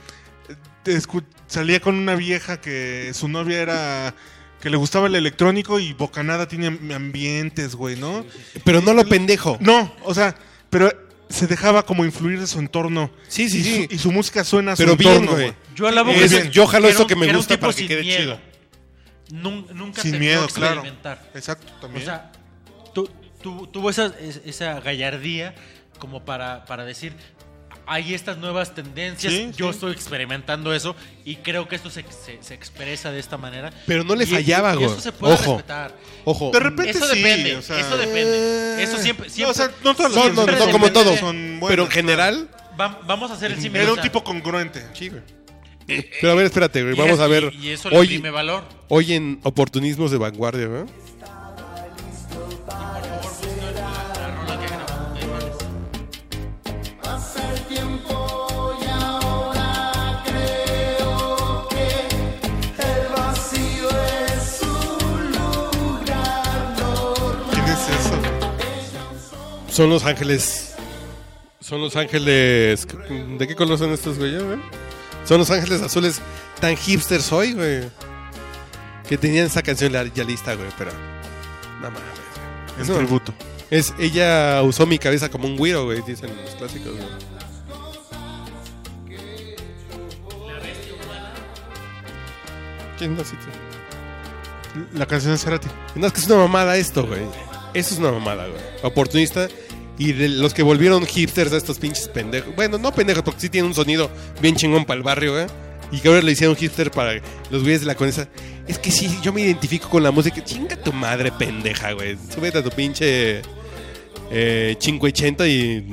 te 0.84 0.98
escu- 0.98 1.24
salía 1.48 1.80
con 1.80 1.96
una 1.96 2.16
vieja 2.16 2.60
que 2.60 3.12
su 3.14 3.28
novia 3.30 3.62
era... 3.62 4.14
que 4.62 4.70
le 4.70 4.76
gustaba 4.78 5.08
el 5.08 5.16
electrónico 5.16 5.80
y 5.80 5.94
Bocanada 5.94 6.48
tiene 6.48 6.68
am- 6.68 6.92
ambientes, 6.92 7.74
güey, 7.76 7.96
¿no? 7.96 8.26
Pero 8.66 8.82
no 8.82 8.94
lo 8.94 9.06
pendejo. 9.06 9.58
No, 9.62 9.96
o 10.04 10.14
sea, 10.14 10.36
pero 10.70 10.92
se 11.30 11.48
dejaba 11.48 11.84
como 11.86 12.06
influir 12.06 12.40
de 12.40 12.48
su 12.48 12.60
entorno. 12.60 13.10
Sí, 13.28 13.50
sí, 13.50 13.60
y 13.60 13.64
sí. 13.64 13.86
Su, 13.90 13.96
y 13.96 13.98
su 14.00 14.12
música 14.12 14.44
suena 14.44 14.74
a 14.74 14.76
su 14.76 14.84
Pero 14.84 14.96
bien, 14.96 15.12
entorno, 15.14 15.32
güey. 15.34 15.44
güey. 15.52 15.58
Yo 15.76 15.88
alabo 15.88 16.12
Es- 16.12 16.34
que 16.34 16.50
yo 16.52 16.68
jalo 16.68 16.88
un- 16.88 17.08
que 17.08 17.16
me 17.16 17.34
gusta 17.34 17.60
para 17.60 17.74
que 17.74 17.88
quede 17.88 18.02
miedo. 18.02 18.20
chido. 18.20 18.40
Nun- 19.42 19.68
nunca 19.74 20.02
Sin 20.02 20.20
miedo, 20.20 20.48
claro. 20.48 20.76
experimentar. 20.76 21.32
Exacto, 21.34 21.72
también. 21.82 22.04
O 22.04 22.06
sea, 22.06 22.32
tu- 22.94 23.10
tu- 23.42 23.68
tuvo 23.68 23.90
esa, 23.90 24.14
es- 24.20 24.42
esa 24.46 24.80
gallardía 24.80 25.56
como 26.00 26.24
para, 26.26 26.66
para 26.66 26.86
decir, 26.86 27.14
hay 27.88 28.14
estas 28.14 28.38
nuevas 28.38 28.74
tendencias, 28.76 29.32
Sí, 29.34 29.52
yo 29.56 29.68
sí. 29.68 29.76
estoy 29.76 29.92
experimentando 29.92 30.74
eso 30.74 30.96
y 31.24 31.36
creo 31.38 31.68
que 31.68 31.76
esto 31.76 31.90
se, 31.90 32.04
se- 32.04 32.42
se 32.42 32.54
expresa 32.54 33.12
de 33.12 33.20
esta 33.20 33.38
manera. 33.38 33.72
Pero 33.86 34.04
no 34.04 34.16
le 34.16 34.26
fallaba, 34.26 34.74
güey. 34.76 34.86
eso 34.88 35.00
se 35.02 35.12
puede 35.12 35.34
Ojo. 35.34 35.54
respetar. 35.54 35.96
Ojo. 36.24 36.52
de 36.52 36.60
repente 36.60 36.92
Eso 36.92 37.08
sí, 37.08 37.18
depende, 37.22 37.56
o 37.58 37.62
sea, 37.62 37.80
eso 37.80 37.98
depende. 37.98 38.84
Eso 38.84 38.98
siempre, 38.98 39.28
no, 39.28 39.34
siempre 39.34 39.52
o 39.52 39.54
sea, 39.54 39.72
no 39.84 39.94
todas 39.96 40.12
las 40.14 40.26
No, 40.26 40.30
no, 40.46 40.52
no, 40.52 40.58
son 40.58 40.72
como 40.72 40.88
buenas, 40.88 40.94
todo. 41.04 41.18
son 41.18 41.60
buenas, 41.60 41.70
Pero 41.70 41.84
en 41.84 41.92
general. 41.92 42.50
Va- 42.80 43.00
vamos 43.08 43.32
a 43.32 43.36
hacer 43.36 43.52
el 43.52 43.62
símil. 43.62 43.82
Era 43.82 43.94
un 43.94 44.02
tipo 44.02 44.24
congruente. 44.24 44.84
Sí, 44.94 45.10
güey. 45.10 45.22
Pero 46.20 46.32
a 46.32 46.36
ver, 46.36 46.46
espérate, 46.48 46.82
güey. 46.82 46.96
Vamos 46.96 47.14
es- 47.16 47.20
a 47.20 47.28
ver. 47.28 47.54
Y, 47.54 47.68
y 47.68 47.70
eso 47.70 47.90
le 47.92 47.98
Hoy, 47.98 48.06
imprime 48.08 48.32
valor. 48.32 48.64
hoy 48.90 49.14
en 49.14 49.40
oportunismos 49.44 50.10
de 50.12 50.18
vanguardia. 50.18 50.68
Pasa 50.68 50.86
Son 69.76 69.90
los 69.90 70.06
ángeles. 70.06 70.74
Son 71.60 71.82
los 71.82 71.96
ángeles. 71.98 72.88
¿De 73.38 73.46
qué 73.46 73.56
color 73.56 73.78
son 73.78 73.92
estos, 73.92 74.18
güey? 74.18 74.38
güey? 74.42 74.58
Son 75.26 75.38
los 75.38 75.52
ángeles 75.52 75.82
azules 75.82 76.22
tan 76.62 76.78
hipsters 76.78 77.30
hoy, 77.34 77.52
güey. 77.54 77.82
Que 79.10 79.18
tenían 79.18 79.48
esa 79.48 79.62
canción 79.62 79.92
la- 79.92 80.06
ya 80.14 80.24
lista, 80.24 80.56
güey, 80.56 80.70
pero. 80.78 80.92
No 81.82 81.92
mames. 81.92 82.02
güey. 82.02 82.78
En 82.78 82.84
Eso- 82.84 82.96
tributo. 82.96 83.34
Es, 83.70 83.94
ella 84.00 84.62
usó 84.64 84.86
mi 84.86 84.98
cabeza 84.98 85.28
como 85.30 85.46
un 85.48 85.58
güiro, 85.58 85.84
güey, 85.84 86.02
dicen 86.04 86.30
los 86.42 86.56
clásicos, 86.56 86.94
güey. 86.96 87.08
¿Quién 92.98 93.16
no 93.16 93.24
sí, 93.24 93.36
sí. 93.42 94.82
La 94.94 95.06
canción 95.06 95.34
de 95.34 95.38
Cerati. 95.38 95.68
No, 95.96 96.08
es 96.08 96.14
que 96.14 96.20
es 96.22 96.28
una 96.28 96.38
mamada 96.38 96.78
esto, 96.78 97.06
güey. 97.06 97.22
Eso 97.74 97.94
es 97.94 98.00
una 98.00 98.12
mamada, 98.12 98.48
güey. 98.48 98.62
Oportunista. 98.84 99.48
Y 99.98 100.14
de 100.14 100.30
los 100.30 100.54
que 100.54 100.64
volvieron 100.64 101.06
hipsters 101.06 101.54
a 101.54 101.58
estos 101.58 101.80
pinches 101.80 102.08
pendejos. 102.10 102.56
Bueno, 102.56 102.78
no 102.78 102.94
pendejos, 102.94 103.24
porque 103.24 103.40
sí 103.40 103.50
tienen 103.50 103.70
un 103.70 103.76
sonido 103.76 104.10
bien 104.42 104.56
chingón 104.56 104.86
para 104.86 104.98
el 104.98 105.04
barrio, 105.04 105.34
güey. 105.34 105.46
Y 105.92 106.00
que 106.00 106.08
ahora 106.08 106.22
le 106.22 106.32
hicieron 106.32 106.56
hipster 106.56 106.92
para 106.92 107.22
los 107.50 107.62
güeyes 107.62 107.82
de 107.82 107.88
la 107.88 107.96
conesa. 107.96 108.28
Es 108.68 108.80
que 108.80 108.92
sí, 108.92 109.18
yo 109.22 109.32
me 109.32 109.42
identifico 109.42 109.90
con 109.90 110.04
la 110.04 110.12
música. 110.12 110.44
Chinga 110.44 110.76
tu 110.76 110.92
madre, 110.92 111.32
pendeja, 111.32 111.94
güey. 111.94 112.18
Súbete 112.34 112.58
a 112.58 112.64
tu 112.64 112.72
pinche 112.72 113.42
eh, 114.32 114.76
580 114.80 115.48
y, 115.48 115.92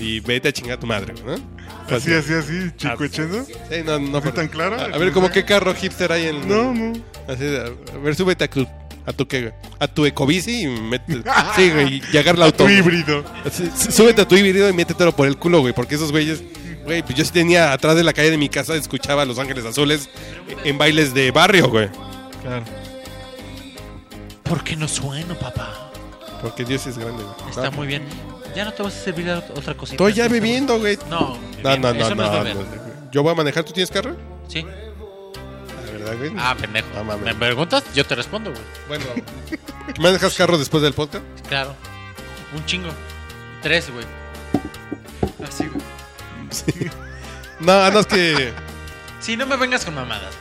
y 0.00 0.20
vete 0.20 0.48
a 0.48 0.52
chingar 0.52 0.78
a 0.78 0.80
tu 0.80 0.86
madre, 0.86 1.14
güey, 1.22 1.36
¿no? 1.36 1.54
Así, 1.90 2.12
así, 2.14 2.32
así, 2.32 2.70
chico 2.76 3.04
echando. 3.04 3.44
Sí, 3.44 3.82
no, 3.84 3.98
no, 3.98 4.22
¿Fue 4.22 4.32
tan 4.32 4.48
claro? 4.48 4.76
A, 4.76 4.84
a 4.84 4.98
ver, 4.98 5.12
como 5.12 5.30
qué 5.30 5.44
carro 5.44 5.74
hipster 5.74 6.10
hay 6.12 6.28
en. 6.28 6.48
No, 6.48 6.72
no. 6.72 6.92
Así, 7.28 7.44
a 7.44 7.98
ver, 7.98 8.14
súbete 8.14 8.44
a 8.44 8.48
tu, 8.48 8.66
a 9.06 9.12
tu, 9.12 9.26
¿qué, 9.28 9.40
güey? 9.42 9.52
a 9.78 9.86
tu 9.86 10.06
ecobici 10.06 10.62
y 10.62 10.66
mete, 10.66 11.22
sí, 11.56 11.70
güey, 11.70 12.02
y 12.12 12.16
agarra 12.16 12.38
el 12.38 12.42
auto. 12.44 12.58
Tu 12.58 12.64
güey. 12.64 12.78
híbrido. 12.78 13.24
Sí, 13.50 13.70
súbete 13.90 14.22
a 14.22 14.28
tu 14.28 14.34
híbrido 14.36 14.68
y 14.68 14.72
métetelo 14.72 15.14
por 15.14 15.26
el 15.28 15.36
culo, 15.36 15.60
güey, 15.60 15.74
porque 15.74 15.94
esos 15.96 16.10
güeyes, 16.10 16.42
güey, 16.84 17.02
pues 17.02 17.14
yo 17.14 17.24
sí 17.24 17.30
tenía 17.32 17.72
atrás 17.72 17.96
de 17.96 18.04
la 18.04 18.12
calle 18.12 18.30
de 18.30 18.38
mi 18.38 18.48
casa, 18.48 18.74
escuchaba 18.76 19.22
a 19.22 19.24
Los 19.24 19.38
Ángeles 19.38 19.64
Azules 19.64 20.08
en 20.64 20.78
bailes 20.78 21.12
de 21.14 21.30
barrio, 21.30 21.68
güey. 21.68 21.88
Claro. 22.42 22.64
¿Por 24.42 24.62
qué 24.62 24.76
no 24.76 24.88
sueno, 24.88 25.34
papá? 25.34 25.90
Porque 26.42 26.64
Dios 26.64 26.86
es 26.86 26.98
grande, 26.98 27.22
güey. 27.22 27.50
Está 27.50 27.70
muy 27.70 27.86
bien. 27.86 28.02
Ya 28.54 28.64
no 28.64 28.72
te 28.72 28.82
vas 28.82 28.94
a 28.94 28.98
servir 29.00 29.28
a 29.30 29.38
otra 29.38 29.74
cosita. 29.74 29.94
Estoy 29.94 30.12
ya 30.12 30.28
bebiendo, 30.28 30.78
güey. 30.78 30.96
No, 31.10 31.36
No, 31.62 31.76
no, 31.76 31.92
no. 31.92 32.54
Yo 33.10 33.22
voy 33.22 33.32
a 33.32 33.34
manejar, 33.34 33.64
¿tú 33.64 33.72
tienes 33.72 33.90
carro? 33.90 34.16
Sí. 34.48 34.64
La 36.04 36.10
verdad, 36.10 36.18
güey. 36.18 36.32
Ah, 36.38 36.56
pendejo. 36.58 36.88
No 36.94 37.04
mames. 37.04 37.24
¿Me 37.24 37.34
preguntas? 37.34 37.84
Yo 37.94 38.04
te 38.04 38.14
respondo, 38.14 38.50
güey. 38.50 38.62
Bueno, 38.88 39.04
¿manejas 39.98 40.34
carro 40.34 40.58
después 40.58 40.82
del 40.82 40.92
podcast? 40.92 41.24
Claro. 41.48 41.74
Un 42.54 42.64
chingo. 42.66 42.90
Tres, 43.62 43.90
güey. 43.90 44.04
Así, 45.46 45.66
güey. 45.66 46.90
No, 47.60 47.90
no, 47.90 48.00
es 48.00 48.06
que... 48.06 48.52
Sí, 49.20 49.36
no 49.36 49.46
me 49.46 49.56
vengas 49.56 49.84
con 49.84 49.94
mamadas. 49.94 50.34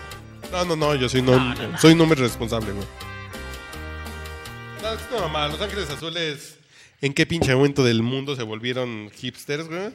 No, 0.51 0.65
no, 0.65 0.75
no, 0.75 0.95
yo 0.95 1.07
soy, 1.07 1.21
no, 1.21 1.39
No, 1.39 1.79
soy 1.79 1.93
un 1.93 2.01
hombre 2.01 2.19
responsable, 2.19 2.71
güey. 2.71 2.85
No, 4.81 4.91
es 4.91 4.99
una 5.11 5.21
mamá. 5.21 5.47
Los 5.47 5.61
Ángeles 5.61 5.89
Azules, 5.89 6.57
¿en 7.01 7.13
qué 7.13 7.25
pinche 7.25 7.55
momento 7.55 7.83
del 7.83 8.03
mundo 8.03 8.35
se 8.35 8.43
volvieron 8.43 9.09
hipsters, 9.11 9.67
güey? 9.67 9.93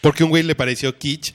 Porque 0.00 0.24
un 0.24 0.30
güey 0.30 0.42
le 0.42 0.54
pareció 0.54 0.96
kitsch. 0.98 1.34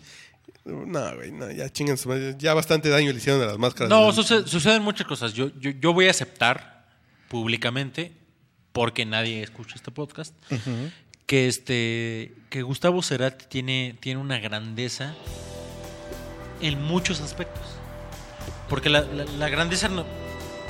No, 0.65 1.15
güey, 1.15 1.31
no, 1.31 1.51
ya 1.51 1.69
chingan 1.69 1.97
su 1.97 2.07
madre. 2.09 2.35
Ya 2.37 2.53
bastante 2.53 2.87
daño 2.89 3.11
le 3.11 3.17
hicieron 3.17 3.41
a 3.41 3.45
las 3.47 3.57
máscaras. 3.57 3.89
No, 3.89 4.11
suceden 4.13 4.81
muchas 4.81 5.05
cosas. 5.07 5.33
Yo, 5.33 5.49
yo, 5.59 5.71
yo 5.71 5.93
voy 5.93 6.07
a 6.07 6.11
aceptar 6.11 6.85
públicamente, 7.27 8.13
porque 8.71 9.05
nadie 9.05 9.43
escucha 9.43 9.75
este 9.75 9.91
podcast, 9.91 10.33
que 11.25 11.47
este 11.47 12.33
que 12.49 12.61
Gustavo 12.61 13.01
Cerati 13.01 13.45
tiene, 13.47 13.97
tiene 13.99 14.21
una 14.21 14.39
grandeza 14.39 15.13
en 16.61 16.81
muchos 16.81 17.19
aspectos. 17.21 17.63
Porque 18.69 18.89
la, 18.89 19.01
la- 19.01 19.25
la 19.25 19.49
grandeza, 19.49 19.89
no- 19.89 20.05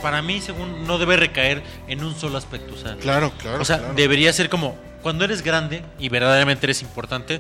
para 0.02 0.22
mí, 0.22 0.42
según, 0.42 0.86
no 0.86 0.98
debe 0.98 1.16
recaer 1.18 1.64
en 1.88 2.04
un 2.04 2.16
solo 2.16 2.38
aspecto. 2.38 2.74
O 2.74 2.78
sea, 2.78 2.96
Claro, 2.98 3.32
claro. 3.38 3.62
o 3.62 3.66
sea, 3.66 3.78
claro. 3.78 3.94
debería 3.94 4.34
ser 4.34 4.50
como 4.50 4.76
cuando 5.02 5.24
eres 5.26 5.42
grande 5.44 5.84
y 6.00 6.10
verdaderamente 6.10 6.66
eres 6.66 6.82
importante 6.82 7.40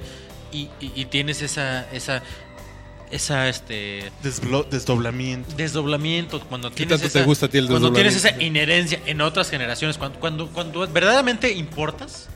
y, 0.53 0.69
y- 0.79 0.91
y 0.95 1.05
tienes 1.05 1.41
esa, 1.41 1.89
esa, 1.91 2.21
esa, 3.11 3.49
este, 3.49 4.11
Desblo- 4.23 4.67
desdoblamiento. 4.69 5.55
desdoblamiento, 5.55 6.39
cuando 6.41 6.69
¿Qué 6.69 6.75
tienes 6.77 6.99
tanto 7.01 7.11
te 7.11 7.19
esa, 7.19 7.25
gusta 7.25 7.45
a 7.47 7.49
ti 7.49 7.57
el 7.57 7.67
cuando 7.67 7.91
tienes 7.91 8.15
esa 8.15 8.41
inherencia 8.41 8.99
en 9.05 9.21
otras 9.21 9.49
generaciones, 9.49 9.97
cuando, 9.97 10.19
cuando, 10.19 10.47
cuando 10.49 10.87
verdaderamente 10.87 11.51
importas, 11.51 12.27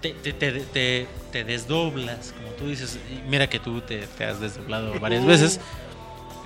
te, 0.00 0.10
te, 0.14 0.32
te, 0.32 0.52
te- 0.52 1.06
te 1.30 1.44
desdoblas, 1.44 2.34
como 2.36 2.48
tú 2.54 2.68
dices, 2.68 2.98
mira 3.28 3.48
que 3.48 3.58
tú 3.60 3.80
te, 3.80 4.06
te 4.18 4.24
has 4.24 4.40
desdoblado 4.40 4.98
varias 5.00 5.24
veces, 5.26 5.60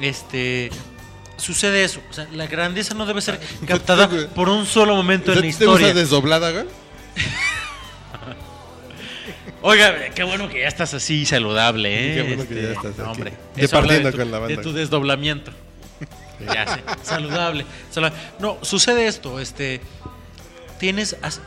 este 0.01 0.71
sucede 1.39 1.85
eso, 1.85 2.01
o 2.11 2.12
sea, 2.14 2.27
la 2.33 2.47
grandeza 2.47 2.95
no 2.95 3.05
debe 3.07 3.21
ser 3.21 3.39
captada 3.67 4.09
por 4.35 4.49
un 4.49 4.64
solo 4.67 4.95
momento 4.95 5.33
en 5.33 5.37
la 5.37 5.43
¿Te 5.43 5.49
historia. 5.49 5.93
desdoblada, 5.95 6.51
güey? 6.53 6.64
Oiga, 9.69 9.95
qué 10.14 10.23
bueno 10.23 10.49
que 10.49 10.61
ya 10.61 10.69
estás 10.69 10.95
así 10.95 11.27
saludable, 11.27 11.89
¿eh? 11.93 12.14
Qué 12.14 12.23
bueno 12.23 12.49
que 12.49 12.55
Este, 12.55 12.62
ya 12.62 12.73
estás 12.73 12.93
aquí. 12.93 13.11
Hombre, 13.11 13.33
Departiendo 13.57 14.07
de 14.07 14.12
tu, 14.12 14.19
con 14.19 14.31
la 14.31 14.39
banda. 14.39 14.57
De 14.57 14.62
tu 14.62 14.73
desdoblamiento. 14.73 15.51
ya 16.55 16.67
sé, 16.73 16.83
saludable, 17.03 17.67
saludable. 17.91 18.17
No, 18.39 18.59
sucede 18.62 19.09
esto, 19.09 19.41
este, 19.41 19.81
tienes, 20.79 21.17
as- 21.21 21.41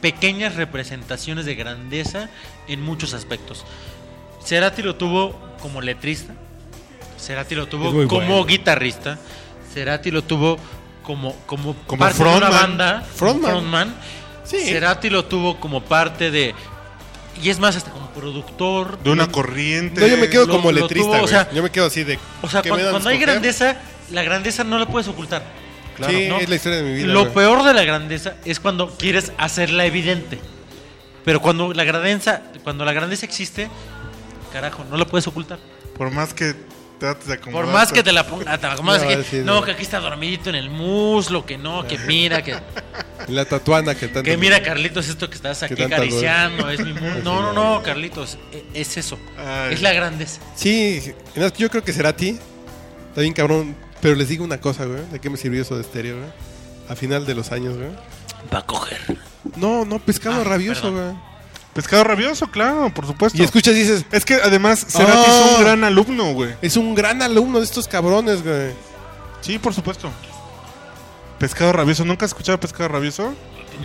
pequeñas 0.00 0.54
representaciones 0.54 1.44
de 1.44 1.56
grandeza 1.56 2.30
en 2.68 2.82
muchos 2.82 3.14
aspectos. 3.14 3.64
Cerati 4.44 4.82
lo 4.82 4.94
tuvo 4.94 5.36
como 5.60 5.80
letrista, 5.80 6.34
Cerati 7.18 7.56
lo 7.56 7.66
tuvo 7.66 7.86
como 8.06 8.06
bueno. 8.26 8.44
guitarrista, 8.44 9.18
Cerati 9.74 10.12
lo 10.12 10.22
tuvo 10.22 10.56
como, 11.02 11.34
como, 11.46 11.74
Como 11.86 11.98
parte 11.98 12.22
de 12.22 12.28
una 12.30 12.38
frontman. 12.46 12.52
banda, 12.78 12.92
como 13.00 13.12
Frontman. 13.16 13.50
frontman. 13.50 13.94
Sí. 14.44 14.58
Cerati 14.60 15.10
lo 15.10 15.24
tuvo 15.24 15.58
como 15.58 15.82
parte 15.82 16.30
de... 16.30 16.54
Y 17.42 17.50
es 17.50 17.58
más, 17.58 17.76
hasta 17.76 17.90
como 17.90 18.10
productor. 18.10 18.98
De 19.02 19.10
una 19.10 19.28
corriente. 19.30 20.00
No, 20.00 20.06
yo 20.06 20.16
me 20.16 20.28
quedo 20.28 20.46
Lo- 20.46 20.54
como 20.54 20.72
letrista, 20.72 21.12
tuvo, 21.12 21.24
o 21.24 21.28
sea- 21.28 21.50
yo 21.52 21.62
me 21.62 21.70
quedo 21.70 21.86
así 21.86 22.04
de. 22.04 22.18
O 22.42 22.48
sea, 22.48 22.62
¿qué 22.62 22.72
me 22.72 22.82
cuando, 22.90 23.08
hay 23.08 23.18
grandeza, 23.18 23.76
la 24.10 24.22
grandeza 24.22 24.64
no 24.64 24.78
la 24.78 24.86
puedes 24.86 25.08
ocultar. 25.08 25.44
sí, 26.08 26.28
¿no? 26.28 26.38
es 26.38 26.48
la 26.48 26.56
historia 26.56 26.78
de 26.78 26.84
mi 26.84 26.94
vida. 26.94 27.06
Lo 27.06 27.22
güey. 27.22 27.34
peor 27.34 27.62
de 27.64 27.74
la 27.74 27.84
grandeza 27.84 28.36
es 28.44 28.60
cuando 28.60 28.90
quieres 28.96 29.32
hacerla 29.38 29.86
evidente. 29.86 30.38
Pero 31.24 31.40
cuando 31.40 31.72
la 31.72 31.84
grandeza, 31.84 32.42
cuando 32.62 32.84
la 32.84 32.92
grandeza 32.92 33.26
existe, 33.26 33.68
carajo, 34.52 34.84
no 34.90 34.96
la 34.96 35.06
puedes 35.06 35.26
ocultar. 35.26 35.58
Por 35.96 36.10
más 36.10 36.32
que 36.34 36.54
trates 36.98 37.26
de 37.26 37.34
acomodar. 37.34 37.64
Por 37.64 37.72
más 37.74 37.92
que 37.92 38.02
te 38.02 38.12
la 38.12 38.26
pongas, 38.26 38.60
te 38.60 38.66
acomodas 38.66 39.02
No, 39.02 39.08
que, 39.08 39.22
sí, 39.24 39.36
no, 39.38 39.54
no. 39.56 39.62
que 39.62 39.72
aquí 39.72 39.82
está 39.82 40.00
dormidito 40.00 40.48
en 40.50 40.56
el 40.56 40.70
muslo, 40.70 41.44
que 41.46 41.58
no, 41.58 41.86
que 41.86 41.98
mira, 41.98 42.42
que, 42.42 42.56
La 43.28 43.44
tatuana 43.44 43.94
que 43.94 44.06
tanto. 44.08 44.22
que 44.22 44.36
mira, 44.36 44.62
Carlitos, 44.62 45.08
esto 45.08 45.28
que 45.28 45.34
estás 45.36 45.62
aquí 45.62 45.74
Que 45.74 45.84
acariciando, 45.84 46.68
es 46.70 46.80
mi 46.80 46.92
mundo. 46.92 47.20
No, 47.24 47.42
no, 47.42 47.52
no, 47.52 47.82
Carlitos, 47.82 48.38
e- 48.52 48.64
es 48.74 48.96
eso. 48.96 49.18
Ay. 49.38 49.74
Es 49.74 49.82
la 49.82 49.92
grandeza. 49.92 50.40
Sí, 50.54 51.12
yo 51.58 51.70
creo 51.70 51.82
que 51.82 51.92
será 51.92 52.10
a 52.10 52.16
ti. 52.16 52.38
Está 53.08 53.20
bien 53.22 53.32
cabrón. 53.32 53.74
Pero 54.00 54.14
les 54.14 54.28
digo 54.28 54.44
una 54.44 54.60
cosa, 54.60 54.84
güey. 54.84 55.00
¿De 55.10 55.18
qué 55.20 55.30
me 55.30 55.36
sirvió 55.38 55.62
eso 55.62 55.74
de 55.74 55.80
estéreo, 55.80 56.18
güey? 56.18 56.28
A 56.88 56.94
final 56.94 57.24
de 57.26 57.34
los 57.34 57.50
años, 57.50 57.76
güey. 57.76 57.88
Va 58.54 58.58
a 58.58 58.66
coger. 58.66 59.00
No, 59.56 59.84
no, 59.84 59.98
pescado 59.98 60.42
Ah, 60.42 60.44
rabioso, 60.44 60.82
perdón. 60.82 61.12
güey. 61.14 61.35
Pescado 61.76 62.02
rabioso, 62.04 62.50
claro, 62.50 62.90
por 62.92 63.06
supuesto. 63.06 63.38
Y 63.40 63.44
escuchas 63.44 63.74
y 63.74 63.80
dices, 63.80 64.04
Es 64.10 64.24
que 64.24 64.34
además 64.34 64.84
Cerati 64.88 65.12
Ah. 65.14 65.24
es 65.50 65.56
un 65.58 65.62
gran 65.64 65.84
alumno, 65.84 66.32
güey. 66.32 66.54
es 66.62 66.76
un 66.76 66.94
gran 66.94 67.22
alumno 67.22 67.58
de 67.58 67.64
estos 67.66 67.86
cabrones, 67.86 68.42
güey. 68.42 68.72
Sí, 69.42 69.58
por 69.58 69.74
supuesto. 69.74 70.10
Pescado 71.38 71.72
rabioso, 71.72 72.04
¿nunca 72.04 72.24
has 72.24 72.30
escuchado 72.30 72.58
pescado 72.58 72.88
rabioso? 72.88 73.34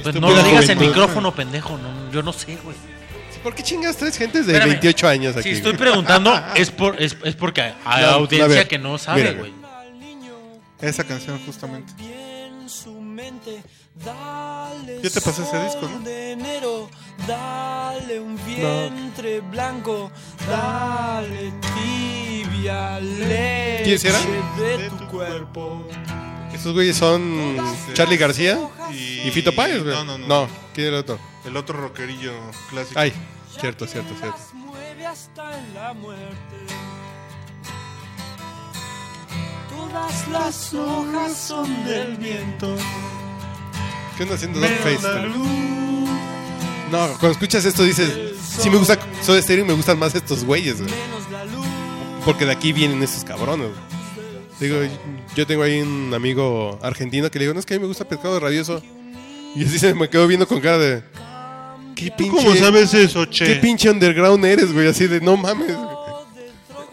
Pues 0.02 0.06
no 0.06 0.10
Estúpida 0.30 0.42
lo 0.42 0.44
digas 0.48 0.70
en 0.70 0.80
micrófono, 0.80 1.36
pendejo. 1.36 1.78
No, 1.78 2.12
yo 2.12 2.24
no 2.24 2.32
sé, 2.34 2.58
güey. 2.64 2.76
¿Por 3.44 3.54
qué 3.56 3.64
chingas 3.64 3.98
tres 3.98 4.18
gentes 4.18 4.46
de 4.46 4.54
Espérame. 4.54 4.70
28 4.80 5.08
años 5.08 5.36
aquí? 5.36 5.50
Si 5.50 5.56
estoy 5.58 5.74
preguntando, 5.74 6.34
es, 6.56 6.72
por, 6.72 7.02
es, 7.02 7.18
es 7.24 7.36
porque 7.36 7.74
hay 7.84 8.04
No, 8.06 8.10
audiencia 8.12 8.48
ver, 8.48 8.68
que 8.68 8.78
no 8.80 8.98
sabe, 8.98 9.34
güey. 9.34 9.54
Esa 10.80 11.04
canción 11.04 11.40
justamente. 11.46 11.92
Dale 13.96 15.02
Ya 15.04 15.10
te 15.10 15.22
pasé 15.22 15.44
ese 15.44 15.64
disco, 15.66 15.88
¿no? 15.88 16.00
de 16.00 16.32
enero, 16.32 16.90
dale 17.28 18.20
un 18.20 18.40
vientre 18.46 19.42
blanco, 19.42 20.10
dale 20.48 21.52
tibia 21.76 23.00
leche 23.00 23.84
¿Quién 23.84 24.00
será? 24.00 24.20
de 24.58 24.90
tu 24.90 25.08
cuerpo. 25.08 25.88
Estos 26.54 26.74
güeyes 26.74 26.96
son 26.98 27.58
Charlie 27.94 28.18
García 28.18 28.58
Y, 28.92 29.22
y 29.28 29.32
Fito 29.32 29.54
Páez, 29.54 29.84
güey. 29.84 29.96
No, 29.96 30.04
no, 30.04 30.18
no. 30.18 30.28
No, 30.28 30.48
¿quién 30.74 30.88
era 30.88 30.98
el 30.98 31.02
otro? 31.02 31.20
El 31.46 31.58
otro 31.58 31.80
rockerillo 31.80 32.34
clásico. 32.70 33.00
Ay, 33.00 33.14
cierto, 33.60 33.88
cierto, 33.88 34.14
cierto. 34.18 34.38
Mueve 34.54 35.06
hasta 35.06 35.58
en 35.58 35.74
la 35.74 35.94
muerte. 35.94 36.56
Todas 39.70 40.28
las 40.30 40.74
hojas 40.74 41.36
son 41.38 41.86
del 41.86 42.16
viento. 42.18 42.76
¿Qué 44.22 44.26
anda 44.26 44.36
haciendo 44.36 44.60
Dogface? 44.60 45.30
No, 46.92 47.08
cuando 47.08 47.32
escuchas 47.32 47.66
esto 47.66 47.84
dices, 47.84 48.14
sí 48.40 48.70
me 48.70 48.78
gusta 48.78 49.00
Soda 49.24 49.42
Stereo 49.42 49.66
y 49.66 49.68
me 49.68 49.74
gustan 49.74 49.98
más 49.98 50.14
estos 50.14 50.44
güeyes, 50.44 50.80
güey. 50.80 50.94
Porque 52.24 52.46
de 52.46 52.52
aquí 52.52 52.72
vienen 52.72 53.02
estos 53.02 53.24
cabrones. 53.24 53.70
Digo, 54.60 54.76
yo 55.36 55.48
tengo 55.48 55.64
ahí 55.64 55.82
un 55.82 56.14
amigo 56.14 56.78
argentino 56.84 57.32
que 57.32 57.40
le 57.40 57.46
digo, 57.46 57.56
no 57.56 57.60
es 57.62 57.66
que 57.66 57.74
a 57.74 57.78
mí 57.78 57.82
me 57.82 57.88
gusta 57.88 58.08
pescado 58.08 58.40
rabioso. 58.40 58.84
Y 59.56 59.66
así 59.66 59.80
se 59.80 59.96
me 59.96 60.08
quedó 60.08 60.28
viendo 60.28 60.48
con 60.48 60.60
cara 60.60 60.78
de, 60.78 61.04
¿qué 61.96 62.12
¿Tú 62.12 62.18
pinche, 62.18 62.38
cómo 62.46 62.56
sabes 62.56 62.94
eso, 62.94 63.26
che? 63.26 63.46
qué 63.48 63.56
pinche 63.56 63.90
underground 63.90 64.46
eres, 64.46 64.72
güey? 64.72 64.88
Así 64.88 65.08
de, 65.08 65.20
no 65.20 65.36
mames. 65.36 65.76
güey. 65.76 65.90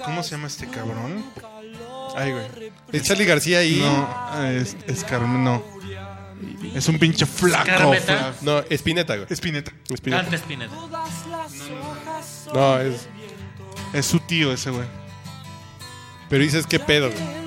¿Cómo 0.02 0.22
se 0.22 0.30
llama 0.30 0.46
este 0.46 0.66
cabrón? 0.66 1.22
Ay, 2.16 2.32
güey. 2.32 2.72
Es 2.90 3.02
Charlie 3.02 3.26
García 3.26 3.62
y... 3.64 3.80
No, 3.80 4.44
es, 4.46 4.78
es 4.86 5.04
Carmen, 5.04 5.44
no. 5.44 5.77
Es 6.74 6.88
un 6.88 6.98
pinche 6.98 7.26
flaco. 7.26 7.64
¿Carmeta? 7.66 8.02
flaco. 8.02 8.36
No, 8.42 8.58
Espineta, 8.70 9.16
güey. 9.16 9.26
Espineta. 9.30 9.72
Espineta. 9.88 10.22
Canta 10.22 10.36
Spinetta. 10.36 10.74
Todas 10.74 11.26
las 11.26 11.52
hojas 11.70 12.42
son 12.44 12.54
No, 12.54 12.78
es... 12.78 13.08
Es 13.92 14.06
su 14.06 14.20
tío 14.20 14.52
ese 14.52 14.70
güey. 14.70 14.86
Pero 16.28 16.42
dices, 16.42 16.66
¿qué 16.66 16.78
pedo, 16.78 17.10
güey? 17.10 17.38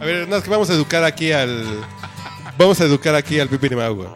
A 0.00 0.04
ver, 0.04 0.28
no, 0.28 0.36
es 0.36 0.42
que 0.42 0.50
vamos 0.50 0.70
a 0.70 0.72
educar 0.72 1.04
aquí 1.04 1.32
al... 1.32 1.84
Vamos 2.58 2.80
a 2.80 2.84
educar 2.84 3.14
aquí 3.14 3.38
al 3.38 3.48
Pipi 3.48 3.70
Mau, 3.74 3.94
güey. 3.94 4.08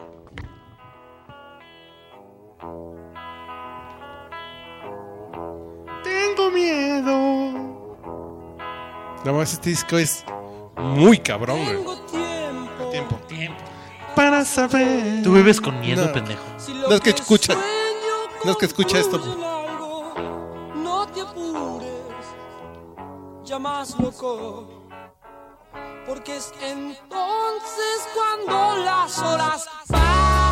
Tengo 6.03 6.51
miedo. 6.51 7.53
Nada 9.25 9.33
más 9.33 9.53
este 9.53 9.71
disco 9.71 9.99
es 9.99 10.25
muy 10.77 11.19
cabrón, 11.19 11.65
güey. 11.65 11.97
Para 14.17 14.45
saber. 14.45 15.23
Tú 15.23 15.33
vives 15.35 15.61
con 15.61 15.79
miedo, 15.81 16.07
No. 16.07 16.13
pendejo. 16.13 16.43
Si 16.59 16.73
No 16.75 16.89
es 16.95 17.01
que 17.01 17.11
escucha- 17.11 17.55
no 18.45 18.51
es 18.51 18.57
que 18.57 18.67
escucha 18.67 18.99
esto. 18.99 19.19
no 20.75 21.07
te 21.09 21.21
apures, 21.21 22.27
ya 23.45 23.59
más 23.59 23.99
loco. 24.01 24.69
Porque 26.07 26.37
es 26.37 26.53
entonces 26.63 28.09
cuando 28.15 28.77
las 28.85 29.19
horas 29.19 29.69
bajan. 29.89 30.46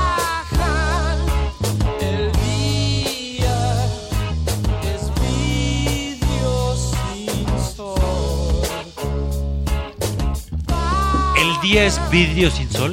10 11.64 12.10
vidrios 12.10 12.52
sin 12.52 12.70
sol. 12.70 12.92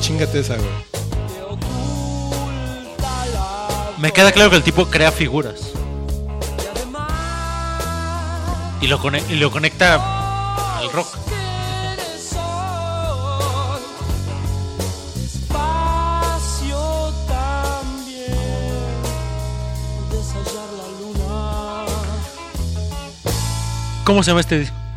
Chingate 0.00 0.40
esa, 0.40 0.56
güey. 0.56 0.68
Me 3.96 4.12
queda 4.12 4.30
claro 4.30 4.50
que 4.50 4.56
el 4.56 4.62
tipo 4.62 4.84
crea 4.84 5.10
figuras. 5.10 5.72
Y 8.82 8.88
lo, 8.88 9.00
y 9.30 9.36
lo 9.36 9.50
conecta 9.50 10.76
al 10.76 10.92
rock. 10.92 11.16
¿Cómo 24.04 24.22
se 24.22 24.30
llama 24.30 24.40
este 24.40 24.58
disco? 24.58 24.87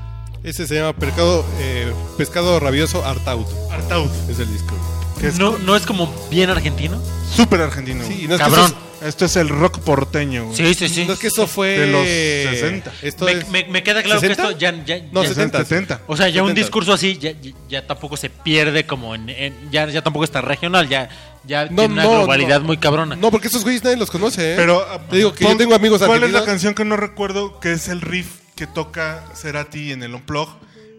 Ese 0.43 0.65
se 0.67 0.75
llama 0.75 0.93
Pescado, 0.93 1.45
eh, 1.59 1.91
Pescado 2.17 2.59
Rabioso 2.59 3.05
Artaud. 3.05 3.45
Artaud. 3.71 4.09
Es 4.29 4.39
el 4.39 4.51
disco. 4.51 4.75
Que 5.19 5.27
es 5.27 5.37
¿No, 5.37 5.57
¿No 5.59 5.75
es 5.75 5.85
como 5.85 6.11
bien 6.31 6.49
argentino? 6.49 6.99
súper 7.35 7.61
argentino. 7.61 8.03
Sí, 8.05 8.13
güey. 8.13 8.27
no 8.27 8.35
es 8.35 8.41
Cabrón. 8.41 8.75
Esto 9.05 9.25
es 9.25 9.35
el 9.35 9.49
rock 9.49 9.79
porteño, 9.79 10.45
güey. 10.45 10.55
Sí, 10.57 10.73
sí, 10.75 10.87
sí. 10.89 11.05
no 11.05 11.13
es 11.13 11.19
que 11.19 11.27
eso 11.27 11.47
fue... 11.47 11.69
De 11.69 11.87
los 11.87 12.05
60. 12.05 12.91
Esto 13.01 13.25
Me, 13.25 13.31
es... 13.31 13.49
me- 13.49 13.63
me 13.65 13.81
queda 13.83 14.03
claro 14.03 14.21
que 14.21 14.27
60? 14.27 14.49
esto 14.49 14.59
ya, 14.59 14.83
ya, 14.85 14.99
No, 15.11 15.23
ya- 15.23 15.29
70. 15.29 15.57
70. 15.65 16.01
O 16.07 16.15
sea, 16.17 16.29
ya 16.29 16.43
un 16.43 16.49
70. 16.49 16.61
discurso 16.65 16.93
así 16.93 17.19
ya, 17.67 17.87
tampoco 17.87 18.15
se 18.17 18.29
pierde 18.29 18.85
como 18.85 19.15
en... 19.15 19.29
en- 19.29 19.71
ya, 19.71 19.87
ya 19.87 20.03
tampoco 20.03 20.23
está 20.25 20.41
regional, 20.41 20.87
ya, 20.87 21.09
ya 21.45 21.65
No, 21.65 21.77
tiene 21.77 21.93
una 21.93 22.03
no, 22.03 22.09
globalidad 22.11 22.59
no. 22.61 22.67
muy 22.67 22.77
cabrona. 22.77 23.15
No, 23.15 23.31
porque 23.31 23.47
esos 23.47 23.63
güeyes 23.63 23.83
nadie 23.83 23.97
los 23.97 24.11
conoce, 24.11 24.53
¿eh? 24.53 24.55
Pero 24.55 24.85
Te 25.09 25.15
digo 25.17 25.33
que 25.33 25.45
yo 25.45 25.57
tengo 25.57 25.73
amigos 25.73 25.97
¿Cuál 25.99 26.09
es 26.11 26.15
argentinos. 26.17 26.41
la 26.41 26.45
canción 26.45 26.75
que 26.75 26.85
no 26.85 26.95
recuerdo 26.97 27.59
que 27.59 27.71
es 27.73 27.87
el 27.87 28.01
riff 28.01 28.27
que 28.61 28.67
toca 28.67 29.23
Cerati 29.33 29.91
en 29.91 30.03
el 30.03 30.13
Unplug 30.13 30.47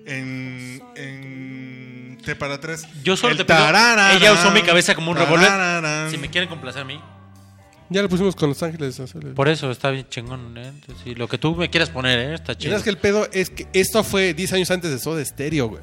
en, 0.04 0.82
en 0.96 2.18
T 2.24 2.34
para 2.34 2.58
3? 2.60 2.88
Yo 3.04 3.16
solo 3.16 3.30
El 3.32 3.36
te 3.38 3.44
pido... 3.44 3.56
tarararán, 3.56 4.16
Ella 4.16 4.32
usó 4.32 4.50
mi 4.50 4.62
cabeza 4.62 4.96
como 4.96 5.12
un 5.12 5.16
revólver. 5.16 6.10
Si 6.10 6.18
me 6.18 6.28
quieren 6.28 6.48
complacer 6.50 6.82
a 6.82 6.84
mí. 6.84 7.00
Ya 7.88 8.02
lo 8.02 8.08
pusimos 8.08 8.34
con 8.34 8.48
Los 8.48 8.60
Ángeles 8.64 8.98
Azules. 8.98 9.32
Por 9.34 9.48
eso 9.48 9.70
está 9.70 9.90
bien 9.90 10.06
chingón. 10.08 10.58
¿eh? 10.58 10.66
Entonces, 10.74 11.04
sí, 11.04 11.14
lo 11.14 11.28
que 11.28 11.38
tú 11.38 11.54
me 11.54 11.70
quieras 11.70 11.90
poner, 11.90 12.18
¿eh? 12.18 12.34
está 12.34 12.52
Y 12.52 12.56
chido. 12.56 12.76
es 12.76 12.82
que 12.82 12.90
el 12.90 12.98
pedo 12.98 13.28
es 13.32 13.50
que 13.50 13.68
esto 13.74 14.02
fue 14.02 14.34
10 14.34 14.54
años 14.54 14.70
antes 14.72 14.90
de 14.90 14.98
Soda 14.98 15.24
Stereo, 15.24 15.68
güey. 15.68 15.82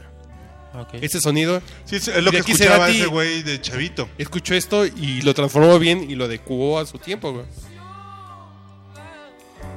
Ok. 0.74 0.96
Ese 1.02 1.22
sonido, 1.22 1.62
Sí, 1.86 1.96
es 1.96 2.08
lo 2.22 2.30
Y 2.30 2.32
que 2.34 2.38
escuchaba 2.40 2.90
Cerati- 2.90 2.96
ese 2.96 3.06
güey 3.06 3.42
de 3.44 3.62
chavito. 3.62 4.10
escuchó 4.18 4.54
esto 4.54 4.86
y 4.86 5.22
lo 5.22 5.34
transformó 5.34 5.80
bien 5.80 6.12
y 6.12 6.16
lo 6.16 6.26
adecuó 6.26 6.78
a 6.80 6.86
su 6.86 6.98
tiempo, 6.98 7.32
güey. 7.32 7.46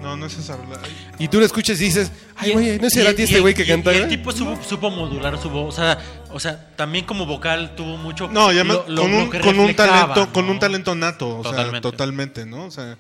No, 0.02 0.16
no 0.16 0.26
es 0.26 0.36
esa. 0.36 0.58
Y 1.18 1.28
tú 1.28 1.38
lo 1.38 1.46
escuchas 1.46 1.80
y 1.80 1.84
dices, 1.84 2.10
ay, 2.36 2.52
güey, 2.52 2.78
¿no 2.78 2.84
y- 2.84 3.22
este 3.22 3.40
güey 3.40 3.54
que 3.54 3.64
canta, 3.64 3.92
y 3.92 3.96
el 3.98 4.08
tipo 4.08 4.32
supo, 4.32 4.58
supo 4.68 4.90
modular 4.90 5.40
su 5.40 5.48
voz. 5.48 5.72
O 5.74 5.76
sea, 5.76 5.98
O 6.34 6.40
sea, 6.40 6.74
también 6.76 7.04
como 7.04 7.26
vocal 7.26 7.74
tuvo 7.76 7.96
mucho. 7.98 8.26
No, 8.28 8.50
y 8.52 8.56
además 8.56 8.78
lo- 8.88 8.94
lo- 8.94 9.02
con, 9.02 9.10
lo 9.12 9.18
un, 9.18 9.28
con 9.30 9.74
talento, 9.76 10.32
con 10.32 10.48
un 10.50 10.58
talento 10.58 10.94
nato, 10.94 11.38
o 11.38 11.42
sea, 11.42 11.50
Totalmente. 11.52 11.80
totalmente, 11.82 12.46
¿no? 12.46 12.64
O 12.64 12.70
sea, 12.70 12.96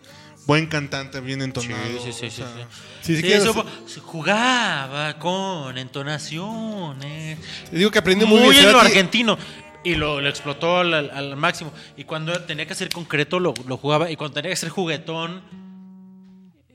buen 0.46 0.66
cantante, 0.66 1.18
bien 1.20 1.40
entonado. 1.40 1.82
Sí, 2.04 2.12
sí, 2.12 2.12
sí, 2.12 2.26
o 2.26 2.30
sí, 2.30 2.36
sea, 2.36 2.46
sí. 2.46 2.62
Sí, 3.00 3.16
si 3.16 3.22
Sí, 3.22 3.32
eso 3.32 3.64
jugaba 4.04 5.18
con 5.18 5.78
entonaciones. 5.78 7.38
Te 7.70 7.76
digo 7.76 7.90
que 7.90 7.98
aprendí 7.98 8.24
muy, 8.26 8.40
muy, 8.40 8.50
bien. 8.54 8.66
en 8.66 8.72
lo 8.72 8.80
argentino. 8.80 9.38
Y 9.84 9.96
lo, 9.96 10.20
lo 10.20 10.28
explotó 10.28 10.78
al, 10.78 10.94
al- 10.94 11.10
al 11.10 11.36
máximo. 11.36 11.72
Y 11.96 12.04
cuando 12.04 12.38
tenía 12.42 12.66
que 12.66 12.74
ser 12.74 12.88
concreto, 12.90 13.40
lo, 13.40 13.52
lo 13.66 13.76
jugaba. 13.78 14.10
Y 14.10 14.16
cuando 14.16 14.34
tenía 14.34 14.50
que 14.50 14.56
ser 14.56 14.68
juguetón, 14.68 15.42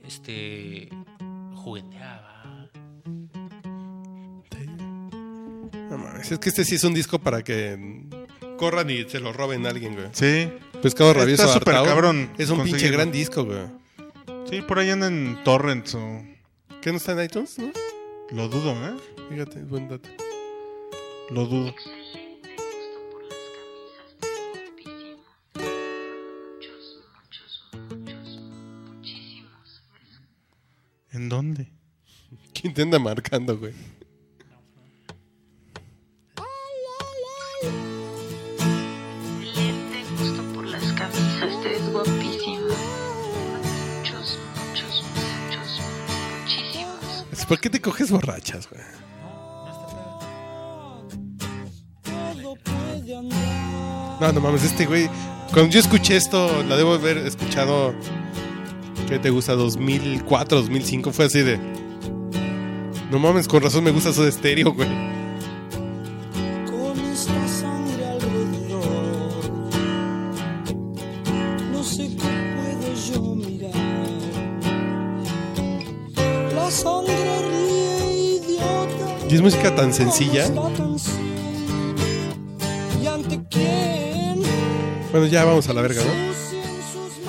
este. 0.07 0.89
jugueteaba. 1.55 2.69
No 5.89 5.97
mames, 5.97 6.31
es 6.31 6.39
que 6.39 6.49
este 6.49 6.65
sí 6.65 6.75
es 6.75 6.83
un 6.83 6.93
disco 6.93 7.19
para 7.19 7.43
que 7.43 8.05
corran 8.57 8.89
y 8.89 9.07
se 9.07 9.19
lo 9.19 9.31
roben 9.31 9.65
a 9.65 9.69
alguien, 9.69 9.95
güey. 9.95 10.07
Sí, 10.11 10.51
Pescado 10.81 11.11
Está 11.11 11.21
rabioso 11.21 11.47
súper 11.53 11.75
Artaud 11.75 11.87
cabrón 11.87 12.31
Es 12.37 12.49
un 12.49 12.63
pinche 12.63 12.89
gran 12.89 13.11
disco, 13.11 13.45
güey. 13.45 13.67
sí, 14.49 14.61
por 14.61 14.79
ahí 14.79 14.89
anda 14.89 15.07
en 15.07 15.41
Torrents 15.43 15.95
o... 15.95 16.23
¿Qué 16.81 16.91
no 16.91 16.97
está 16.97 17.13
en 17.13 17.23
iTunes? 17.23 17.57
¿No? 17.57 17.71
Lo 18.31 18.49
dudo, 18.49 18.73
¿eh? 18.73 18.95
Fíjate, 19.29 19.61
buen 19.63 19.87
dato. 19.87 20.09
Lo 21.29 21.45
dudo. 21.45 21.73
¿En 31.17 31.29
dónde? 31.29 31.67
¿Quién 32.53 32.75
te 32.75 32.83
anda 32.83 32.99
marcando, 32.99 33.57
güey? 33.57 33.73
Excelente 39.41 40.03
gusto 40.11 40.43
por 40.53 40.67
las 40.67 40.83
camisas, 40.93 41.59
te 41.63 41.69
ves 41.69 41.91
guapísimo. 41.91 42.67
Muchos, 43.97 44.37
muchos, 44.69 45.03
muchos, 45.15 45.81
muchísimos. 46.43 47.45
¿Por 47.47 47.59
qué 47.61 47.71
te 47.71 47.81
coges 47.81 48.11
borrachas, 48.11 48.69
güey? 48.69 48.83
No, 54.21 54.31
no 54.33 54.39
mames, 54.39 54.63
este 54.63 54.85
güey. 54.85 55.09
Cuando 55.51 55.71
yo 55.71 55.79
escuché 55.79 56.15
esto, 56.15 56.61
la 56.61 56.77
debo 56.77 56.93
haber 56.93 57.17
escuchado. 57.17 57.95
¿Qué 59.07 59.19
te 59.19 59.29
gusta? 59.29 59.53
2004, 59.55 60.57
2005. 60.59 61.11
Fue 61.13 61.25
así 61.25 61.41
de. 61.41 61.57
No 63.09 63.19
mames, 63.19 63.47
con 63.47 63.63
razón 63.63 63.85
me 63.85 63.91
gusta 63.91 64.09
eso 64.09 64.23
de 64.23 64.29
estéreo, 64.29 64.73
güey. 64.73 64.89
con 66.65 66.99
esta 67.05 67.47
sangre 67.47 68.05
alrededor. 68.05 68.91
No 71.71 71.83
sé 71.83 72.09
puedo 72.17 72.93
yo 73.13 73.35
mirar. 73.35 73.71
La 76.53 76.69
sangre 76.69 77.15
ríe 77.49 78.41
idiota. 78.43 79.25
Y 79.29 79.35
es 79.35 79.41
música 79.41 79.73
tan 79.73 79.93
sencilla. 79.93 80.49
Bueno, 85.11 85.25
ya 85.27 85.45
vamos 85.45 85.69
a 85.69 85.73
la 85.73 85.81
verga, 85.81 86.03
¿no? 86.03 86.27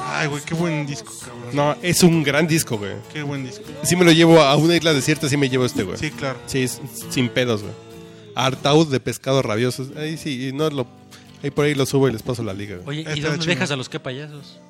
Ay, 0.05 0.27
güey, 0.27 0.43
qué 0.43 0.55
buen 0.55 0.85
disco. 0.85 1.13
No, 1.53 1.77
es 1.83 2.03
un 2.03 2.23
gran 2.23 2.47
disco, 2.47 2.79
güey. 2.79 2.93
Qué 3.13 3.23
buen 3.23 3.45
disco. 3.45 3.65
Si 3.83 3.97
me 3.97 4.05
lo 4.05 4.13
llevo 4.13 4.41
a 4.41 4.57
una 4.57 4.77
isla 4.77 4.93
desierta, 4.93 5.29
sí 5.29 5.37
me 5.37 5.49
llevo 5.49 5.65
este, 5.65 5.83
güey. 5.83 5.99
Sí, 5.99 6.11
claro. 6.11 6.39
Sí, 6.47 6.63
es 6.63 6.81
sin 7.11 7.29
pedos, 7.29 7.63
güey. 7.63 7.75
Artaud 8.35 8.91
de 8.91 9.01
pescado 9.01 9.43
rabioso. 9.43 9.89
Ahí 9.97 10.17
sí, 10.17 10.49
y 10.49 10.53
no 10.53 10.71
lo. 10.71 10.87
Ahí 11.43 11.51
por 11.51 11.65
ahí 11.65 11.75
lo 11.75 11.87
subo 11.87 12.09
y 12.09 12.13
les 12.13 12.23
paso 12.23 12.43
la 12.43 12.55
liga, 12.55 12.77
güey. 12.77 12.89
Oye, 12.89 13.01
Está 13.01 13.17
¿y 13.17 13.21
dónde 13.21 13.47
dejas 13.47 13.71
a 13.71 13.77
los 13.77 13.89
que 13.89 14.01
payasos? 14.01 14.61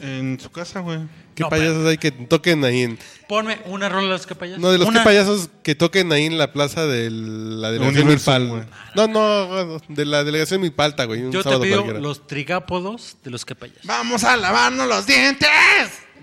En 0.00 0.38
su 0.40 0.50
casa, 0.50 0.80
güey. 0.80 1.00
¿Qué 1.34 1.42
no, 1.44 1.48
payasos 1.48 1.86
hay 1.86 1.98
que 1.98 2.10
toquen 2.10 2.64
ahí 2.64 2.82
en. 2.82 2.98
Ponme 3.28 3.58
una 3.66 3.88
rola 3.88 4.04
de 4.04 4.08
los 4.10 4.26
que 4.26 4.34
payasos. 4.34 4.60
No, 4.60 4.70
de 4.72 4.78
los 4.78 4.88
Una. 4.88 5.00
que 5.00 5.04
payasos 5.04 5.48
que 5.62 5.74
toquen 5.74 6.12
ahí 6.12 6.26
en 6.26 6.38
la 6.38 6.52
plaza 6.52 6.86
de 6.86 7.10
la 7.10 7.70
delegación 7.70 8.02
Universal, 8.04 8.42
Milpal. 8.42 8.66
güey. 8.66 8.80
No, 8.96 9.06
no, 9.08 9.78
de 9.88 10.04
la 10.04 10.24
delegación 10.24 10.60
Milpalta, 10.60 11.04
güey. 11.04 11.30
Yo 11.30 11.42
te 11.42 11.58
pido 11.58 11.76
cualquiera. 11.76 12.00
los 12.00 12.26
trigápodos 12.26 13.16
de 13.22 13.30
los 13.30 13.44
que 13.44 13.54
payasos. 13.54 13.84
¡Vamos 13.86 14.24
a 14.24 14.36
lavarnos 14.36 14.88
los 14.88 15.06
dientes! 15.06 15.48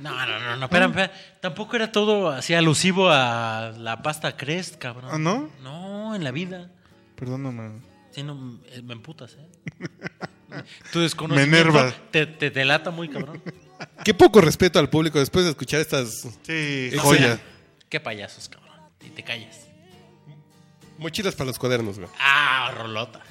No, 0.01 0.11
no, 0.11 0.39
no, 0.39 0.57
no, 0.57 0.65
espera, 0.65 0.85
espera. 0.85 1.11
Tampoco 1.41 1.75
era 1.75 1.91
todo 1.91 2.29
así 2.29 2.53
alusivo 2.53 3.09
a 3.09 3.73
la 3.77 4.03
pasta 4.03 4.37
Crest, 4.37 4.75
cabrón. 4.77 5.09
¿Ah, 5.11 5.17
no? 5.17 5.49
No, 5.63 6.13
en 6.15 6.23
la 6.23 6.31
vida. 6.31 6.69
Perdóname. 7.15 7.81
Sí, 8.11 8.21
no, 8.23 8.59
eh, 8.71 8.81
me 8.83 8.93
emputas, 8.93 9.35
¿eh? 9.39 9.47
Tu 10.93 10.99
desconocimiento 11.01 11.51
Me 11.51 11.59
enerva. 11.81 11.93
Te, 12.11 12.25
te 12.25 12.49
delata 12.51 12.91
muy 12.91 13.09
cabrón. 13.09 13.41
Qué 14.07 14.13
poco 14.13 14.39
respeto 14.39 14.79
al 14.79 14.89
público 14.89 15.19
después 15.19 15.43
de 15.43 15.51
escuchar 15.51 15.81
estas 15.81 16.21
Sí, 16.43 16.91
No, 16.95 17.01
joya. 17.01 17.19
mira, 17.19 17.39
Qué 17.89 17.99
payasos, 17.99 18.47
cabrón. 18.47 18.71
Y 19.05 19.09
te 19.09 19.21
callas. 19.21 19.67
mochilas 20.97 21.35
para 21.35 21.47
los 21.47 21.59
cuadernos, 21.59 21.97
güey. 21.99 22.09
Ah, 22.17 22.71
rolota. 22.73 23.21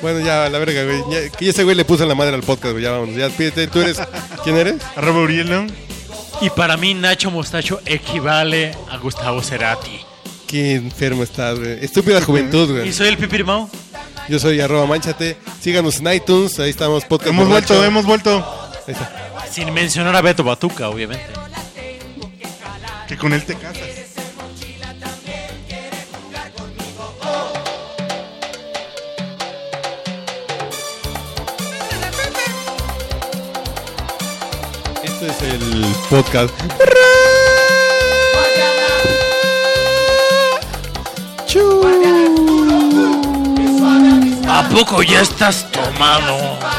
Bueno, 0.00 0.20
ya, 0.20 0.48
la 0.48 0.58
verga, 0.58 0.84
güey. 0.84 1.02
Ya, 1.10 1.28
que 1.30 1.48
ese 1.48 1.64
güey 1.64 1.74
le 1.74 1.84
puso 1.84 2.06
la 2.06 2.14
madre 2.14 2.34
al 2.34 2.42
podcast, 2.42 2.72
güey. 2.72 2.84
Ya 2.84 2.92
vamos. 2.92 3.14
Ya, 3.16 3.28
pídete. 3.30 3.66
¿Tú 3.66 3.80
eres. 3.80 4.00
¿Quién 4.44 4.56
eres? 4.56 4.76
Arroba 4.96 5.20
Uriel, 5.22 5.50
¿no? 5.50 5.66
Y 6.40 6.50
para 6.50 6.76
mí, 6.76 6.94
Nacho 6.94 7.30
Mostacho 7.32 7.80
equivale 7.84 8.72
a 8.90 8.96
Gustavo 8.98 9.42
Cerati. 9.42 10.00
Qué 10.48 10.74
enfermo 10.76 11.22
estás, 11.22 11.58
güey. 11.58 11.84
Estúpida 11.84 12.20
juventud, 12.22 12.70
Y 12.70 12.72
güey. 12.72 12.92
soy 12.92 13.08
el 13.08 13.18
Pipirimao. 13.18 13.68
Yo 14.28 14.38
soy 14.38 14.60
arroba 14.60 14.86
manchate. 14.86 15.36
Síganos 15.60 16.00
en 16.00 16.12
iTunes. 16.12 16.58
Ahí 16.58 16.70
estamos, 16.70 17.04
podcast. 17.04 17.30
Hemos 17.30 17.48
borracho. 17.48 17.74
vuelto, 17.74 17.84
hemos 17.86 18.06
vuelto. 18.06 18.70
Ahí 18.86 18.94
está. 18.94 19.46
Sin 19.50 19.72
mencionar 19.72 20.16
a 20.16 20.22
Beto 20.22 20.42
Batuca, 20.42 20.88
obviamente. 20.88 21.24
Que 23.06 23.16
con 23.16 23.32
él 23.34 23.44
te 23.44 23.54
casas. 23.54 23.82
Este 35.04 35.26
es 35.28 35.42
el 35.42 35.84
podcast. 36.10 36.54
¿A 44.48 44.68
poco 44.70 45.02
ya 45.02 45.20
estás 45.20 45.70
tomado? 45.70 46.77